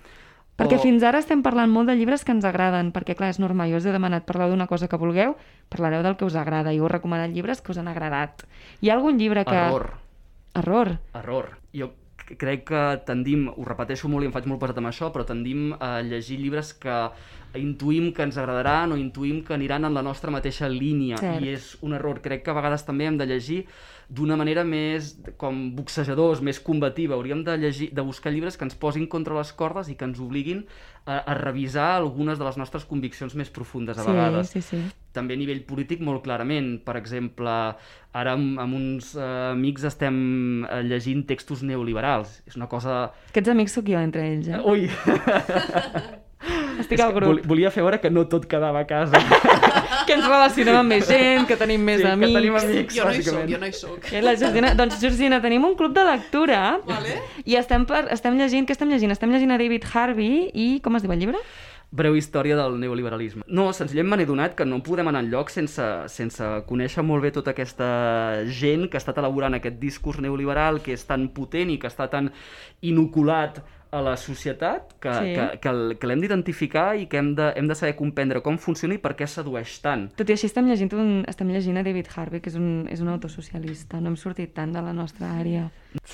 Perquè 0.59 0.77
O- 0.77 0.83
fins 0.83 1.05
ara 1.07 1.21
estem 1.23 1.41
parlant 1.47 1.71
molt 1.71 1.89
de 1.89 1.95
llibres 1.97 2.25
que 2.27 2.33
ens 2.35 2.45
agraden, 2.45 2.93
perquè 2.93 3.15
clar, 3.17 3.31
és 3.31 3.39
normal, 3.39 3.71
jo 3.71 3.79
us 3.79 3.87
he 3.87 3.93
demanat 3.95 4.27
parlar 4.27 4.51
d'una 4.51 4.67
cosa 4.67 4.89
que 4.91 4.99
vulgueu, 4.99 5.37
parlareu 5.71 6.03
del 6.03 6.17
que 6.19 6.27
us 6.27 6.35
agrada, 6.35 6.75
i 6.75 6.81
us 6.83 6.91
recomanat 6.91 7.31
llibres 7.31 7.63
que 7.63 7.71
us 7.73 7.79
han 7.79 7.89
agradat. 7.89 8.43
Hi 8.83 8.91
ha 8.91 8.95
algun 8.99 9.17
llibre 9.19 9.45
que... 9.47 9.55
Error. 9.55 9.93
Error. 10.55 10.99
Error. 11.15 11.55
Jo 11.73 11.93
crec 12.37 12.65
que 12.69 12.83
tendim, 13.09 13.49
ho 13.49 13.65
repeteixo 13.65 14.09
molt 14.11 14.27
i 14.27 14.29
em 14.29 14.35
faig 14.35 14.49
molt 14.51 14.61
pesat 14.61 14.81
amb 14.81 14.91
això, 14.91 15.11
però 15.15 15.25
tendim 15.29 15.73
a 15.81 15.99
llegir 16.05 16.39
llibres 16.41 16.75
que 16.77 16.97
intuïm 17.57 18.11
que 18.13 18.27
ens 18.27 18.37
agradaran 18.37 18.93
o 18.93 18.99
intuïm 19.01 19.41
que 19.47 19.55
aniran 19.57 19.89
en 19.89 19.97
la 19.97 20.05
nostra 20.05 20.31
mateixa 20.31 20.69
línia 20.69 21.17
Cert. 21.17 21.41
i 21.41 21.55
és 21.55 21.71
un 21.81 21.97
error. 21.97 22.21
Crec 22.25 22.45
que 22.45 22.53
a 22.53 22.59
vegades 22.59 22.85
també 22.85 23.09
hem 23.09 23.17
de 23.17 23.29
llegir 23.31 23.63
d'una 24.09 24.39
manera 24.41 24.65
més 24.65 25.13
com 25.37 25.57
boxejadors, 25.77 26.41
més 26.45 26.59
combativa. 26.65 27.17
Hauríem 27.17 27.43
de, 27.45 27.57
llegir, 27.61 27.91
de 27.93 28.05
buscar 28.05 28.33
llibres 28.33 28.57
que 28.57 28.65
ens 28.65 28.77
posin 28.81 29.05
contra 29.11 29.37
les 29.37 29.53
cordes 29.53 29.91
i 29.93 29.97
que 30.01 30.07
ens 30.09 30.21
obliguin 30.25 30.63
a, 31.05 31.19
a 31.21 31.35
revisar 31.37 31.91
algunes 31.99 32.41
de 32.41 32.47
les 32.47 32.57
nostres 32.61 32.87
conviccions 32.89 33.37
més 33.37 33.53
profundes 33.53 34.01
a 34.01 34.07
sí, 34.07 34.09
vegades 34.09 34.53
sí, 34.55 34.63
sí. 34.65 34.81
també 35.17 35.37
a 35.37 35.41
nivell 35.41 35.61
polític 35.69 36.01
molt 36.05 36.25
clarament. 36.25 36.79
Per 36.87 36.97
exemple, 37.01 37.57
ara 38.17 38.37
amb, 38.37 38.57
amb 38.65 38.79
uns 38.79 39.13
eh, 39.19 39.27
amics 39.53 39.85
estem 39.91 40.17
eh, 40.65 40.81
llegint 40.89 41.27
textos 41.29 41.65
neoliberals. 41.67 42.41
És 42.49 42.57
una 42.57 42.71
cosa... 42.73 43.11
Aquests 43.29 43.53
amics 43.53 43.77
sóc 43.77 43.93
jo 43.93 44.01
entre 44.01 44.25
ells, 44.33 44.49
eh? 44.49 44.63
Ui! 44.65 44.89
Estic 46.79 47.01
al 47.01 47.13
grup. 47.17 47.29
Vol- 47.33 47.43
Volia 47.51 47.71
fer 47.75 47.83
veure 47.83 47.99
que 48.01 48.11
no 48.11 48.27
tot 48.29 48.47
quedava 48.47 48.81
a 48.81 48.87
casa. 48.87 49.19
Que 50.09 50.15
ens 50.17 50.25
relacionem 50.25 50.73
amb 50.79 50.89
més 50.89 51.05
gent, 51.05 51.43
que 51.45 51.57
tenim 51.61 51.83
més 51.85 51.99
Sí, 52.01 52.07
que 52.07 52.13
amics. 52.15 52.33
tenim 52.39 52.55
amics, 52.57 52.95
Jo 52.97 53.05
no 53.05 53.13
hi 53.13 53.23
soc, 53.27 53.43
jo 53.51 53.59
no 53.61 53.67
hi 53.69 53.73
soc. 53.77 54.07
Eh, 54.13 54.23
La 54.25 54.33
Georgina... 54.41 54.71
Doncs, 54.79 54.97
Georgina, 55.03 55.37
tenim 55.45 55.67
un 55.69 55.75
club 55.77 55.93
de 55.93 56.05
lectura 56.07 56.79
Vale. 56.87 57.19
i 57.45 57.57
estem, 57.61 57.85
per... 57.85 58.07
estem 58.15 58.39
llegint... 58.41 58.65
Què 58.69 58.73
estem 58.73 58.89
llegint? 58.89 59.13
Estem 59.13 59.29
llegint 59.35 59.53
a 59.53 59.59
David 59.61 59.85
Harvey 59.93 60.47
i... 60.55 60.69
Com 60.81 60.97
es 60.97 61.05
diu 61.05 61.13
el 61.13 61.21
llibre? 61.21 61.43
Breu 61.91 62.17
història 62.17 62.57
del 62.57 62.79
neoliberalisme. 62.81 63.45
No, 63.49 63.69
senzillament 63.77 64.11
me 64.15 64.17
n'he 64.23 64.27
donat 64.29 64.57
que 64.57 64.65
no 64.69 64.81
podem 64.85 65.09
anar 65.13 65.23
enlloc 65.27 65.53
sense, 65.53 65.85
sense 66.13 66.49
conèixer 66.69 67.05
molt 67.05 67.25
bé 67.25 67.31
tota 67.37 67.53
aquesta 67.53 67.91
gent 68.49 68.89
que 68.89 68.97
ha 68.97 69.03
estat 69.05 69.21
elaborant 69.21 69.57
aquest 69.61 69.77
discurs 69.81 70.21
neoliberal 70.25 70.81
que 70.85 70.97
és 70.97 71.05
tan 71.09 71.29
potent 71.37 71.69
i 71.73 71.79
que 71.81 71.89
està 71.89 72.09
tan 72.13 72.33
inoculat 72.81 73.61
a 73.91 74.01
la 74.05 74.17
societat 74.21 74.93
que, 75.01 75.13
Sí. 75.15 75.33
que, 75.35 75.59
que, 75.63 75.73
que 75.99 76.07
l'hem 76.07 76.21
d'identificar 76.21 76.97
i 77.01 77.07
que 77.09 77.17
hem 77.17 77.35
de, 77.35 77.53
hem 77.57 77.67
de 77.71 77.75
saber 77.75 77.95
comprendre 77.97 78.43
com 78.45 78.59
funciona 78.59 78.95
i 78.95 78.99
per 78.99 79.15
què 79.17 79.27
sedueix 79.27 79.79
tant. 79.81 80.09
Tot 80.17 80.29
i 80.29 80.35
així 80.37 80.47
estem 80.51 80.69
llegint, 80.69 80.93
un... 80.93 81.25
estem 81.29 81.49
llegint 81.49 81.79
a 81.81 81.83
David 81.87 82.11
Harvey, 82.15 82.41
que 82.45 82.51
és 82.51 82.57
un, 82.61 82.87
és 82.93 83.01
un 83.01 83.09
autosocialista. 83.09 84.01
No 84.01 84.09
hem 84.13 84.17
sortit 84.21 84.53
tant 84.55 84.73
de 84.73 84.83
la 84.83 84.93
nostra 84.93 85.31
àrea. 85.41 85.71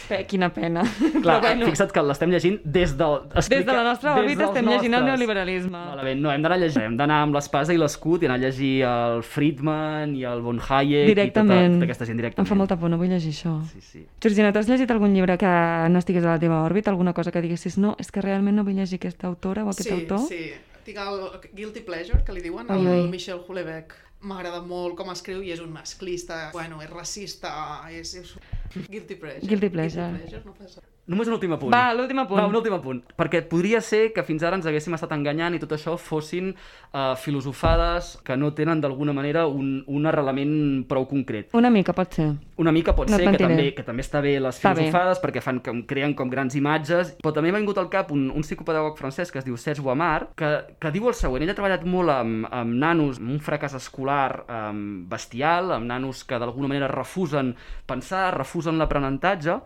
Pe 0.09 0.25
quina 0.29 0.51
pena. 0.53 0.83
Clar, 1.23 1.39
bueno, 1.41 1.69
fixa't 1.71 1.93
que 1.95 2.03
l'estem 2.05 2.33
llegint 2.33 2.59
des 2.65 2.93
del... 2.99 3.23
des 3.33 3.49
de 3.49 3.73
la 3.73 3.85
nostra 3.87 4.15
òrbita 4.19 4.49
estem 4.51 4.67
llegint 4.69 4.93
el 4.93 5.01
nostres. 5.01 5.07
neoliberalisme. 5.11 5.81
Malament, 5.93 6.21
no, 6.21 6.33
hem 6.33 6.45
d'anar 6.45 6.59
a 6.59 6.63
llegir, 6.65 6.83
hem 6.85 6.99
d'anar 6.99 7.21
amb 7.25 7.39
l'espasa 7.39 7.73
i 7.73 7.81
l'escut 7.81 8.25
i 8.25 8.29
anar 8.29 8.37
a 8.41 8.45
llegir 8.45 8.73
el 8.89 9.25
Friedman 9.25 10.15
i 10.19 10.27
el 10.29 10.45
von 10.45 10.61
Hayek 10.61 11.09
Directament. 11.13 11.55
i 11.55 11.65
tota, 11.65 11.79
tota 11.79 11.89
aquesta 11.91 12.11
gent 12.11 12.21
directament. 12.21 12.47
Em 12.47 12.51
fa 12.51 12.59
molta 12.59 12.79
por, 12.81 12.93
no 12.93 13.01
vull 13.01 13.13
llegir 13.15 13.33
això. 13.33 13.57
Sí, 13.73 13.81
sí. 13.81 14.05
Georgina, 14.21 14.53
tu 14.53 14.61
has 14.61 14.69
llegit 14.69 14.91
algun 14.91 15.17
llibre 15.17 15.39
que 15.41 15.55
no 15.91 16.05
estigués 16.05 16.25
a 16.27 16.35
la 16.35 16.39
teva 16.43 16.63
òrbita? 16.67 16.93
Alguna 16.93 17.15
cosa 17.17 17.33
que 17.33 17.43
diguessis, 17.45 17.79
no, 17.79 17.97
és 17.99 18.13
que 18.13 18.25
realment 18.25 18.57
no 18.61 18.65
vull 18.67 18.77
llegir 18.77 19.01
aquesta 19.01 19.31
autora 19.31 19.65
o 19.65 19.73
aquest 19.73 19.89
sí, 19.89 19.97
autor? 19.97 20.27
Sí, 20.29 20.45
tinc 20.85 21.01
el 21.01 21.23
Guilty 21.55 21.81
Pleasure, 21.81 22.23
que 22.25 22.37
li 22.37 22.45
diuen, 22.45 22.69
el. 22.71 23.09
Michel 23.09 23.41
Houellebecq. 23.47 23.95
M'agrada 24.25 24.63
molt 24.65 24.97
com 24.97 25.13
escriu 25.13 25.43
i 25.45 25.53
és 25.53 25.61
un 25.61 25.73
masclista, 25.75 26.49
bueno, 26.57 26.81
és 26.85 26.91
racista, 26.93 27.55
és... 27.93 28.15
és... 28.23 28.35
Guilty 28.75 29.15
Pleasure. 29.21 29.47
Guilty 29.47 29.71
pleasure. 29.71 30.11
Guilty 30.11 30.31
pleasure 30.31 30.45
no 30.49 30.57
passa. 30.59 30.83
Només 31.05 31.29
un 31.29 31.35
últim 31.37 31.53
apunt. 31.53 31.69
Va, 31.75 31.93
l'últim 31.93 32.17
apunt. 32.23 32.39
Va, 32.41 32.47
un 32.49 32.57
últim 32.57 32.73
apunt. 32.73 33.03
Perquè 33.19 33.43
podria 33.49 33.83
ser 33.85 34.07
que 34.15 34.23
fins 34.25 34.41
ara 34.47 34.57
ens 34.57 34.65
haguéssim 34.65 34.95
estat 34.97 35.11
enganyant 35.13 35.53
i 35.53 35.61
tot 35.61 35.75
això 35.77 35.99
fossin 36.01 36.55
uh, 36.55 37.13
filosofades 37.21 38.15
que 38.25 38.39
no 38.41 38.55
tenen 38.57 38.81
d'alguna 38.81 39.13
manera 39.13 39.43
un, 39.47 39.83
un 39.85 40.09
arrelament 40.09 40.55
prou 40.89 41.05
concret. 41.11 41.53
Una 41.53 41.69
mica, 41.69 41.93
pot 41.93 42.17
ser. 42.17 42.31
Una 42.57 42.73
mica 42.73 42.95
pot 42.97 43.11
No 43.13 43.19
ser 43.21 43.29
que 43.35 43.43
també, 43.43 43.67
que 43.77 43.85
també 43.85 44.05
està 44.07 44.23
bé 44.25 44.39
les 44.41 44.57
Està 44.57 44.73
bé. 44.73 44.87
filosofades 44.87 45.21
perquè 45.21 45.43
fan 45.45 45.61
com, 45.61 45.83
creen 45.91 46.15
com 46.17 46.31
grans 46.33 46.57
imatges, 46.57 47.13
però 47.21 47.35
també 47.37 47.53
m'ha 47.53 47.61
vingut 47.61 47.81
al 47.83 47.91
cap 47.93 48.13
un, 48.15 48.31
un 48.33 48.47
psicopedagog 48.47 48.97
francès 48.97 49.33
que 49.35 49.43
es 49.43 49.45
diu 49.45 49.59
Serge 49.61 49.85
Guamard, 49.85 50.33
que, 50.39 50.51
que 50.81 50.93
diu 50.95 51.11
el 51.11 51.19
següent, 51.19 51.45
ell 51.45 51.53
ha 51.53 51.59
treballat 51.59 51.85
molt 51.85 52.15
amb, 52.15 52.47
amb 52.49 52.79
nanos 52.81 53.21
amb 53.21 53.35
un 53.35 53.43
fracàs 53.45 53.75
escolar 53.77 54.45
um, 54.47 55.05
bestial, 55.11 55.75
amb 55.77 55.91
nanos 55.91 56.25
que 56.25 56.39
d'alguna 56.41 56.71
manera 56.73 56.89
refusen 56.89 57.53
pensar, 57.91 58.31
refusen 58.39 58.79
l'aprenentatge, 58.81 59.59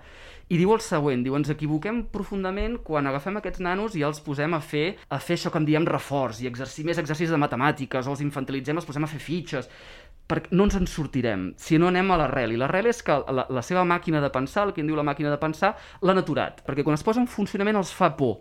i 0.48 0.56
diu 0.56 0.72
el 0.72 0.80
següent, 0.80 1.22
diu, 1.24 1.34
ens 1.37 1.50
equivoquem 1.52 2.02
profundament 2.12 2.78
quan 2.84 3.06
agafem 3.06 3.37
aquests 3.40 3.61
nanos 3.64 3.96
i 3.98 4.04
els 4.06 4.20
posem 4.24 4.54
a 4.56 4.61
fer, 4.64 4.96
a 5.12 5.18
fer 5.20 5.37
això 5.37 5.52
que 5.52 5.61
en 5.61 5.68
diem 5.68 5.88
reforç 5.88 6.40
i 6.40 6.48
exercir 6.48 6.87
més 6.88 7.00
exercicis 7.00 7.34
de 7.34 7.40
matemàtiques 7.40 8.08
o 8.08 8.14
els 8.14 8.24
infantilitzem, 8.24 8.80
els 8.80 8.88
posem 8.88 9.04
a 9.04 9.11
fer 9.11 9.20
fitxes 9.20 9.68
perquè 10.28 10.52
no 10.52 10.66
ens 10.68 10.76
en 10.76 10.88
sortirem 10.88 11.50
si 11.61 11.78
no 11.80 11.88
anem 11.88 12.12
a 12.12 12.18
l'arrel. 12.20 12.52
I 12.52 12.61
l'arrel 12.61 12.88
és 12.90 13.00
que 13.04 13.16
la, 13.28 13.46
la 13.48 13.64
seva 13.64 13.84
màquina 13.88 14.20
de 14.24 14.32
pensar, 14.32 14.66
el 14.66 14.74
que 14.76 14.84
en 14.84 14.90
diu 14.90 14.96
la 14.96 15.06
màquina 15.06 15.32
de 15.32 15.40
pensar, 15.40 15.74
l'han 16.04 16.20
aturat, 16.20 16.61
perquè 16.66 16.84
quan 16.84 16.96
es 16.96 17.04
posa 17.04 17.22
en 17.24 17.28
funcionament 17.28 17.80
els 17.80 17.92
fa 17.96 18.14
por. 18.16 18.40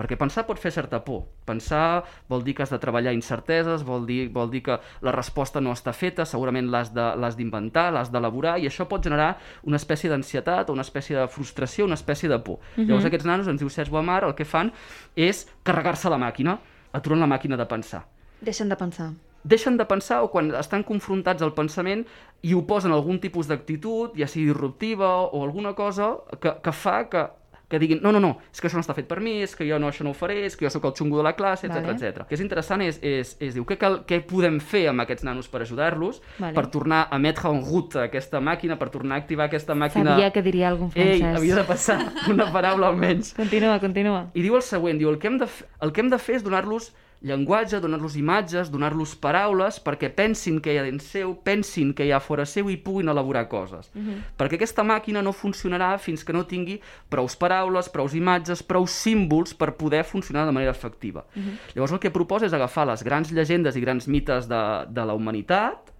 Perquè 0.00 0.16
pensar 0.16 0.46
pot 0.48 0.56
fer 0.58 0.70
certa 0.72 1.02
por. 1.04 1.26
Pensar 1.44 2.04
vol 2.30 2.40
dir 2.42 2.54
que 2.56 2.62
has 2.64 2.70
de 2.72 2.78
treballar 2.80 3.12
incerteses, 3.12 3.82
vol 3.84 4.06
dir, 4.08 4.30
vol 4.32 4.48
dir 4.50 4.62
que 4.64 4.78
la 5.04 5.12
resposta 5.12 5.60
no 5.60 5.74
està 5.76 5.92
feta, 5.92 6.24
segurament 6.24 6.70
l'has 6.72 6.94
de- 6.94 7.10
l'has 7.20 7.36
d'inventar, 7.36 7.92
l'has 7.92 8.08
d'elaborar, 8.10 8.56
i 8.58 8.64
això 8.66 8.86
pot 8.88 9.04
generar 9.04 9.36
una 9.68 9.76
espècie 9.76 10.08
d'ansietat 10.08 10.70
o 10.70 10.72
una 10.72 10.82
espècie 10.86 11.16
de 11.18 11.28
frustració, 11.28 11.84
una 11.84 11.98
espècie 12.00 12.30
de 12.30 12.38
por. 12.38 12.60
Llavors 12.78 13.04
aquests 13.04 13.26
nanos, 13.28 13.46
ens 13.48 13.60
diu 13.60 13.68
Serge 13.68 13.90
Guamard, 13.90 14.24
el 14.30 14.34
que 14.34 14.46
fan 14.48 14.72
és 15.16 15.46
carregar-se 15.62 16.08
la 16.08 16.16
màquina, 16.18 16.58
aturen 16.92 17.20
la 17.20 17.26
màquina 17.26 17.56
de 17.60 17.66
pensar 17.66 18.06
Deixen 18.40 18.68
de 18.70 18.76
pensar. 18.76 19.10
deixen 19.44 19.76
de 19.76 19.84
pensar 19.84 20.22
o 20.22 20.30
quan 20.30 20.50
estan 20.54 20.82
confrontats 20.82 21.42
al 21.42 21.52
pensament 21.54 22.06
i 22.42 22.54
oposen 22.54 22.92
algun 22.92 23.18
tipus 23.20 23.46
d'actitud, 23.48 24.12
ja 24.16 24.26
sigui 24.26 24.46
disruptiva 24.46 25.08
o 25.32 25.44
alguna 25.44 25.74
cosa 25.74 26.16
que, 26.40 26.54
que 26.62 26.72
fa 26.72 27.08
que, 27.08 27.26
que 27.70 27.78
diguin 27.78 28.00
no, 28.02 28.10
no, 28.12 28.18
no, 28.20 28.32
és 28.50 28.58
que 28.58 28.66
això 28.66 28.80
no 28.80 28.82
està 28.82 28.96
fet 28.96 29.06
per 29.08 29.20
mi, 29.22 29.36
és 29.44 29.54
que 29.54 29.64
jo 29.68 29.78
no, 29.78 29.88
això 29.92 30.02
no 30.02 30.10
ho 30.10 30.16
faré, 30.18 30.40
és 30.48 30.56
que 30.58 30.66
jo 30.66 30.72
sóc 30.74 30.88
el 30.90 30.94
xungo 30.98 31.20
de 31.20 31.26
la 31.28 31.36
classe, 31.38 31.68
etc 31.68 31.84
Vale. 31.86 31.94
etc. 31.94 32.24
El 32.24 32.26
que 32.26 32.34
és 32.34 32.42
interessant 32.42 32.82
és, 32.82 32.98
és, 33.06 33.36
és 33.38 33.54
diu, 33.54 33.64
què, 33.68 33.78
cal, 33.78 34.00
què 34.08 34.18
podem 34.26 34.58
fer 34.58 34.88
amb 34.90 35.04
aquests 35.04 35.24
nanos 35.28 35.46
per 35.48 35.62
ajudar-los, 35.62 36.18
Vale. 36.40 36.52
per 36.56 36.66
tornar 36.74 37.04
a 37.08 37.20
mettre 37.22 37.48
en 37.48 37.62
route 37.62 38.02
aquesta 38.02 38.42
màquina, 38.42 38.76
per 38.80 38.90
tornar 38.90 39.20
a 39.20 39.22
activar 39.22 39.46
aquesta 39.46 39.78
màquina... 39.78 40.16
Sabia 40.16 40.32
que 40.34 40.42
diria 40.42 40.68
algun 40.72 40.90
Ei, 40.96 41.20
francès. 41.20 41.38
havia 41.38 41.60
de 41.60 41.66
passar 41.68 42.00
una 42.28 42.50
paraula 42.52 42.90
almenys. 42.90 43.34
Continua, 43.40 43.78
continua. 43.78 44.24
I 44.34 44.42
diu 44.42 44.58
el 44.58 44.66
següent, 44.66 44.98
diu, 44.98 45.12
el 45.14 45.20
que 45.22 45.30
hem 45.30 45.38
de, 45.38 45.46
el 45.80 45.94
que 45.94 46.02
hem 46.02 46.10
de 46.10 46.18
fer 46.18 46.40
és 46.40 46.46
donar-los 46.46 46.90
llenguatge, 47.20 47.80
donar-los 47.80 48.16
imatges, 48.16 48.70
donar-los 48.72 49.12
paraules 49.20 49.76
perquè 49.84 50.08
pensin 50.16 50.60
que 50.64 50.72
hi 50.72 50.78
ha 50.80 50.84
dins 50.86 51.04
seu, 51.12 51.34
pensin 51.44 51.92
que 51.96 52.06
hi 52.06 52.12
ha 52.16 52.20
fora 52.24 52.46
seu 52.48 52.70
i 52.72 52.78
puguin 52.80 53.12
elaborar 53.12 53.46
coses. 53.48 53.90
Uh 53.94 54.00
-huh. 54.00 54.16
Perquè 54.38 54.56
aquesta 54.56 54.82
màquina 54.82 55.22
no 55.22 55.32
funcionarà 55.32 55.98
fins 55.98 56.24
que 56.24 56.32
no 56.32 56.46
tingui 56.46 56.80
prous 57.08 57.36
paraules, 57.36 57.88
prous 57.88 58.14
imatges, 58.14 58.62
prous 58.62 58.90
símbols 58.90 59.54
per 59.54 59.76
poder 59.76 60.04
funcionar 60.04 60.46
de 60.46 60.52
manera 60.52 60.70
efectiva. 60.70 61.24
Uh 61.36 61.42
-huh. 61.42 61.74
Llavors 61.74 61.92
el 61.92 61.98
que 61.98 62.10
proposa 62.10 62.46
és 62.46 62.52
agafar 62.52 62.86
les 62.86 63.02
grans 63.02 63.30
llegendes 63.30 63.76
i 63.76 63.80
grans 63.80 64.08
mites 64.08 64.48
de, 64.48 64.86
de 64.88 65.04
la 65.04 65.14
humanitat, 65.14 65.92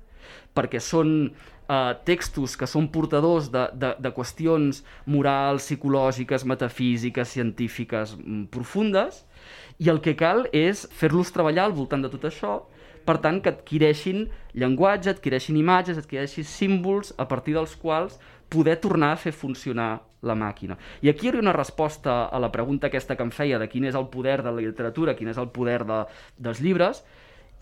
perquè 0.54 0.80
són 0.80 1.32
eh, 1.70 1.94
textos 2.04 2.56
que 2.56 2.66
són 2.66 2.88
portadors 2.88 3.50
de, 3.50 3.68
de, 3.72 3.94
de 3.98 4.12
qüestions 4.14 4.82
morals, 5.06 5.62
psicològiques, 5.64 6.44
metafísiques, 6.44 7.28
científiques 7.28 8.16
mm, 8.16 8.44
profundes, 8.50 9.24
i 9.80 9.88
el 9.88 10.02
que 10.04 10.14
cal 10.18 10.44
és 10.52 10.84
fer-los 10.92 11.32
treballar 11.32 11.64
al 11.66 11.76
voltant 11.76 12.04
de 12.04 12.10
tot 12.12 12.26
això, 12.28 12.58
per 13.06 13.16
tant, 13.24 13.40
que 13.40 13.48
adquireixin 13.54 14.26
llenguatge, 14.60 15.14
adquireixin 15.14 15.56
imatges, 15.56 15.98
adquireixin 15.98 16.44
símbols 16.44 17.14
a 17.16 17.26
partir 17.30 17.56
dels 17.56 17.72
quals 17.80 18.18
poder 18.52 18.76
tornar 18.82 19.14
a 19.14 19.20
fer 19.20 19.32
funcionar 19.32 20.02
la 20.26 20.36
màquina. 20.36 20.76
I 21.00 21.08
aquí 21.08 21.26
hi 21.26 21.30
hauria 21.30 21.46
una 21.46 21.56
resposta 21.56 22.26
a 22.28 22.38
la 22.42 22.50
pregunta 22.52 22.90
aquesta 22.90 23.16
que 23.16 23.24
em 23.24 23.32
feia 23.32 23.58
de 23.62 23.70
quin 23.72 23.88
és 23.88 23.96
el 23.96 24.10
poder 24.12 24.42
de 24.44 24.52
la 24.52 24.60
literatura, 24.60 25.16
quin 25.16 25.32
és 25.32 25.40
el 25.40 25.48
poder 25.54 25.80
de, 25.88 26.02
dels 26.36 26.60
llibres, 26.60 27.00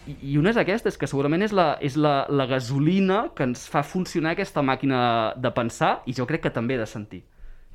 i, 0.09 0.17
i 0.33 0.37
una 0.41 0.51
és 0.51 0.59
aquesta, 0.59 0.91
és 0.91 0.99
que 0.99 1.07
segurament 1.11 1.45
és, 1.47 1.55
la, 1.55 1.71
és 1.85 1.95
la, 1.99 2.25
la 2.31 2.49
gasolina 2.51 3.29
que 3.37 3.47
ens 3.47 3.67
fa 3.71 3.85
funcionar 3.87 4.35
aquesta 4.35 4.65
màquina 4.65 5.01
de 5.37 5.53
pensar 5.55 5.99
i 6.07 6.17
jo 6.17 6.27
crec 6.27 6.49
que 6.49 6.55
també 6.55 6.79
de 6.81 6.87
sentir. 6.89 7.23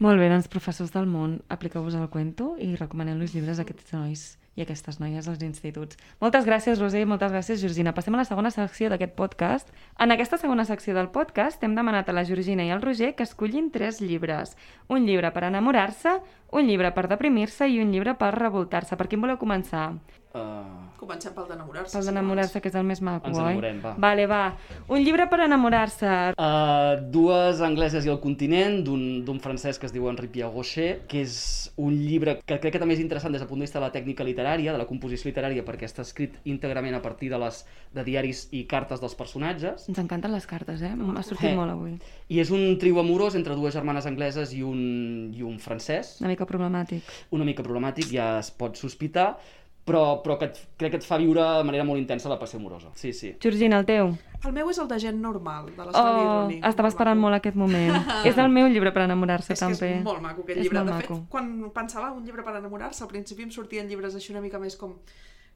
Molt 0.01 0.17
bé, 0.17 0.29
doncs 0.31 0.49
professors 0.49 0.93
del 0.93 1.05
món, 1.05 1.41
apliqueu-vos 1.53 1.93
el 1.93 2.09
cuento 2.09 2.55
i 2.57 2.73
recomaneu-los 2.75 3.35
llibres 3.35 3.59
a 3.59 3.65
aquests 3.67 3.93
nois 3.93 4.23
i 4.55 4.61
aquestes 4.61 4.99
noies 5.01 5.27
als 5.29 5.41
instituts. 5.45 5.97
Moltes 6.21 6.45
gràcies, 6.45 6.79
Roser, 6.81 7.03
moltes 7.09 7.31
gràcies, 7.33 7.61
Georgina. 7.61 7.93
Passem 7.93 8.13
a 8.13 8.21
la 8.21 8.27
segona 8.27 8.51
secció 8.53 8.89
d'aquest 8.89 9.15
podcast. 9.17 9.71
En 10.01 10.13
aquesta 10.13 10.37
segona 10.37 10.65
secció 10.65 10.93
del 10.97 11.09
podcast 11.13 11.63
hem 11.63 11.77
demanat 11.77 12.09
a 12.09 12.15
la 12.17 12.25
Georgina 12.25 12.65
i 12.65 12.73
al 12.73 12.81
Roger 12.81 13.13
que 13.17 13.25
escollin 13.25 13.71
tres 13.73 14.01
llibres. 14.01 14.57
Un 14.89 15.07
llibre 15.09 15.31
per 15.33 15.47
enamorar-se, 15.49 16.19
un 16.51 16.69
llibre 16.69 16.93
per 16.93 17.07
deprimir-se 17.09 17.69
i 17.69 17.81
un 17.81 17.93
llibre 17.93 18.13
per 18.17 18.33
revoltar-se. 18.37 18.97
Per 18.97 19.09
quin 19.09 19.25
voleu 19.25 19.41
començar? 19.41 19.87
Uh, 20.33 20.92
Comencem 21.03 21.33
pel 21.35 21.47
d'enamorar-se. 21.49 21.97
Pel 21.97 22.05
d'enamorar-se, 22.07 22.61
que 22.63 22.69
és 22.71 22.75
el 22.79 22.85
més 22.87 23.01
maco, 23.03 23.27
Ens 23.27 23.37
oi? 23.37 23.43
enamorem, 23.43 23.81
va. 23.83 23.93
Vale, 23.99 24.25
va. 24.29 24.41
Un 24.87 25.03
llibre 25.03 25.25
per 25.29 25.41
enamorar-se. 25.45 26.07
Uh, 26.39 27.01
dues 27.11 27.59
angleses 27.65 28.05
i 28.07 28.11
el 28.13 28.19
continent, 28.23 28.79
d'un 28.87 29.03
d'un 29.25 29.39
francès 29.43 29.77
que 29.79 29.85
es 29.89 29.93
diu 29.93 30.07
Henri 30.09 30.27
Pierre 30.31 30.51
Rocher, 30.53 31.01
que 31.07 31.21
és 31.25 31.71
un 31.77 31.91
llibre 31.93 32.37
que 32.45 32.57
crec 32.59 32.73
que 32.77 32.79
també 32.79 32.95
és 32.95 33.01
interessant 33.03 33.31
des 33.35 33.41
del 33.43 33.49
punt 33.49 33.59
de 33.59 33.67
vista 33.67 33.79
de 33.79 33.85
la 33.85 33.91
tècnica 33.91 34.23
literària, 34.23 34.71
de 34.71 34.77
la 34.79 34.87
composició 34.89 35.29
literària, 35.29 35.63
perquè 35.67 35.83
està 35.89 36.01
escrit 36.07 36.39
íntegrament 36.45 36.95
a 36.95 37.01
partir 37.01 37.29
de, 37.29 37.37
les, 37.41 37.65
de 37.93 38.03
diaris 38.03 38.47
i 38.51 38.63
cartes 38.65 39.01
dels 39.03 39.15
personatges, 39.15 39.87
Ens 39.89 39.99
encanten 39.99 40.31
les 40.31 40.47
cartes, 40.47 40.81
eh? 40.81 40.93
M'ha 40.95 41.23
sortit 41.23 41.49
Eh. 41.51 41.55
molt 41.55 41.71
avui. 41.71 41.97
i 42.29 42.39
és 42.39 42.49
un 42.51 42.77
trio 42.79 42.99
amorós 42.99 43.35
entre 43.35 43.55
dues 43.55 43.73
germanes 43.73 44.05
angleses 44.05 44.53
i 44.53 44.63
un, 44.63 45.31
i 45.35 45.43
un 45.43 45.59
francès, 45.59 46.17
Una 46.21 46.29
mica 46.29 46.45
problemàtic. 46.45 47.01
una 47.31 47.43
mica 47.45 47.61
problemàtic, 47.63 48.05
ja 48.11 48.39
es 48.39 48.49
pot 48.51 48.75
sospitar, 48.77 49.37
però, 49.85 50.21
però 50.23 50.37
que 50.39 50.45
et, 50.45 50.59
crec 50.79 50.91
que 50.91 50.97
et 51.01 51.03
fa 51.03 51.17
viure 51.17 51.41
de 51.57 51.63
manera 51.67 51.83
molt 51.83 51.99
intensa 51.99 52.29
la 52.29 52.37
passió 52.39 52.59
amorosa. 52.59 52.89
Sí, 52.95 53.11
sí. 53.13 53.33
Georgina, 53.41 53.79
el 53.79 53.85
teu. 53.85 54.13
El 54.43 54.51
meu 54.55 54.69
és 54.69 54.77
el 54.79 54.87
de 54.87 54.99
gent 54.99 55.19
normal, 55.21 55.65
de 55.75 55.85
la 55.85 55.91
Sally 55.91 56.21
Oh, 56.23 56.23
Rooney. 56.41 56.61
estava 56.63 56.87
esperant 56.89 57.17
maco. 57.19 57.27
molt 57.29 57.35
aquest 57.35 57.55
moment. 57.55 57.95
és 58.25 58.37
el 58.37 58.49
meu 58.49 58.67
llibre 58.67 58.91
per 58.93 59.03
enamorar-se, 59.03 59.53
És 59.53 59.59
que 59.59 59.65
també. 59.65 59.91
és 59.99 60.03
molt 60.03 60.21
maco 60.21 60.41
aquest 60.43 60.57
És 60.59 60.63
llibre. 60.63 60.79
De 60.83 60.91
maco. 60.91 61.15
fet, 61.15 61.29
quan 61.29 61.71
pensava 61.73 62.11
un 62.11 62.23
llibre 62.25 62.43
per 62.43 62.55
enamorar-se, 62.55 63.03
al 63.03 63.09
principi 63.09 63.43
em 63.43 63.51
sortien 63.51 63.87
llibres 63.87 64.15
així 64.15 64.31
una 64.31 64.41
mica 64.41 64.59
més 64.59 64.75
com, 64.75 64.95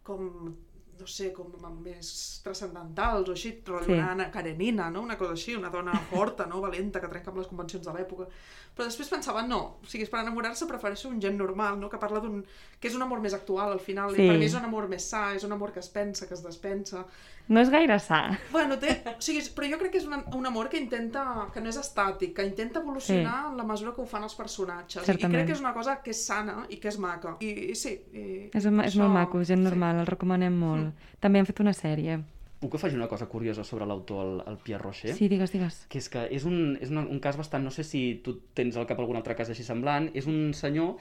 com 0.03 0.55
no 0.99 1.07
sé, 1.07 1.31
com 1.33 1.51
més 1.83 2.41
transcendentals 2.43 3.29
o 3.29 3.31
així, 3.35 3.51
rotllo 3.65 3.85
Sí. 3.87 3.93
una 3.93 4.11
Anna 4.11 4.31
Karenina, 4.31 4.89
no? 4.89 5.01
una 5.01 5.17
cosa 5.17 5.33
així, 5.33 5.55
una 5.55 5.69
dona 5.69 5.93
forta, 6.11 6.45
no? 6.45 6.61
valenta, 6.61 6.99
que 7.01 7.07
trenca 7.07 7.29
amb 7.31 7.37
les 7.39 7.47
convencions 7.47 7.85
de 7.85 7.93
l'època. 7.93 8.27
Però 8.77 8.85
després 8.85 9.09
pensava, 9.09 9.41
no, 9.41 9.79
o 9.81 9.87
sigui, 9.89 10.05
per 10.05 10.19
enamorar-se 10.21 10.67
prefereixo 10.69 11.09
un 11.09 11.19
gent 11.21 11.35
normal, 11.37 11.79
no? 11.79 11.89
que 11.89 11.97
parla 11.97 12.19
d'un... 12.19 12.43
que 12.79 12.87
és 12.87 12.95
un 12.95 13.01
amor 13.01 13.19
més 13.21 13.33
actual 13.33 13.71
al 13.71 13.79
final, 13.79 14.13
Sí. 14.13 14.21
i 14.21 14.27
per 14.29 14.37
mi 14.37 14.45
és 14.45 14.53
un 14.53 14.63
amor 14.65 14.87
més 14.87 15.03
sa, 15.09 15.33
és 15.33 15.43
un 15.43 15.51
amor 15.51 15.71
que 15.73 15.79
es 15.79 15.89
pensa, 15.89 16.27
que 16.27 16.33
es 16.35 16.43
despensa. 16.43 17.05
No 17.47 17.61
és 17.61 17.69
gaire 17.71 17.97
sa. 17.99 18.37
Bueno, 18.51 18.77
té, 18.77 19.01
o 19.17 19.21
sigui, 19.23 19.41
però 19.55 19.69
jo 19.71 19.77
crec 19.79 19.91
que 19.93 19.97
és 19.97 20.05
un, 20.05 20.13
un 20.35 20.45
amor 20.45 20.67
que 20.69 20.77
intenta, 20.77 21.47
que 21.53 21.61
no 21.61 21.69
és 21.69 21.77
estàtic, 21.79 22.33
que 22.35 22.45
intenta 22.45 22.81
evolucionar 22.81 23.45
Sí. 23.47 23.51
en 23.51 23.57
la 23.57 23.63
mesura 23.63 23.93
que 23.95 24.01
ho 24.01 24.05
fan 24.05 24.23
els 24.23 24.35
personatges. 24.35 25.01
I 25.01 25.05
Certament. 25.05 25.33
crec 25.33 25.47
que 25.47 25.53
és 25.53 25.59
una 25.63 25.73
cosa 25.73 26.01
que 26.03 26.11
és 26.11 26.21
sana 26.25 26.65
i 26.69 26.77
que 26.77 26.89
és 26.89 26.99
maca. 26.99 27.37
I, 27.39 27.71
i 27.71 27.75
sí, 27.75 27.95
i 28.13 28.49
És, 28.53 28.65
un- 28.65 28.81
és 28.81 28.93
això- 28.93 28.99
molt 29.07 29.13
maco, 29.13 29.43
gent 29.43 29.63
normal, 29.63 29.99
el 30.03 30.05
recomanem 30.05 30.53
molt. 30.59 30.86
També 31.19 31.39
han 31.39 31.45
fet 31.49 31.59
una 31.63 31.73
sèrie. 31.73 32.19
Puc 32.59 32.73
afegir 32.75 32.97
una 32.97 33.07
cosa 33.07 33.27
curiosa 33.29 33.63
sobre 33.63 33.85
l'autor, 33.85 34.23
el, 34.25 34.39
el 34.49 34.57
Pierre 34.65 34.81
Rocher? 34.83 35.13
Sí, 35.13 35.27
digues, 35.29 35.51
digues. 35.53 35.85
que 35.89 35.99
és 36.01 36.09
que 36.09 36.23
és 36.33 36.45
un, 36.49 36.77
és 36.81 36.89
una, 36.89 37.03
un 37.05 37.19
cas 37.21 37.37
bastant, 37.37 37.63
no 37.63 37.69
sé 37.71 37.83
si 37.85 38.21
tu 38.25 38.39
tens 38.57 38.75
al 38.77 38.87
cap 38.89 38.97
algun 38.99 39.15
altre 39.19 39.35
cas 39.37 39.49
així 39.53 39.63
semblant, 39.63 40.09
és 40.17 40.25
un 40.25 40.53
senyor 40.57 40.95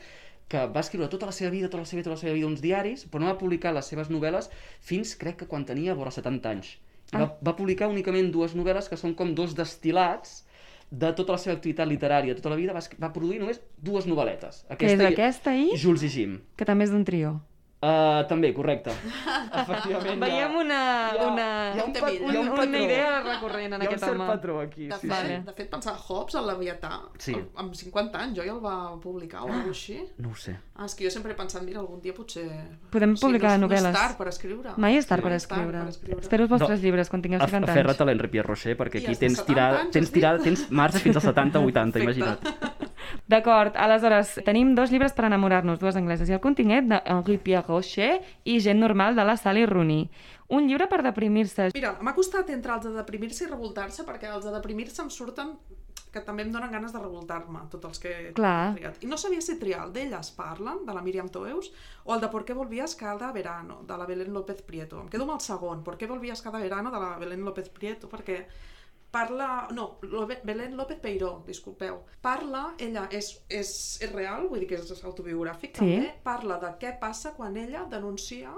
que 0.49 0.67
va 0.71 0.81
escriure 0.85 1.09
tota 1.09 1.27
la 1.27 1.33
seva 1.33 1.51
vida, 1.51 1.71
tota 1.73 1.81
la 1.83 1.89
seva 1.89 1.99
vida, 2.03 2.11
tota 2.11 2.19
la 2.19 2.21
seva 2.21 2.35
vida 2.37 2.47
uns 2.47 2.61
diaris, 2.63 3.07
però 3.11 3.25
no 3.25 3.31
va 3.33 3.39
publicar 3.41 3.73
les 3.75 3.89
seves 3.89 4.11
novel·les 4.13 4.51
fins, 4.85 5.17
crec 5.17 5.41
que 5.41 5.49
quan 5.51 5.65
tenia 5.67 5.95
vora 5.97 6.13
70 6.13 6.51
anys. 6.53 6.77
I 7.13 7.17
va, 7.17 7.25
Ah. 7.25 7.33
va 7.43 7.57
publicar 7.57 7.89
únicament 7.89 8.31
dues 8.35 8.55
novel·les 8.55 8.89
que 8.91 8.97
són 9.01 9.15
com 9.15 9.33
dos 9.35 9.55
destilats 9.57 10.45
de 10.91 11.13
tota 11.19 11.33
la 11.33 11.39
seva 11.39 11.57
activitat 11.57 11.89
literària, 11.89 12.35
tota 12.37 12.51
la 12.53 12.57
vida 12.57 12.73
va, 12.77 12.81
va 13.01 13.13
produir 13.13 13.41
només 13.41 13.61
dues 13.79 14.07
novel·letes. 14.07 14.67
Que 14.79 14.93
és 14.93 15.01
aquesta 15.01 15.57
i... 15.57 15.71
Jules 15.77 16.03
i 16.07 16.09
Jim. 16.09 16.41
Que 16.57 16.65
també 16.69 16.85
és 16.85 16.93
d'un 16.95 17.05
trio. 17.05 17.41
Uh, 17.87 18.25
també, 18.27 18.49
correcte. 18.57 18.91
Efectivament. 19.63 20.19
Veiem 20.23 20.55
una, 20.59 20.79
hi 21.15 21.19
ha- 21.21 21.27
una, 21.31 21.47
hi 21.77 21.79
ha 21.81 21.85
un, 21.85 21.93
pa, 21.95 22.09
Un- 22.11 22.33
hi 22.33 22.37
ha 22.37 22.41
un 22.41 22.49
una 22.57 22.81
idea 22.81 23.11
recurrent 23.23 23.73
en 23.77 23.83
hi 23.83 23.87
ha 23.87 23.89
aquest 23.91 24.03
un 24.03 24.09
cert 24.09 24.21
home. 24.21 24.27
patró 24.33 24.61
aquí. 24.61 24.89
De, 24.89 24.97
Sí, 24.99 25.09
fet, 25.09 25.27
sí. 25.29 25.37
de 25.47 25.53
fet, 25.61 25.69
pensava 25.71 25.99
Hobbes, 26.09 26.35
el 26.41 26.47
Leviatà, 26.51 26.91
Sí. 27.19 27.35
el, 27.35 27.45
amb 27.63 27.75
50 27.79 28.19
anys, 28.25 28.39
oi, 28.43 28.49
el 28.49 28.59
va 28.65 28.77
publicar 29.03 29.43
o 29.43 29.47
alguna 29.47 29.61
cosa 29.69 29.77
així? 29.77 30.01
No 30.19 30.31
ho 30.31 30.35
sé. 30.35 30.57
Ah, 30.75 30.85
és 30.87 30.95
que 30.95 31.05
jo 31.07 31.11
sempre 31.11 31.33
he 31.33 31.37
pensat, 31.37 31.63
mira, 31.63 31.81
algun 31.81 32.01
dia 32.03 32.13
potser... 32.13 32.45
Podem 32.91 33.15
publicar 33.17 33.55
no, 33.59 33.67
novel·les. 33.69 33.83
No 33.87 33.89
és 33.95 34.01
tard 34.03 34.19
per 34.19 34.29
escriure. 34.29 34.75
Mai 34.77 34.97
és 34.99 35.07
tard 35.07 35.23
No 35.23 35.29
per 35.29 35.37
és 35.37 35.47
tard 35.47 35.61
escriure. 35.61 35.79
per 35.85 35.89
escriure. 35.95 36.21
Espero 36.27 36.43
els 36.45 36.51
vostres 36.51 36.79
No. 36.81 36.85
llibres 36.85 37.09
quan 37.09 37.23
tingueu 37.23 37.41
Af- 37.41 37.49
50 37.51 37.71
anys. 37.73 37.79
Aferra't 37.79 38.01
a 38.03 38.05
l'Henri 38.11 38.29
Pierre 38.29 38.49
Rocher, 38.49 38.77
perquè 38.77 39.01
I 39.01 39.07
aquí 39.07 39.17
tens 39.17 39.39
70 39.39 39.47
tirada, 39.47 39.81
anys, 39.81 39.93
tens 39.93 40.11
tirada, 40.13 40.43
tens 40.43 40.67
marge 40.71 40.99
fins 40.99 41.17
als 41.17 41.25
70 41.25 41.59
o 41.61 41.65
80, 41.65 41.93
Perfecte. 41.93 42.03
imagina't. 42.03 42.76
D'acord, 43.27 43.75
aleshores, 43.75 44.37
tenim 44.47 44.77
dos 44.79 44.93
llibres 44.95 45.15
per 45.17 45.25
enamorar-nos, 45.27 45.81
dues 45.83 45.97
angleses 45.99 46.29
i 46.31 46.37
el 46.37 46.43
continent 46.43 46.93
d'Henri 46.93 47.41
Pierre 47.43 47.67
Rocher 47.67 48.21
i 48.47 48.61
Gent 48.63 48.79
normal 48.79 49.19
de 49.19 49.25
la 49.27 49.35
Sally 49.37 49.65
Rooney. 49.67 50.05
Un 50.55 50.69
llibre 50.71 50.87
per 50.87 51.01
deprimir-se. 51.03 51.73
Mira, 51.75 51.97
m'ha 52.07 52.15
costat 52.15 52.53
entre 52.55 52.77
els 52.77 52.87
de 52.87 52.95
deprimir-se 52.95 53.49
i 53.49 53.51
revoltar-se, 53.51 54.07
perquè 54.07 54.31
els 54.31 54.47
de 54.47 54.55
deprimir-se 54.55 55.03
em 55.03 55.11
surten 55.11 55.57
que 56.15 56.23
també 56.25 56.47
em 56.47 56.53
donen 56.55 56.71
ganes 56.73 56.95
de 56.95 57.01
revoltar-me, 57.03 57.67
tots 57.73 57.91
els 57.91 58.01
que 58.01 58.13
Clar. 58.37 58.71
he 58.71 58.79
triat. 58.79 59.03
I 59.05 59.11
no 59.11 59.19
sabia 59.21 59.43
si 59.45 59.59
triar 59.61 59.83
el 59.89 59.93
d'elles 59.93 60.31
parlen, 60.39 60.85
de 60.87 60.95
la 60.95 61.03
Míriam 61.05 61.29
Toeus, 61.29 61.73
o 62.05 62.15
el 62.15 62.23
de 62.23 62.31
Por 62.33 62.47
qué 62.47 62.55
volvías 62.55 62.95
cada 62.95 63.33
verano, 63.33 63.83
de 63.83 63.99
la 63.99 64.07
Belén 64.07 64.33
López 64.33 64.63
Prieto. 64.63 65.03
Em 65.03 65.11
quedo 65.11 65.27
amb 65.27 65.35
el 65.35 65.43
segon, 65.45 65.83
Por 65.85 65.99
qué 65.99 66.07
volvías 66.07 66.41
cada 66.43 66.63
verano, 66.63 66.95
de 66.95 67.01
la 67.03 67.19
Belén 67.19 67.45
López 67.45 67.69
Prieto, 67.69 68.09
perquè 68.09 68.47
parla... 69.17 69.51
No, 69.77 69.89
Belén 70.45 70.77
López 70.77 71.01
Peiró, 71.01 71.33
disculpeu. 71.47 72.03
Parla, 72.25 72.63
ella 72.79 73.07
és, 73.11 73.33
és, 73.49 73.71
és 74.05 74.13
real, 74.13 74.49
vull 74.51 74.65
dir 74.65 74.71
que 74.75 74.81
és 74.83 75.05
autobiogràfic 75.11 75.77
Sí. 75.77 75.83
també, 75.83 76.15
parla 76.27 76.59
de 76.63 76.73
què 76.83 76.97
passa 77.01 77.35
quan 77.39 77.57
ella 77.57 77.87
denuncia 77.93 78.53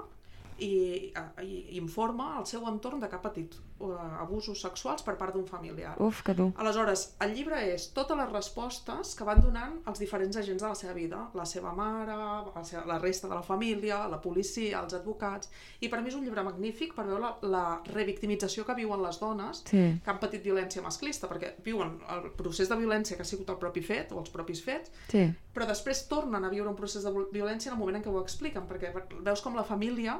i, 0.59 1.11
i 1.43 1.77
informa 1.77 2.35
al 2.37 2.45
seu 2.47 2.65
entorn 2.67 2.99
de 2.99 3.07
que 3.09 3.15
ha 3.15 3.21
patit 3.21 3.55
uh, 3.79 3.91
abusos 4.21 4.59
sexuals 4.61 5.03
per 5.03 5.15
part 5.17 5.33
d'un 5.35 5.45
familiar. 5.47 5.95
Uf, 6.03 6.21
que 6.23 6.33
dur. 6.35 6.49
Aleshores, 6.59 7.15
el 7.23 7.33
llibre 7.35 7.59
és 7.73 7.89
totes 7.95 8.17
les 8.17 8.29
respostes 8.31 9.13
que 9.15 9.23
van 9.27 9.41
donant 9.41 9.77
els 9.87 9.99
diferents 9.99 10.37
agents 10.37 10.61
de 10.63 10.67
la 10.67 10.75
seva 10.75 10.93
vida, 10.93 11.21
la 11.35 11.45
seva 11.45 11.71
mare, 11.73 12.15
la, 12.55 12.63
seva, 12.63 12.83
la 12.89 12.99
resta 12.99 13.27
de 13.27 13.35
la 13.35 13.43
família, 13.43 14.01
la 14.11 14.19
policia, 14.21 14.81
els 14.83 14.93
advocats, 14.97 15.49
i 15.81 15.89
per 15.89 16.01
mi 16.01 16.09
és 16.11 16.15
un 16.19 16.23
llibre 16.27 16.43
magnífic 16.43 16.93
per 16.97 17.05
veure 17.07 17.21
la, 17.23 17.33
la 17.49 17.65
revictimització 17.93 18.65
que 18.67 18.75
viuen 18.79 19.01
les 19.03 19.19
dones 19.19 19.63
Sí. 19.69 19.83
que 20.03 20.09
han 20.11 20.19
patit 20.19 20.43
violència 20.43 20.81
masclista, 20.81 21.27
perquè 21.29 21.53
viuen 21.65 21.97
el 22.09 22.31
procés 22.37 22.69
de 22.69 22.75
violència 22.79 23.15
que 23.15 23.23
ha 23.23 23.31
sigut 23.31 23.49
el 23.49 23.57
propi 23.61 23.81
fet, 23.81 24.11
o 24.11 24.19
els 24.19 24.29
propis 24.33 24.61
fets, 24.63 24.91
Sí. 25.11 25.25
però 25.53 25.65
després 25.67 26.07
tornen 26.07 26.43
a 26.45 26.49
viure 26.49 26.69
un 26.69 26.75
procés 26.75 27.03
de 27.03 27.11
viol- 27.11 27.29
violència 27.31 27.69
en 27.71 27.75
el 27.77 27.79
moment 27.79 27.97
en 27.97 28.03
què 28.03 28.09
ho 28.13 28.21
expliquen, 28.21 28.67
perquè 28.67 28.93
veus 29.23 29.41
com 29.41 29.55
la 29.55 29.63
família 29.63 30.19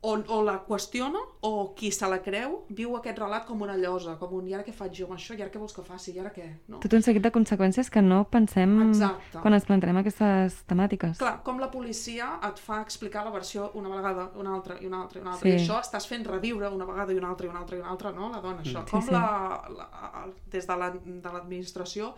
o, 0.00 0.12
o 0.30 0.36
la 0.46 0.60
qüestiona 0.62 1.18
o 1.42 1.74
qui 1.74 1.88
se 1.90 2.06
la 2.06 2.20
creu 2.22 2.60
viu 2.70 2.92
aquest 2.96 3.18
relat 3.18 3.44
com 3.48 3.62
una 3.66 3.74
llosa, 3.76 4.12
com 4.20 4.32
un 4.38 4.46
i 4.46 4.54
ara 4.54 4.62
què 4.62 4.70
faig 4.72 4.92
jo 4.94 5.08
amb 5.08 5.16
això, 5.16 5.34
i 5.34 5.42
ara 5.42 5.50
què 5.50 5.58
vols 5.58 5.74
que 5.74 5.82
faci, 5.82 6.12
i 6.14 6.20
ara 6.22 6.30
què? 6.30 6.44
No? 6.68 6.78
Tot 6.84 6.94
un 6.94 7.02
seguit 7.02 7.22
de 7.24 7.32
conseqüències 7.34 7.90
que 7.90 8.00
no 8.02 8.20
pensem 8.30 8.76
Exacte. 8.92 9.40
quan 9.42 9.54
ens 9.58 9.66
planteem 9.66 9.96
aquestes 9.98 10.60
temàtiques. 10.70 11.18
Clar, 11.18 11.40
com 11.42 11.58
la 11.58 11.66
policia 11.72 12.38
et 12.46 12.62
fa 12.62 12.80
explicar 12.80 13.24
la 13.26 13.34
versió 13.34 13.72
una 13.74 13.90
vegada, 13.90 14.28
una 14.38 14.54
altra 14.54 14.78
i 14.80 14.86
una 14.86 15.02
altra 15.02 15.18
i 15.18 15.22
una 15.26 15.32
altra, 15.34 15.50
Sí. 15.50 15.56
i 15.56 15.58
això 15.58 15.80
estàs 15.82 16.06
fent 16.06 16.24
reviure 16.30 16.70
una 16.70 16.84
vegada 16.86 17.12
i 17.12 17.18
una 17.18 17.28
altra 17.34 17.46
i 17.46 17.50
una 17.50 17.58
altra 17.64 17.76
i 17.76 17.80
una 17.80 17.90
altra, 17.90 18.12
no? 18.12 18.30
La 18.30 18.40
dona, 18.40 18.62
això. 18.62 18.84
Sí, 18.86 18.90
com 18.92 19.02
sí. 19.02 19.10
La, 19.10 19.64
la, 19.76 20.26
des 20.46 20.66
de 20.66 20.76
la- 20.76 20.90
de 20.94 21.32
l'administració 21.32 22.14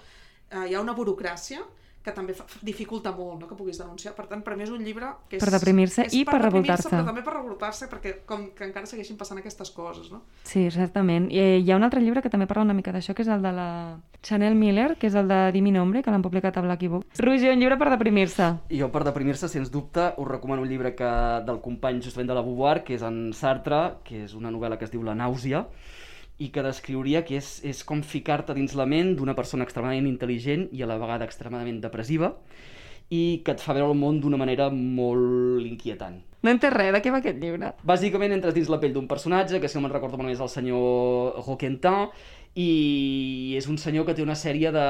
eh, 0.50 0.66
hi 0.68 0.74
ha 0.74 0.80
una 0.82 0.92
burocràcia 0.94 1.64
que 2.00 2.12
també 2.16 2.32
fa, 2.36 2.46
dificulta 2.64 3.12
molt 3.12 3.42
no? 3.42 3.48
que 3.48 3.56
puguis 3.56 3.78
denunciar. 3.80 4.14
Per 4.16 4.24
tant, 4.30 4.42
per 4.44 4.56
mi 4.56 4.64
és 4.64 4.72
un 4.72 4.82
llibre 4.84 5.10
que 5.28 5.36
és... 5.36 5.44
Per 5.44 5.52
deprimir-se 5.52 6.06
i 6.08 6.22
per 6.24 6.38
deprimir-se, 6.38 6.46
revoltar-se. 6.46 6.92
Però 6.92 7.04
també 7.06 7.24
per 7.26 7.34
revoltar-se, 7.34 7.88
perquè 7.92 8.14
com 8.28 8.46
que 8.56 8.64
encara 8.68 8.88
segueixin 8.88 9.18
passant 9.20 9.40
aquestes 9.40 9.72
coses, 9.76 10.08
no? 10.12 10.22
Sí, 10.48 10.64
certament. 10.72 11.28
I 11.34 11.42
eh, 11.42 11.58
hi 11.60 11.70
ha 11.70 11.76
un 11.76 11.84
altre 11.84 12.00
llibre 12.00 12.24
que 12.24 12.32
també 12.32 12.48
parla 12.48 12.64
una 12.70 12.78
mica 12.78 12.94
d'això, 12.94 13.14
que 13.16 13.26
és 13.26 13.32
el 13.32 13.44
de 13.44 13.52
la 13.56 13.68
Chanel 14.24 14.56
Miller, 14.56 14.94
que 15.00 15.10
és 15.10 15.16
el 15.16 15.28
de 15.28 15.40
Di 15.52 15.60
mi 15.64 15.74
nombre, 15.76 16.02
que 16.02 16.12
l'han 16.12 16.24
publicat 16.24 16.56
a 16.56 16.64
Blacky 16.64 16.88
Books. 16.88 17.20
Roger, 17.20 17.52
un 17.52 17.60
llibre 17.60 17.76
per 17.80 17.92
deprimir-se. 17.92 18.48
I 18.72 18.80
jo, 18.80 18.90
per 18.92 19.04
deprimir-se, 19.04 19.52
sens 19.52 19.72
dubte, 19.72 20.10
us 20.16 20.28
recomano 20.28 20.64
un 20.64 20.72
llibre 20.72 20.94
que, 20.96 21.12
del 21.44 21.60
company 21.60 22.00
justament 22.04 22.32
de 22.32 22.36
la 22.36 22.44
Beauvoir, 22.46 22.80
que 22.84 22.96
és 22.96 23.04
en 23.04 23.34
Sartre, 23.36 24.00
que 24.04 24.24
és 24.24 24.36
una 24.36 24.52
novel·la 24.52 24.80
que 24.80 24.88
es 24.88 24.92
diu 24.92 25.04
La 25.04 25.16
nàusea, 25.16 25.66
i 26.40 26.48
que 26.54 26.64
descriuria 26.64 27.22
que 27.28 27.36
és, 27.38 27.58
és 27.68 27.84
com 27.86 28.00
ficar-te 28.02 28.56
dins 28.56 28.74
la 28.78 28.88
ment 28.88 29.14
d'una 29.18 29.36
persona 29.36 29.66
extremadament 29.68 30.08
intel·ligent 30.08 30.68
i 30.72 30.82
a 30.82 30.88
la 30.88 30.98
vegada 31.00 31.28
extremadament 31.28 31.82
depressiva 31.84 32.34
i 33.10 33.42
que 33.44 33.52
et 33.56 33.62
fa 33.62 33.74
veure 33.76 33.90
el 33.92 33.98
món 33.98 34.20
d'una 34.22 34.38
manera 34.40 34.70
molt 34.72 35.66
inquietant. 35.66 36.20
No 36.40 36.52
entès 36.54 36.72
res, 36.72 36.92
de 36.94 37.00
què 37.04 37.12
va 37.12 37.18
aquest 37.20 37.40
llibre? 37.42 37.74
Bàsicament 37.84 38.32
entres 38.32 38.54
dins 38.56 38.70
la 38.72 38.78
pell 38.80 38.94
d'un 38.94 39.08
personatge, 39.10 39.58
que 39.60 39.68
si 39.68 39.76
no 39.76 39.82
me'n 39.84 39.92
recordo 39.92 40.16
malament 40.16 40.38
és 40.38 40.44
el 40.46 40.52
senyor 40.52 41.42
Roquentin, 41.42 42.06
i 42.58 43.54
és 43.56 43.68
un 43.70 43.76
senyor 43.78 44.04
que 44.08 44.14
té 44.16 44.24
una 44.24 44.34
sèrie 44.34 44.72
de... 44.74 44.86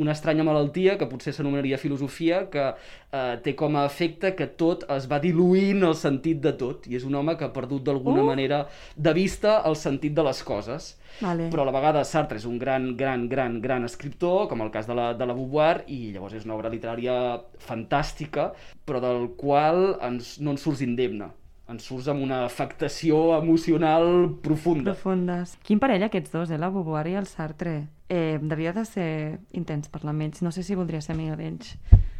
una 0.00 0.12
estranya 0.16 0.42
malaltia, 0.46 0.96
que 0.98 1.06
potser 1.06 1.32
s'anomenaria 1.32 1.78
filosofia, 1.78 2.40
que 2.50 2.64
eh, 2.74 3.36
té 3.44 3.54
com 3.54 3.76
a 3.78 3.84
efecte 3.86 4.32
que 4.34 4.48
tot 4.58 4.82
es 4.90 5.06
va 5.10 5.20
diluint 5.22 5.84
el 5.86 5.94
sentit 5.94 6.40
de 6.42 6.52
tot, 6.58 6.88
i 6.90 6.98
és 6.98 7.06
un 7.06 7.14
home 7.14 7.36
que 7.38 7.46
ha 7.46 7.52
perdut 7.54 7.84
d'alguna 7.86 8.24
Uh! 8.24 8.26
manera 8.32 8.64
de 8.96 9.12
vista 9.14 9.60
el 9.64 9.76
sentit 9.78 10.14
de 10.14 10.24
les 10.26 10.42
coses. 10.42 10.96
Vale. 11.20 11.46
Però 11.52 11.62
a 11.62 11.68
la 11.68 11.76
vegada 11.76 12.02
Sartre 12.04 12.40
és 12.40 12.44
un 12.50 12.58
gran, 12.58 12.96
gran, 12.98 13.28
gran, 13.30 13.60
gran 13.62 13.84
escriptor, 13.86 14.48
com 14.50 14.66
el 14.66 14.72
cas 14.74 14.88
de 14.90 14.94
la, 14.98 15.12
de 15.14 15.26
la 15.26 15.38
Beauvoir, 15.38 15.84
i 15.86 16.10
llavors 16.16 16.34
és 16.34 16.44
una 16.48 16.56
obra 16.58 16.72
literària 16.72 17.14
fantàstica, 17.62 18.50
però 18.84 18.98
del 19.00 19.28
qual 19.38 20.00
ens, 20.02 20.40
no 20.42 20.50
ens 20.56 20.66
surts 20.66 20.82
indemne. 20.82 21.30
Ens 21.66 21.82
surts 21.88 22.08
amb 22.12 22.20
una 22.20 22.42
afectació 22.44 23.38
emocional 23.38 24.34
profunda. 24.44 24.92
Profundes. 24.92 25.54
Quin 25.64 25.78
parell 25.80 26.02
aquests 26.04 26.30
dos, 26.34 26.50
eh? 26.52 26.58
La 26.60 26.68
Beauvoir 26.68 27.06
i 27.08 27.14
el 27.16 27.24
Sartre. 27.26 27.86
Eh, 28.12 28.36
devia 28.42 28.74
de 28.76 28.82
ser 28.84 29.38
intens 29.56 29.88
parlar 29.88 30.12
amb 30.12 30.26
ells. 30.26 30.42
No 30.44 30.52
sé 30.52 30.62
si 30.62 30.74
voldria 30.76 31.00
ser 31.00 31.14
amiga 31.16 31.38
d'ells. 31.40 31.70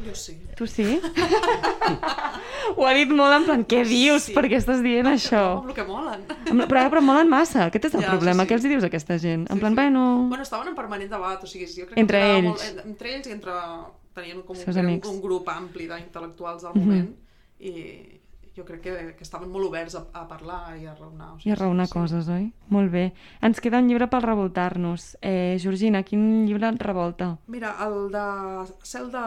Jo 0.00 0.14
sí. 0.16 0.38
Tu 0.56 0.66
sí? 0.66 0.86
Ho 2.76 2.86
ha 2.88 2.94
dit 2.96 3.10
molt 3.12 3.36
en 3.36 3.44
plan, 3.44 3.64
què 3.68 3.82
dius? 3.86 4.30
Sí. 4.30 4.34
Per 4.34 4.46
què 4.48 4.56
estàs 4.56 4.80
dient 4.82 5.06
això? 5.12 5.42
Amb 5.60 5.68
el 5.70 5.76
que 5.76 5.84
molen. 5.86 6.24
Amb- 6.48 6.64
Però, 6.70 6.86
però 6.90 7.02
molen 7.04 7.28
massa. 7.28 7.66
Aquest 7.68 7.90
és 7.90 7.94
el 8.00 8.02
Ja, 8.06 8.14
problema. 8.16 8.42
sí. 8.44 8.48
Què 8.50 8.56
els 8.58 8.64
dius 8.64 8.82
a 8.82 8.88
aquesta 8.88 9.18
gent? 9.20 9.44
En 9.50 9.56
Sí, 9.56 9.60
plan, 9.60 9.72
sí. 9.76 9.80
bueno... 9.82 10.06
Bueno, 10.30 10.42
estaven 10.42 10.68
en 10.72 10.74
permanent 10.74 11.10
debat, 11.12 11.44
o 11.44 11.46
sigui, 11.46 11.66
jo 11.68 11.84
crec 11.86 11.98
Entre 12.00 12.18
que 12.18 12.32
ells. 12.38 12.48
Molt, 12.48 12.64
en- 12.70 12.88
entre 12.94 13.14
ells 13.14 13.26
i 13.28 13.32
entre... 13.36 13.52
Tenien 14.14 14.42
com 14.46 14.56
un, 14.56 14.78
amics. 14.78 15.08
un 15.10 15.20
grup 15.20 15.48
ampli 15.50 15.88
d'intel·lectuals 15.90 16.62
del 16.62 16.72
Mhm. 16.74 16.84
moment 16.86 17.16
i 17.58 18.20
jo 18.56 18.64
crec 18.64 18.80
que, 18.84 18.92
que 19.18 19.24
estaven 19.26 19.50
molt 19.50 19.66
oberts 19.66 19.96
a, 19.98 20.04
a 20.14 20.24
parlar 20.30 20.76
i 20.78 20.84
a 20.86 20.94
raonar. 20.94 21.32
O 21.34 21.38
I 21.44 21.50
a 21.50 21.56
raonar 21.58 21.88
coses, 21.90 22.28
oi? 22.30 22.52
Molt 22.70 22.92
bé. 22.92 23.08
Ens 23.42 23.58
queda 23.60 23.80
un 23.82 23.88
llibre 23.90 24.06
per 24.12 24.20
revoltar-nos. 24.22 25.16
Eh, 25.20 25.56
Georgina, 25.60 26.02
quin 26.06 26.44
llibre 26.46 26.68
et 26.70 26.82
revolta? 26.82 27.32
Mira, 27.50 27.74
el 27.86 28.10
de 28.14 28.24
Cel 28.86 29.10
de 29.10 29.24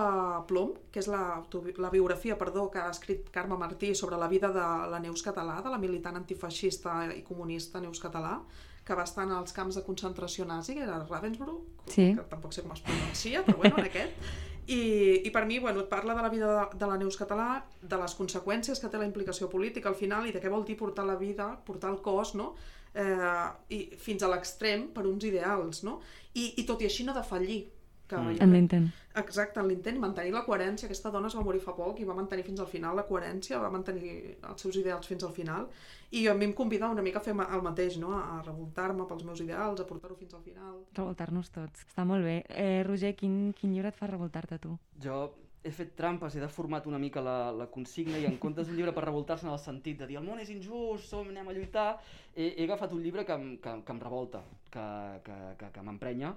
Plom, 0.47 0.71
que 0.91 0.99
és 1.03 1.09
la, 1.11 1.41
la 1.77 1.89
biografia 1.93 2.37
perdó, 2.37 2.69
que 2.71 2.79
ha 2.79 2.89
escrit 2.89 3.29
Carme 3.35 3.57
Martí 3.59 3.93
sobre 3.95 4.17
la 4.17 4.27
vida 4.31 4.49
de 4.55 4.65
la 4.91 4.99
Neus 5.03 5.21
Català, 5.23 5.59
de 5.61 5.69
la 5.75 5.77
militant 5.77 6.15
antifeixista 6.15 7.03
i 7.15 7.21
comunista 7.27 7.81
Neus 7.83 7.99
Català, 7.99 8.39
que 8.87 8.95
va 8.95 9.03
estar 9.03 9.25
en 9.27 9.33
els 9.35 9.51
camps 9.51 9.75
de 9.75 9.83
concentració 9.83 10.45
nazi, 10.47 10.73
que 10.77 10.85
era 10.87 11.01
Ravensbrück, 11.03 11.83
Sí. 11.91 12.13
que 12.15 12.23
tampoc 12.31 12.53
sé 12.55 12.63
com 12.63 12.71
es 12.71 12.79
pronuncia, 12.81 13.43
però 13.43 13.57
bueno, 13.57 13.75
en 13.83 13.89
aquest. 13.91 14.13
I, 14.67 14.79
I 15.23 15.31
per 15.31 15.45
mi, 15.47 15.59
bueno, 15.63 15.79
et 15.85 15.87
parla 15.87 16.13
de 16.13 16.23
la 16.25 16.29
vida 16.29 16.47
de, 16.51 16.79
de 16.79 16.87
la 16.89 16.97
Neus 16.99 17.15
Català, 17.15 17.63
de 17.81 17.99
les 18.01 18.15
conseqüències 18.19 18.81
que 18.83 18.89
té 18.91 18.99
la 18.99 19.07
implicació 19.07 19.47
política 19.47 19.87
al 19.87 19.95
final 19.95 20.27
i 20.27 20.33
de 20.35 20.41
què 20.43 20.51
vol 20.51 20.65
dir 20.67 20.75
portar 20.79 21.05
la 21.07 21.15
vida, 21.15 21.53
portar 21.67 21.93
el 21.93 22.01
cos, 22.03 22.33
no? 22.35 22.51
Eh, 22.97 23.47
i 23.71 23.79
fins 24.01 24.25
a 24.25 24.31
l'extrem 24.31 24.89
per 24.91 25.05
uns 25.07 25.23
ideals, 25.29 25.85
no? 25.87 26.01
I, 26.33 26.51
I 26.59 26.67
tot 26.67 26.83
i 26.83 26.89
així 26.89 27.07
no 27.07 27.15
defallir. 27.15 27.61
Que 28.07 28.15
Mm. 28.15 28.41
En 28.41 28.53
l'intent. 28.53 28.87
Exacte, 29.15 29.59
en 29.59 29.67
l'intent 29.67 29.97
mantenir 29.99 30.31
la 30.31 30.43
coherència. 30.45 30.87
Aquesta 30.87 31.09
dona 31.11 31.27
es 31.27 31.35
va 31.35 31.41
morir 31.43 31.59
fa 31.59 31.73
poc 31.75 31.99
i 31.99 32.05
va 32.05 32.13
mantenir 32.15 32.43
fins 32.45 32.59
al 32.59 32.67
final 32.67 32.95
la 32.95 33.03
coherència, 33.05 33.59
va 33.59 33.69
mantenir 33.69 34.37
els 34.49 34.61
seus 34.61 34.75
ideals 34.77 35.07
fins 35.07 35.23
al 35.23 35.33
final. 35.33 35.67
I 36.11 36.27
a 36.27 36.33
mi 36.33 36.45
em 36.45 36.53
convida 36.53 36.87
una 36.87 37.01
mica 37.01 37.19
a 37.19 37.21
fer 37.21 37.33
el 37.33 37.61
mateix, 37.65 37.97
no? 37.97 38.13
a 38.17 38.41
revoltar-me 38.45 39.05
pels 39.09 39.25
meus 39.25 39.41
ideals, 39.41 39.81
a 39.81 39.85
portar-ho 39.85 40.15
fins 40.15 40.33
al 40.33 40.41
final. 40.41 40.85
Revoltar-nos 40.93 41.49
tots. 41.49 41.83
Està 41.89 42.05
molt 42.05 42.23
bé. 42.23 42.43
Eh, 42.49 42.83
Roger, 42.87 43.15
quin, 43.15 43.51
quin 43.57 43.73
llibre 43.73 43.89
et 43.89 43.95
fa 43.97 44.07
revoltar-te 44.07 44.57
tu? 44.59 44.77
Jo 45.03 45.33
he 45.67 45.71
fet 45.71 45.95
trampes, 45.97 46.35
he 46.35 46.39
deformat 46.39 46.85
una 46.87 46.99
mica 47.01 47.19
la, 47.19 47.51
la 47.51 47.65
consigna 47.67 48.17
i 48.21 48.25
en 48.29 48.37
comptes 48.39 48.67
d'un 48.69 48.77
llibre 48.77 48.93
per 48.95 49.03
revoltar-se 49.03 49.45
en 49.47 49.51
el 49.51 49.59
sentit 49.59 49.97
de 49.99 50.07
dir 50.07 50.19
el 50.21 50.23
món 50.23 50.39
és 50.39 50.51
injust, 50.53 51.09
som, 51.09 51.27
anem 51.27 51.49
a 51.49 51.55
lluitar, 51.57 51.87
he, 52.35 52.53
he 52.53 52.63
agafat 52.63 52.93
un 52.95 53.01
llibre 53.03 53.25
que, 53.25 53.35
que, 53.63 53.73
que 53.83 53.91
em 53.91 53.99
revolta, 53.99 54.43
que, 54.71 54.85
que, 55.25 55.35
que, 55.59 55.71
que 55.75 55.83
m'emprenya, 55.83 56.31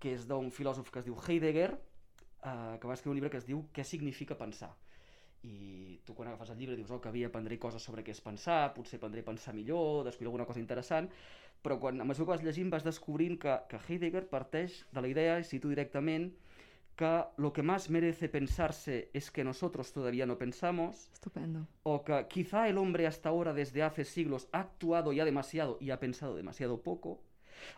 que 0.00 0.14
és 0.16 0.26
d'un 0.28 0.50
filòsof 0.50 0.90
que 0.90 1.02
es 1.02 1.08
diu 1.08 1.16
Heidegger, 1.20 1.70
eh, 1.74 2.78
que 2.80 2.88
va 2.88 2.96
escriure 2.96 3.14
un 3.14 3.20
llibre 3.20 3.30
que 3.30 3.40
es 3.42 3.48
diu 3.48 3.66
Què 3.74 3.84
significa 3.84 4.38
pensar? 4.38 4.72
I 5.44 6.00
tu 6.04 6.12
quan 6.12 6.28
agafes 6.28 6.50
el 6.52 6.58
llibre 6.60 6.76
dius, 6.76 6.90
oh, 6.92 7.00
que 7.00 7.08
havia 7.08 7.30
aprendré 7.30 7.56
coses 7.58 7.82
sobre 7.82 8.04
què 8.04 8.12
és 8.12 8.20
pensar, 8.20 8.74
potser 8.76 8.98
aprendré 8.98 9.22
a 9.24 9.28
pensar 9.30 9.54
millor, 9.56 10.04
descobrir 10.04 10.28
alguna 10.28 10.44
cosa 10.48 10.60
interessant, 10.60 11.08
però 11.64 11.78
quan, 11.80 12.00
a 12.00 12.04
mesura 12.08 12.26
que 12.26 12.34
vas 12.34 12.44
llegint 12.44 12.72
vas 12.72 12.84
descobrint 12.84 13.38
que, 13.40 13.56
que 13.70 13.80
Heidegger 13.86 14.26
parteix 14.28 14.82
de 14.92 15.00
la 15.00 15.08
idea, 15.08 15.38
i 15.40 15.48
cito 15.48 15.72
directament, 15.72 16.28
que 17.00 17.24
lo 17.38 17.54
que 17.54 17.62
más 17.62 17.88
merece 17.88 18.28
pensarse 18.28 19.08
es 19.14 19.30
que 19.30 19.44
nosotros 19.44 19.92
todavía 19.94 20.26
no 20.26 20.36
pensamos, 20.36 21.08
Estupendo. 21.14 21.66
o 21.82 22.04
que 22.04 22.26
quizá 22.28 22.68
el 22.68 22.76
hombre 22.76 23.06
hasta 23.06 23.30
ahora, 23.30 23.54
desde 23.54 23.82
hace 23.82 24.04
siglos, 24.04 24.48
ha 24.52 24.60
actuado 24.60 25.14
ya 25.14 25.24
demasiado 25.24 25.78
y 25.80 25.90
ha 25.90 26.00
pensado 26.00 26.36
demasiado 26.36 26.82
poco, 26.82 27.22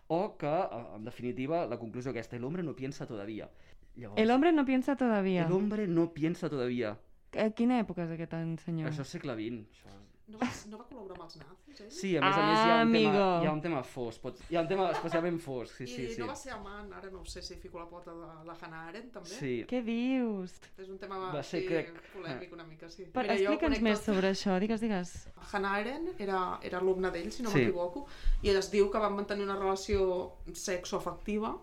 o 0.08 0.36
que, 0.36 0.46
eh, 0.46 0.86
en 0.96 1.04
definitiva, 1.04 1.66
la 1.66 1.78
conclusió 1.78 2.10
aquesta, 2.10 2.36
el 2.36 2.44
hombre 2.44 2.62
no 2.62 2.74
piensa 2.74 3.06
todavía. 3.06 3.50
Llavors, 3.96 4.20
El 4.20 4.30
hombre 4.30 4.52
no 4.52 4.64
piensa 4.64 4.96
todavía. 4.96 5.46
el 5.46 5.52
hombre 5.52 5.86
no 5.86 6.12
piensa 6.14 6.48
todavía. 6.48 6.98
A 7.32 7.48
quina 7.50 7.78
època 7.80 8.04
és 8.04 8.10
aquest 8.12 8.34
any, 8.36 8.58
senyor? 8.60 8.90
Això 8.90 9.02
és 9.06 9.08
segle 9.08 9.34
XX. 9.34 9.64
Això... 9.72 9.88
No 10.28 10.38
va, 10.38 10.46
no 10.70 10.78
va 10.78 10.84
col·laborar 10.88 11.16
amb 11.18 11.24
els 11.26 11.34
nazis, 11.36 11.80
ell? 11.82 11.88
Sí, 11.92 12.10
a 12.16 12.20
més 12.22 12.36
a 12.38 12.42
més 12.46 12.58
hi 12.62 12.70
ha 12.70 12.76
un, 12.84 12.92
tema, 12.94 13.08
Amigo. 13.10 13.24
hi 13.42 13.46
ha 13.48 13.52
un 13.52 13.60
tema 13.60 13.80
fosc, 13.82 14.20
pot... 14.22 14.38
hi 14.48 14.56
ha 14.56 14.60
un 14.62 14.68
tema 14.70 14.84
especialment 14.94 15.40
fosc, 15.42 15.74
sí, 15.80 15.84
I 15.84 15.88
sí, 15.90 16.04
sí. 16.14 16.20
no 16.22 16.28
va 16.30 16.36
ser 16.38 16.52
amant, 16.54 16.92
ara 16.94 17.10
no 17.10 17.24
sé 17.26 17.42
si 17.42 17.56
fico 17.60 17.80
la 17.82 17.88
pota 17.90 18.14
de 18.14 18.28
la 18.46 18.54
Hannah 18.54 18.84
Arendt, 18.92 19.10
també? 19.12 19.28
Sí, 19.34 19.50
Què 19.68 19.80
dius? 19.84 20.54
És 20.78 20.88
un 20.88 20.96
tema 21.02 21.18
Va 21.34 21.42
ser, 21.42 21.58
així, 21.64 21.68
crec. 21.68 21.90
polèmic 22.14 22.54
una 22.54 22.64
mica, 22.64 22.88
sí. 22.88 23.04
Per, 23.12 23.26
jo 23.26 23.34
Explica'ns 23.34 23.82
més 23.82 23.98
tot- 23.98 24.12
sobre 24.14 24.30
això, 24.30 24.56
digues, 24.62 24.80
digues. 24.86 25.12
Hannah 25.50 25.74
Arendt 25.82 26.20
era, 26.22 26.40
era 26.62 26.78
alumne 26.78 27.10
d'ell, 27.10 27.32
si 27.34 27.42
no 27.42 27.50
Sí. 27.50 27.58
m'equivoco, 27.58 28.06
i 28.42 28.54
es 28.54 28.70
diu 28.70 28.88
que 28.94 28.98
van 29.02 29.14
mantenir 29.18 29.44
una 29.50 29.58
relació 29.58 30.36
sexoafectiva 30.54 31.56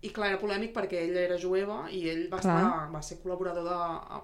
i 0.00 0.10
clar, 0.14 0.28
era 0.32 0.38
polèmic 0.40 0.72
perquè 0.74 1.04
ella 1.08 1.20
era 1.26 1.36
jueva 1.38 1.88
i 1.90 2.04
ell 2.08 2.24
va, 2.32 2.38
Clar. 2.40 2.56
estar, 2.56 2.90
va 2.94 3.02
ser 3.02 3.20
col·laborador 3.22 3.64
de, 3.66 3.78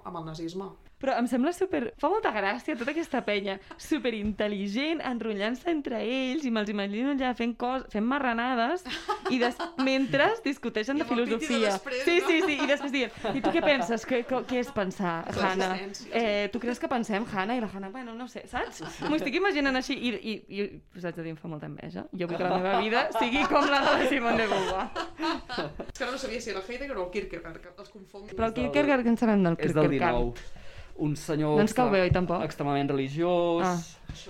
amb 0.07 0.17
el 0.21 0.25
nazisme. 0.25 0.69
Però 1.01 1.15
em 1.19 1.27
sembla 1.27 1.51
super... 1.55 1.81
Fa 1.99 2.09
molta 2.11 2.31
gràcia 2.35 2.75
tota 2.79 2.93
aquesta 2.93 3.21
penya 3.25 3.57
super 3.81 4.13
intel·ligent, 4.15 5.01
enrotllant-se 5.05 5.69
entre 5.71 5.99
ells 6.01 6.45
i 6.47 6.51
me'ls 6.55 6.71
imagino 6.71 7.11
allà 7.13 7.33
fent, 7.37 7.55
cos... 7.59 7.83
fent 7.91 8.05
marranades 8.07 8.85
i 9.33 9.39
des... 9.41 9.59
mentre 9.83 10.29
discuteixen 10.45 10.99
I 10.99 11.03
de 11.03 11.09
filosofia. 11.09 11.73
després, 11.75 12.03
sí, 12.07 12.15
no? 12.21 12.29
sí, 12.29 12.39
sí, 12.47 12.57
i 12.63 12.69
després 12.69 12.95
diuen, 12.95 13.19
i 13.35 13.43
tu 13.43 13.53
què 13.53 13.63
penses? 13.65 14.07
Què, 14.07 14.21
què, 14.29 14.41
què 14.47 14.61
és 14.63 14.71
pensar, 14.75 15.17
Hanna? 15.35 15.71
Eh, 16.15 16.47
tu 16.53 16.63
creus 16.63 16.79
que 16.81 16.89
pensem, 16.91 17.27
Hanna? 17.27 17.59
I 17.59 17.63
la 17.63 17.69
Hanna, 17.73 17.91
bueno, 17.93 18.15
no 18.15 18.29
ho 18.29 18.31
sé, 18.31 18.45
saps? 18.51 18.81
M'ho 19.03 19.19
estic 19.19 19.37
imaginant 19.41 19.75
així 19.81 19.97
i, 19.99 20.15
i, 20.15 20.35
i 20.47 20.67
us 20.95 21.05
haig 21.05 21.19
de 21.19 21.27
dir, 21.27 21.35
em 21.35 21.39
fa 21.39 21.51
molta 21.51 21.69
enveja. 21.69 22.07
Jo 22.15 22.29
vull 22.31 22.39
que 22.39 22.47
la 22.47 22.59
meva 22.59 22.79
vida 22.83 23.07
sigui 23.19 23.43
com 23.51 23.67
la 23.71 23.83
de 23.83 23.95
la 23.99 24.11
Simone 24.11 24.45
de 24.45 24.51
Beauvoir. 24.51 24.87
És 25.89 25.97
que 25.97 26.05
ara 26.05 26.11
no 26.13 26.19
sabia 26.21 26.41
si 26.41 26.53
era 26.55 26.63
Heidegger 26.63 26.97
o 26.97 27.05
el 27.05 27.11
Kierkegaard, 27.13 27.61
que 27.63 27.73
els 27.75 27.91
confonc. 27.91 28.31
Però 28.31 28.49
el 28.49 28.55
Kierkegaard, 28.57 29.05
què 29.05 29.13
en 29.15 29.19
sabem 29.19 29.43
del 29.45 29.59
és 29.59 29.75
del 29.75 29.89
Kierkegaard? 29.89 30.39
19. 30.39 30.63
Un 30.95 31.15
senyor... 31.19 31.57
No 31.57 31.63
ens 31.65 31.75
cau 31.75 31.89
bé, 31.91 32.05
oi, 32.05 32.11
tampoc? 32.15 32.43
Extremament 32.45 32.89
religiós... 32.91 33.65
Ah. 33.67 33.75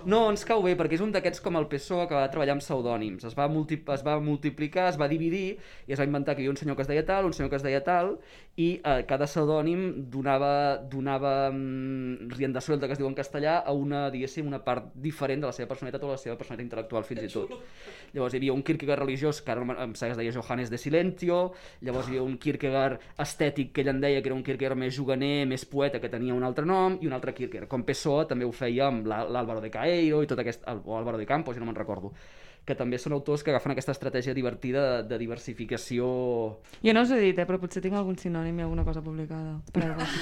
No, 0.09 0.23
ens 0.31 0.41
cau 0.47 0.63
bé, 0.65 0.71
perquè 0.79 0.97
és 0.97 1.03
un 1.05 1.11
d'aquests 1.13 1.43
com 1.45 1.59
el 1.59 1.67
PSOE 1.69 2.07
que 2.09 2.17
va 2.17 2.25
treballar 2.33 2.55
amb 2.55 2.63
pseudònims. 2.63 3.27
Es 3.29 3.35
va, 3.37 3.45
multi... 3.51 3.77
es 3.93 4.05
va 4.05 4.15
multiplicar, 4.23 4.87
es 4.89 4.97
va 4.97 5.05
dividir, 5.11 5.59
i 5.85 5.93
es 5.93 6.01
va 6.01 6.07
inventar 6.09 6.33
que 6.33 6.41
hi 6.41 6.47
havia 6.47 6.55
un 6.55 6.57
senyor 6.57 6.79
que 6.79 6.85
es 6.87 6.89
deia 6.89 7.05
tal, 7.05 7.29
un 7.29 7.35
senyor 7.37 7.51
que 7.53 7.59
es 7.59 7.65
deia 7.67 7.83
tal, 7.85 8.15
i 8.57 8.79
eh, 8.79 9.01
cada 9.03 9.25
pseudònim 9.27 9.81
donava, 10.07 10.77
donava 10.87 11.49
mm, 11.51 12.29
rienda 12.37 12.61
suelta, 12.63 12.87
que 12.87 12.93
es 12.95 12.99
diu 13.01 13.07
en 13.09 13.15
castellà, 13.17 13.57
a 13.67 13.73
una, 13.75 14.05
diguéssim, 14.13 14.47
una 14.47 14.61
part 14.63 14.93
diferent 14.95 15.41
de 15.43 15.49
la 15.49 15.51
seva 15.51 15.67
personalitat 15.67 16.05
o 16.07 16.11
la 16.13 16.17
seva 16.21 16.37
personalitat 16.39 16.69
intel·lectual, 16.69 17.03
fins 17.03 17.25
i 17.25 17.31
tot. 17.33 17.51
Llavors 18.15 18.33
hi 18.33 18.39
havia 18.39 18.53
un 18.55 18.63
Kierkegaard 18.63 19.03
religiós 19.03 19.41
que 19.43 19.51
ara 19.51 19.59
em 19.65 19.91
sembla 19.99 20.15
que 20.15 20.15
es 20.15 20.21
deia 20.21 20.35
Johannes 20.37 20.71
de 20.71 20.79
Silentio, 20.79 21.41
llavors 21.83 22.07
hi 22.07 22.15
havia 22.15 22.23
un 22.23 22.37
Kierkegaard 22.39 23.03
estètic 23.19 23.73
que 23.75 23.83
ell 23.83 23.91
en 23.91 23.99
deia 23.99 24.21
que 24.23 24.31
era 24.31 24.39
un 24.39 24.43
Kierkegaard 24.47 24.79
més 24.79 24.95
juganer, 24.95 25.43
més 25.51 25.67
poeta, 25.67 25.99
que 25.99 26.07
tenia 26.07 26.33
un 26.33 26.47
altre 26.47 26.63
nom, 26.65 26.95
i 27.01 27.11
un 27.11 27.17
altre 27.19 27.33
Kierkegaard. 27.35 27.67
Com 27.67 27.83
PSOE 27.83 28.23
també 28.31 28.47
ho 28.47 28.55
feia 28.55 28.87
amb 28.87 29.05
l'À- 29.05 29.25
l'Álvaro 29.27 29.59
de 29.59 29.69
Caeiro 29.69 30.23
i 30.23 30.31
tot 30.31 30.39
aquest, 30.39 30.63
o 30.63 30.95
Álvaro 30.95 31.19
de 31.19 31.27
Campos, 31.27 31.55
ja 31.55 31.59
no 31.59 31.67
me'n 31.67 31.75
recordo 31.83 32.13
que 32.65 32.75
també 32.75 32.97
són 32.97 33.13
autors 33.13 33.43
que 33.45 33.51
agafen 33.53 33.73
aquesta 33.75 33.93
estratègia 33.93 34.33
divertida 34.33 34.81
de, 34.83 35.03
de 35.09 35.19
diversificació... 35.21 36.05
Jo 36.81 36.93
no 36.97 37.03
us 37.05 37.11
he 37.13 37.19
dit, 37.21 37.37
eh, 37.37 37.45
però 37.45 37.59
potser 37.61 37.83
tinc 37.83 37.97
algun 37.97 38.17
sinònim 38.17 38.57
i 38.59 38.65
alguna 38.65 38.85
cosa 38.87 39.03
publicada. 39.05 39.59
Espereu-vos. 39.69 40.15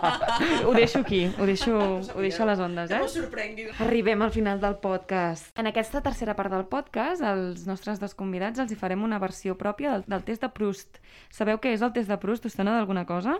ho 0.66 0.74
deixo 0.74 1.00
aquí, 1.04 1.22
ho 1.38 1.46
deixo, 1.46 1.76
ho 2.02 2.24
deixo 2.24 2.42
a 2.42 2.48
les 2.50 2.62
ondes, 2.66 2.90
Que 2.90 2.98
eh? 2.98 3.66
no. 3.70 3.74
Arribem 3.86 4.26
al 4.26 4.34
final 4.34 4.60
del 4.60 4.78
podcast. 4.82 5.52
En 5.58 5.70
aquesta 5.70 6.02
tercera 6.02 6.34
part 6.38 6.52
del 6.52 6.66
podcast, 6.70 7.22
als 7.22 7.66
nostres 7.70 8.02
dos 8.02 8.16
convidats 8.18 8.58
els 8.62 8.74
hi 8.74 8.78
farem 8.80 9.06
una 9.06 9.20
versió 9.22 9.54
pròpia 9.58 9.94
del, 9.94 10.08
del 10.10 10.26
test 10.26 10.42
de 10.42 10.50
Proust. 10.50 10.98
Sabeu 11.30 11.62
què 11.62 11.76
és 11.76 11.86
el 11.86 11.94
test 11.94 12.10
de 12.10 12.18
Proust? 12.18 12.50
Us 12.50 12.58
sona 12.58 12.74
d'alguna 12.76 13.06
cosa? 13.06 13.38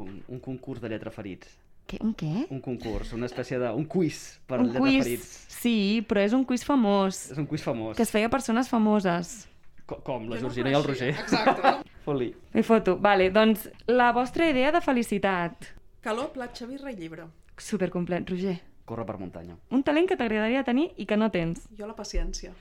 Un, 0.00 0.22
un 0.30 0.38
concurs 0.38 0.80
de 0.80 0.88
lletra 0.88 1.10
ferits. 1.12 1.58
Què? 1.90 1.98
Un 2.06 2.12
què? 2.14 2.46
Un 2.54 2.60
concurs, 2.62 3.12
una 3.16 3.26
espècie 3.26 3.58
de... 3.58 3.70
un 3.74 3.84
quiz 3.90 4.38
per 4.46 4.60
un 4.62 4.68
lletra 4.68 4.80
quiz. 4.84 5.02
ferits. 5.04 5.30
Sí, 5.60 5.74
però 6.08 6.22
és 6.22 6.32
un 6.36 6.44
quiz 6.46 6.62
famós, 6.64 7.24
És 7.32 7.38
un 7.42 7.46
quiz 7.50 7.64
famós. 7.66 7.96
que 7.98 8.04
es 8.06 8.10
feia 8.14 8.28
a 8.30 8.30
persones 8.30 8.68
famoses. 8.70 9.48
Co- 9.86 9.98
Com, 10.06 10.28
la 10.30 10.36
Jo 10.38 10.46
no 10.46 10.54
Georgina 10.54 10.70
i 10.70 10.74
el. 10.78 10.84
Roger. 10.86 11.10
Exacte. 11.18 11.74
Fot-li. 12.06 12.30
Li 12.54 12.62
foto. 12.62 12.94
Vale, 13.02 13.30
doncs 13.34 13.66
la 13.90 14.12
vostra 14.14 14.46
idea 14.48 14.70
de 14.72 14.80
felicitat. 14.80 15.66
Calor, 16.00 16.30
platja, 16.32 16.64
birra 16.70 16.92
i 16.92 16.96
llibre. 16.96 17.26
Supercomplet, 17.58 18.30
Roger. 18.30 18.60
Corre 18.86 19.04
per 19.06 19.18
muntanya. 19.18 19.56
Un 19.70 19.82
talent 19.86 20.06
que 20.08 20.16
t'agradaria 20.16 20.62
tenir 20.64 20.92
i 20.96 21.04
que 21.06 21.16
no 21.18 21.28
tens. 21.30 21.66
Jo 21.76 21.86
la 21.90 21.94
paciència. 21.98 22.54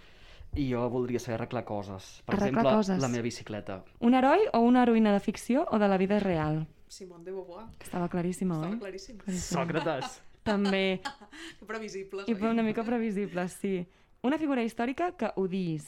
I 0.58 0.66
jo 0.72 0.82
voldria 0.90 1.20
saber 1.22 1.38
arreglar 1.40 1.64
coses. 1.66 2.10
Per 2.26 2.34
Arreglar 2.36 2.50
exemple, 2.66 2.76
coses. 2.76 3.00
la 3.02 3.08
meva 3.08 3.24
bicicleta. 3.24 3.84
Un 4.02 4.14
heroi 4.18 4.48
o 4.54 4.60
una 4.66 4.82
heroïna 4.84 5.14
de 5.14 5.20
ficció 5.22 5.68
o 5.72 5.78
de 5.80 5.88
la 5.88 5.98
vida 6.02 6.20
real? 6.20 6.66
Simone 6.90 7.24
de 7.24 7.32
Beauvoir. 7.32 7.68
Estava 7.80 8.10
claríssima, 8.10 8.56
Estava 8.56 8.74
oi? 8.74 8.80
claríssim. 8.80 9.18
Sòcrates. 9.30 10.20
També. 10.50 11.00
Que 11.60 11.66
previsibles, 11.70 12.28
I 12.28 12.34
oi? 12.34 12.44
una 12.50 12.64
mica 12.64 12.84
previsible, 12.84 13.48
sí. 13.50 13.86
Una 14.26 14.38
figura 14.42 14.64
històrica 14.66 15.12
que 15.16 15.30
odiïs. 15.40 15.86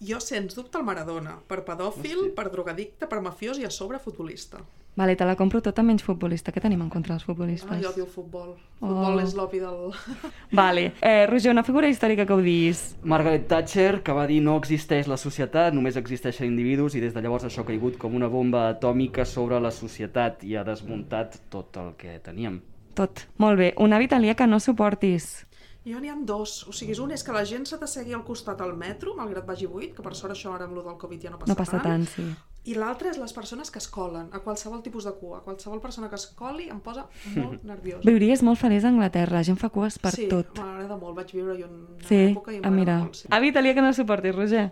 Jo, 0.00 0.18
sens 0.20 0.56
dubte, 0.56 0.78
el 0.80 0.84
Maradona. 0.84 1.36
Per 1.48 1.60
pedòfil, 1.64 2.32
per 2.34 2.48
drogadicte, 2.50 3.06
per 3.06 3.20
mafiós 3.22 3.60
i 3.60 3.64
a 3.68 3.70
sobre 3.70 4.00
futbolista. 4.02 4.58
Vale, 4.96 5.16
te 5.16 5.24
la 5.26 5.34
compro 5.34 5.58
tota 5.60 5.82
menys 5.82 6.04
futbolista. 6.06 6.52
Què 6.54 6.60
tenim 6.62 6.80
en 6.84 6.88
contra 6.88 7.14
dels 7.14 7.24
Ah, 7.24 7.26
futbolistes? 7.26 7.80
jo 7.82 7.90
odio 7.90 8.04
el 8.04 8.10
futbol. 8.10 8.50
El 8.80 8.86
Oh. 8.86 8.88
futbol 8.88 9.20
és 9.20 9.34
l'opi 9.34 9.58
del... 9.58 9.90
Vale. 10.52 10.92
Eh, 11.02 11.26
Roger, 11.26 11.50
una 11.50 11.64
figura 11.64 11.88
històrica 11.88 12.24
que 12.26 12.32
odiïs. 12.32 12.96
Margaret 13.02 13.48
Thatcher, 13.48 14.02
que 14.02 14.12
va 14.12 14.26
dir 14.26 14.40
no 14.40 14.56
existeix 14.56 15.08
la 15.08 15.16
societat, 15.16 15.74
només 15.74 15.96
existeixen 15.96 16.46
individus, 16.46 16.94
i 16.94 17.00
des 17.00 17.12
de 17.14 17.20
llavors 17.22 17.44
això 17.44 17.62
ha 17.64 17.66
caigut 17.66 17.98
com 17.98 18.14
una 18.14 18.28
bomba 18.28 18.68
atòmica 18.68 19.24
sobre 19.24 19.58
la 19.60 19.70
societat 19.72 20.44
i 20.44 20.54
ha 20.54 20.62
desmuntat 20.64 21.40
tot 21.50 21.76
el 21.76 21.94
que 21.98 22.20
teníem. 22.22 22.60
Tot. 22.94 23.26
Molt 23.38 23.58
bé. 23.58 23.72
Un 23.76 23.90
hàbit 23.90 24.12
aliè 24.14 24.36
que 24.36 24.46
no 24.46 24.60
suportis. 24.60 25.44
Jo 25.84 26.00
n'hi 26.00 26.08
ha 26.08 26.16
dos. 26.16 26.64
O 26.68 26.72
sigui, 26.72 26.94
un 27.00 27.10
és 27.12 27.22
que 27.22 27.32
la 27.32 27.44
gent 27.44 27.66
se 27.68 27.76
t'assegui 27.78 28.14
al 28.16 28.24
costat 28.24 28.60
al 28.64 28.72
metro, 28.76 29.14
malgrat 29.18 29.44
vagi 29.46 29.66
buit, 29.68 29.92
que 29.94 30.02
per 30.02 30.14
sort 30.16 30.32
això 30.32 30.54
ara 30.54 30.64
amb 30.64 30.74
lo 30.78 30.82
del 30.82 30.96
Covid 30.96 31.20
ja 31.26 31.30
no 31.30 31.38
passa, 31.38 31.52
No 31.52 31.56
passa 31.56 31.80
tant, 31.82 32.06
sí. 32.08 32.24
I 32.64 32.72
l'altre 32.80 33.10
és 33.10 33.18
les 33.20 33.32
persones 33.36 33.68
que 33.70 33.76
es 33.78 33.86
colen 33.92 34.30
a 34.32 34.38
qualsevol 34.40 34.80
tipus 34.82 35.04
de 35.04 35.12
cua. 35.12 35.42
Qualsevol 35.44 35.82
persona 35.84 36.08
que 36.08 36.16
es 36.16 36.24
coli 36.32 36.70
em 36.72 36.80
posa 36.80 37.04
molt 37.36 37.62
nerviosa. 37.70 38.00
Viuries 38.08 38.40
molt 38.42 38.56
feliç 38.58 38.84
a 38.84 38.88
Anglaterra. 38.88 39.36
La 39.36 39.44
gent 39.44 39.58
fa 39.60 39.68
cues 39.68 39.98
per 40.00 40.14
sí, 40.16 40.24
tot. 40.30 40.56
m'agrada 40.58 40.96
molt. 40.96 41.12
Vaig 41.18 41.34
viure 41.36 41.58
jo 41.60 41.66
en 41.68 41.74
una 41.82 42.08
Sí, 42.08 42.22
època 42.32 42.54
i 42.54 42.62
m'agrada 42.62 42.76
mira. 42.78 42.98
molt. 43.04 43.20
Sí. 43.20 43.28
Hàbit 43.28 43.60
aliè 43.60 43.74
que 43.76 43.84
no 43.84 43.92
suportis, 43.92 44.34
Roger. 44.34 44.70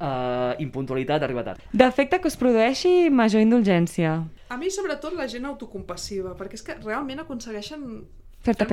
Uh, 0.00 0.56
impuntualitat, 0.64 1.22
arriba 1.22 1.44
tard. 1.44 1.60
Defecte 1.72 2.18
que 2.20 2.26
us 2.32 2.36
produeixi 2.40 3.10
major 3.10 3.44
indulgència. 3.44 4.16
A 4.48 4.56
mi, 4.56 4.70
sobretot, 4.72 5.12
la 5.14 5.28
gent 5.28 5.44
autocompassiva, 5.44 6.32
perquè 6.40 6.56
és 6.56 6.64
que 6.64 6.74
realment 6.80 7.20
aconsegueixen 7.20 8.06
Fer-te 8.44 8.66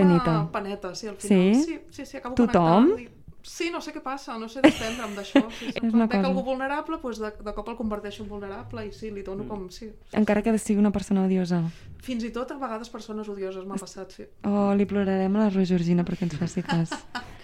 peneta, 0.51 0.93
sí, 0.95 1.07
al 1.07 1.17
Sí? 1.19 1.27
final. 1.29 1.63
Sí, 1.65 1.79
sí, 1.89 2.05
sí, 2.05 2.17
acabo 2.17 2.35
Tothom? 2.35 2.89
connectant. 2.91 3.17
Sí, 3.43 3.71
no 3.73 3.79
sé 3.81 3.89
què 3.91 4.03
passa, 4.05 4.35
no 4.37 4.45
sé 4.47 4.61
desprendre'm 4.61 5.15
d'això. 5.17 5.41
Sí, 5.57 5.65
sí. 5.65 5.71
És 5.81 5.91
Quan 5.91 6.07
veig 6.11 6.25
algú 6.27 6.43
vulnerable, 6.45 6.99
doncs 7.01 7.17
de, 7.23 7.31
de 7.41 7.53
cop 7.57 7.71
el 7.71 7.77
converteixo 7.79 8.21
en 8.21 8.29
vulnerable 8.29 8.83
i 8.85 8.91
sí, 8.93 9.09
li 9.09 9.21
Mm. 9.23 9.25
dono 9.25 9.47
com... 9.49 9.63
Sí. 9.73 9.89
Encara 10.13 10.43
que 10.45 10.53
sigui 10.59 10.77
una 10.79 10.91
persona 10.91 11.23
odiosa. 11.25 11.63
Fins 12.05 12.23
i 12.23 12.29
tot 12.29 12.51
a 12.51 12.57
vegades 12.61 12.89
persones 12.93 13.27
odioses 13.29 13.65
m'ha 13.65 13.79
passat, 13.81 14.11
sí. 14.13 14.27
Oh, 14.45 14.75
li 14.75 14.85
plorarem 14.85 15.35
a 15.35 15.39
la 15.39 15.49
Roger 15.49 15.65
Georgina 15.77 16.03
perquè 16.05 16.23
ens 16.29 16.37
faci 16.37 16.61
cas. 16.61 16.91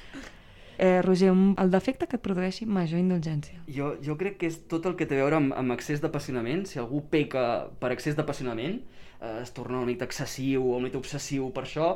Eh, 0.78 1.02
Roger, 1.02 1.32
un- 1.32 1.56
el 1.58 1.72
defecte 1.72 2.06
que 2.08 2.18
et 2.18 2.22
produeixi 2.22 2.66
major 2.66 3.00
indulgència. 3.00 3.60
Jo, 3.68 3.96
jo 4.04 4.16
crec 4.18 4.38
que 4.38 4.48
és 4.48 4.60
tot 4.68 4.86
el 4.86 4.96
que 4.96 5.06
té 5.08 5.16
a 5.18 5.24
veure 5.24 5.36
amb, 5.36 5.54
amb 5.58 5.72
excés 5.74 6.02
d'apassionament. 6.02 6.66
Si 6.68 6.78
algú 6.80 7.02
peca 7.10 7.68
per 7.80 7.92
excés 7.92 8.16
d'apassionament, 8.16 8.82
eh, 9.22 9.40
es 9.42 9.52
torna 9.54 9.78
una 9.78 9.86
mica 9.88 10.06
excessiu 10.06 10.62
o 10.64 10.78
una 10.78 10.86
mica 10.88 10.98
obsessiu 11.00 11.50
per 11.52 11.64
això, 11.64 11.96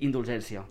indulgència. 0.00 0.64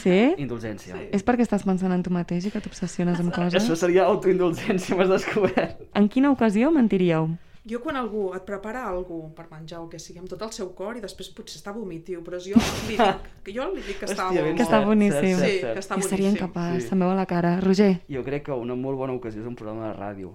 Sí? 0.00 0.34
Indulgència. 0.38 0.94
Sí. 0.94 1.08
És 1.10 1.24
perquè 1.26 1.42
estàs 1.42 1.64
pensant 1.66 1.90
en 1.90 2.04
tu 2.06 2.10
mateix 2.14 2.44
i 2.46 2.52
que 2.54 2.60
t'obsessiones 2.62 3.18
amb 3.18 3.32
coses? 3.34 3.58
Això 3.64 3.74
seria 3.74 4.04
autoindulgència, 4.06 4.94
m'has 4.94 5.08
descobert. 5.10 5.80
En 5.98 6.06
quina 6.08 6.30
ocasió 6.30 6.70
mentiríeu? 6.70 7.32
Jo 7.64 7.78
quan 7.78 7.94
algú 7.94 8.32
et 8.34 8.42
prepara 8.42 8.80
algú 8.90 9.20
per 9.36 9.44
menjar 9.52 9.78
o 9.84 9.88
que 9.88 10.00
sigui 10.02 10.18
amb 10.18 10.26
tot 10.28 10.40
el 10.42 10.50
seu 10.50 10.72
cor 10.74 10.96
i 10.98 11.00
després 11.04 11.28
potser 11.30 11.60
està 11.60 11.70
vomitiu, 11.70 12.18
però 12.26 12.40
jo 12.42 12.58
li 12.58 12.96
dic, 12.96 13.02
que 13.46 13.52
jo 13.54 13.68
li 13.70 13.84
dic 13.86 14.00
que 14.00 14.08
està 14.10 14.24
Hòstia, 14.32 14.42
bo. 14.42 14.56
Que 14.58 14.64
està 14.64 14.80
cert, 14.80 14.88
boníssim. 14.88 15.36
cert, 15.38 15.38
Sí, 15.38 15.60
cert, 15.60 15.60
que 15.60 15.68
cert. 15.68 15.78
està 15.84 15.94
Jo 16.00 16.08
seria 16.08 16.26
boníssim. 16.26 16.40
incapaç, 16.42 16.80
Sí. 16.82 16.88
se'm 16.88 16.98
veu 17.04 17.10
a 17.12 17.14
la 17.14 17.26
cara. 17.26 17.60
Roger, 17.60 18.00
Jo 18.10 18.24
crec 18.24 18.42
que 18.46 18.52
una 18.52 18.74
molt 18.74 18.98
bona 18.98 19.12
ocasió 19.14 19.40
és 19.42 19.46
un 19.46 19.54
programa 19.54 19.92
de 19.92 19.94
ràdio. 20.00 20.32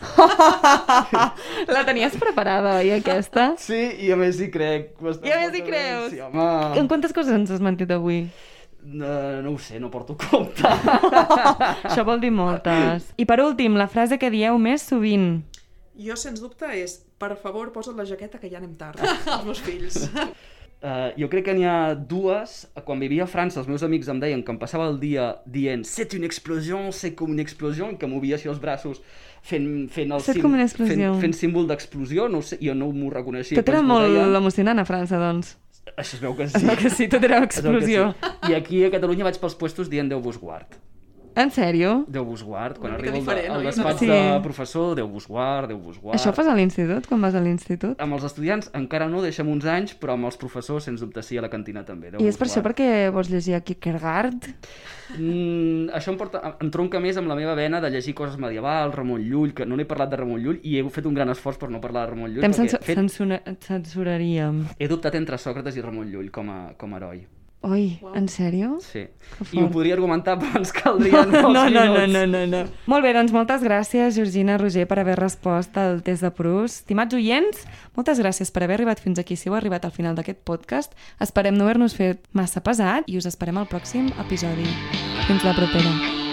la 1.68 1.84
tenies 1.86 2.16
preparada, 2.20 2.76
oi, 2.80 2.90
aquesta? 2.92 3.54
Sí, 3.60 3.80
i 4.04 4.10
a 4.12 4.16
més 4.20 4.38
hi 4.40 4.50
crec. 4.52 4.94
I 5.24 5.32
a 5.32 5.40
més 5.40 5.56
hi 5.56 5.62
creus? 5.64 6.10
Sí, 6.12 6.20
home. 6.20 6.78
En 6.80 6.88
quantes 6.88 7.12
coses 7.16 7.32
ens 7.36 7.50
has 7.50 7.60
mentit 7.64 7.90
avui? 7.90 8.26
No, 8.82 9.40
no 9.44 9.50
ho 9.52 9.58
sé, 9.58 9.78
no 9.80 9.90
porto 9.90 10.16
compte. 10.16 10.62
Això 11.88 12.04
vol 12.04 12.20
dir 12.20 12.30
moltes. 12.32 13.10
I 13.20 13.24
per 13.28 13.40
últim, 13.44 13.76
la 13.76 13.88
frase 13.88 14.18
que 14.18 14.30
dieu 14.32 14.56
més 14.58 14.82
sovint. 14.82 15.42
Jo, 16.00 16.16
sens 16.16 16.40
dubte, 16.40 16.64
és 16.80 16.94
per 17.20 17.34
favor, 17.36 17.72
posa't 17.74 17.96
la 17.98 18.06
jaqueta 18.08 18.38
que 18.40 18.48
ja 18.48 18.56
anem 18.58 18.72
tard, 18.80 19.00
els 19.34 19.44
meus 19.44 19.60
fills. 19.60 20.06
Uh, 20.80 21.10
jo 21.20 21.28
crec 21.28 21.44
que 21.50 21.54
n'hi 21.54 21.66
ha 21.68 21.94
dues. 21.94 22.62
Quan 22.86 23.02
vivia 23.02 23.26
a 23.26 23.30
França, 23.30 23.60
els 23.60 23.68
meus 23.68 23.82
amics 23.84 24.08
em 24.08 24.20
deien 24.22 24.42
que 24.46 24.54
em 24.54 24.58
passava 24.60 24.86
el 24.88 24.96
dia 25.02 25.34
dient 25.44 25.84
c'est 25.84 26.14
une 26.16 26.24
explosion, 26.24 26.88
c'est 26.92 27.12
comme 27.14 27.34
une 27.36 27.42
explosion, 27.44 27.92
i 27.92 27.98
que 28.00 28.08
movia 28.08 28.38
així 28.38 28.48
els 28.48 28.60
braços 28.62 29.02
fent, 29.42 29.88
fent 29.92 30.12
el 30.16 30.24
sim- 30.24 30.40
com 30.40 30.56
una 30.56 30.64
explosió. 30.64 30.96
Fent, 31.12 31.20
fent 31.26 31.36
símbol 31.36 31.68
d'explosió, 31.68 32.28
no 32.32 32.40
sé, 32.40 32.56
jo 32.64 32.74
no 32.74 32.88
m'ho 32.96 33.10
reconeixia. 33.12 33.60
Tot 33.60 33.68
era 33.74 33.82
molt 33.84 34.08
deien. 34.08 34.36
emocionant 34.40 34.80
a 34.80 34.86
França, 34.88 35.20
doncs. 35.20 35.56
Això 35.96 36.14
es 36.16 36.20
veu 36.22 36.34
que 36.38 36.46
sí. 36.48 36.56
Es 36.56 36.64
veu 36.64 36.76
que 36.80 36.90
sí, 36.92 37.08
tot 37.12 37.24
era 37.24 37.42
explosió. 37.44 38.12
Sí. 38.20 38.52
I 38.52 38.54
aquí 38.56 38.84
a 38.86 38.90
Catalunya 38.92 39.26
vaig 39.26 39.36
pels 39.42 39.56
puestos 39.58 39.88
dient 39.92 40.08
Déu 40.08 40.20
vos 40.24 40.38
guard. 40.40 40.76
En 41.40 41.50
sèrio? 41.54 42.04
Déu 42.08 42.24
vos 42.28 42.42
guard. 42.44 42.76
Quan 42.78 42.92
arriba 42.98 43.14
el, 43.16 43.20
diferent, 43.22 43.46
el 43.54 43.60
oi? 43.62 43.66
despatx 43.70 43.98
Sí. 44.02 44.06
de 44.10 44.40
professor, 44.44 44.94
Déu 44.98 45.08
vos 45.08 45.26
guard, 45.26 45.68
Déu 45.72 45.78
vos 45.78 45.98
guard. 46.00 46.18
Això 46.18 46.32
fas 46.36 46.46
a 46.50 46.54
l'institut, 46.54 47.06
quan 47.08 47.20
vas 47.24 47.34
a 47.34 47.40
l'institut? 47.40 47.96
Amb 48.00 48.14
els 48.18 48.24
estudiants 48.28 48.70
encara 48.74 49.08
no, 49.08 49.22
deixem 49.22 49.48
uns 49.48 49.64
anys, 49.64 49.94
però 49.98 50.14
amb 50.18 50.28
els 50.28 50.36
professors, 50.36 50.84
sens 50.84 51.00
dubte, 51.00 51.22
sí, 51.22 51.38
a 51.38 51.42
la 51.42 51.48
cantina 51.48 51.84
també. 51.84 52.10
Déu 52.12 52.20
I 52.20 52.28
és 52.28 52.36
per 52.36 52.46
això 52.48 52.60
guard. 52.62 52.70
perquè 52.76 53.10
vols 53.14 53.30
llegir 53.32 53.60
Kierkegaard? 53.62 54.50
Mm, 55.18 55.88
això 55.96 56.12
em, 56.12 56.18
porta, 56.20 56.56
em 56.62 56.70
tronca 56.70 57.00
més 57.02 57.16
amb 57.18 57.26
la 57.26 57.34
meva 57.34 57.54
vena 57.58 57.80
de 57.82 57.90
llegir 57.90 58.14
coses 58.14 58.36
medievals, 58.38 58.94
Ramon 58.94 59.20
Llull, 59.26 59.52
que 59.54 59.66
no 59.66 59.76
n'he 59.76 59.84
parlat 59.88 60.10
de 60.12 60.16
Ramon 60.20 60.38
Llull 60.42 60.60
i 60.62 60.76
he 60.78 60.84
fet 60.90 61.06
un 61.06 61.14
gran 61.14 61.28
esforç 61.32 61.58
per 61.58 61.70
no 61.70 61.80
parlar 61.80 62.04
de 62.06 62.10
Ramon 62.14 62.30
Llull. 62.30 62.46
Censura 62.84 63.40
censuraríem. 63.60 64.64
he 64.78 64.88
dubtat 64.88 65.14
entre 65.18 65.38
Sòcrates 65.38 65.76
i 65.76 65.82
Ramon 65.82 66.10
Llull 66.12 66.30
com 66.30 66.48
a, 66.50 66.60
com 66.78 66.94
a 66.94 67.00
heroi. 67.00 67.24
Oi, 67.62 67.98
Uau. 68.00 68.14
en 68.16 68.24
sèrio? 68.32 68.78
Sí. 68.80 69.02
I 69.52 69.60
ho 69.60 69.66
podria 69.68 69.92
argumentar, 69.92 70.38
però 70.40 70.62
ens 70.62 70.72
caldrien 70.72 71.28
molts 71.44 71.52
no, 71.52 71.66
no, 71.68 71.82
no, 71.92 72.06
no, 72.08 72.22
no, 72.24 72.40
no. 72.48 72.62
Molt 72.88 73.04
bé, 73.04 73.12
doncs 73.12 73.34
moltes 73.36 73.60
gràcies, 73.60 74.16
Georgina 74.16 74.56
Roger, 74.56 74.86
per 74.88 75.02
haver 75.02 75.18
respost 75.20 75.76
al 75.76 76.00
test 76.06 76.24
de 76.24 76.32
Proust. 76.32 76.80
Estimats 76.86 77.18
oients, 77.18 77.66
moltes 77.98 78.22
gràcies 78.24 78.48
per 78.48 78.64
haver 78.64 78.78
arribat 78.78 79.04
fins 79.04 79.20
aquí. 79.20 79.36
Si 79.36 79.52
heu 79.52 79.58
arribat 79.58 79.84
al 79.84 79.92
final 79.92 80.16
d'aquest 80.16 80.40
podcast, 80.48 80.96
esperem 81.20 81.58
no 81.58 81.68
haver-nos 81.68 81.98
fet 81.98 82.24
massa 82.32 82.64
pesat 82.64 83.04
i 83.12 83.20
us 83.20 83.28
esperem 83.28 83.60
al 83.60 83.68
pròxim 83.68 84.08
episodi. 84.24 84.64
Fins 85.28 85.44
la 85.44 85.52
propera. 85.52 86.29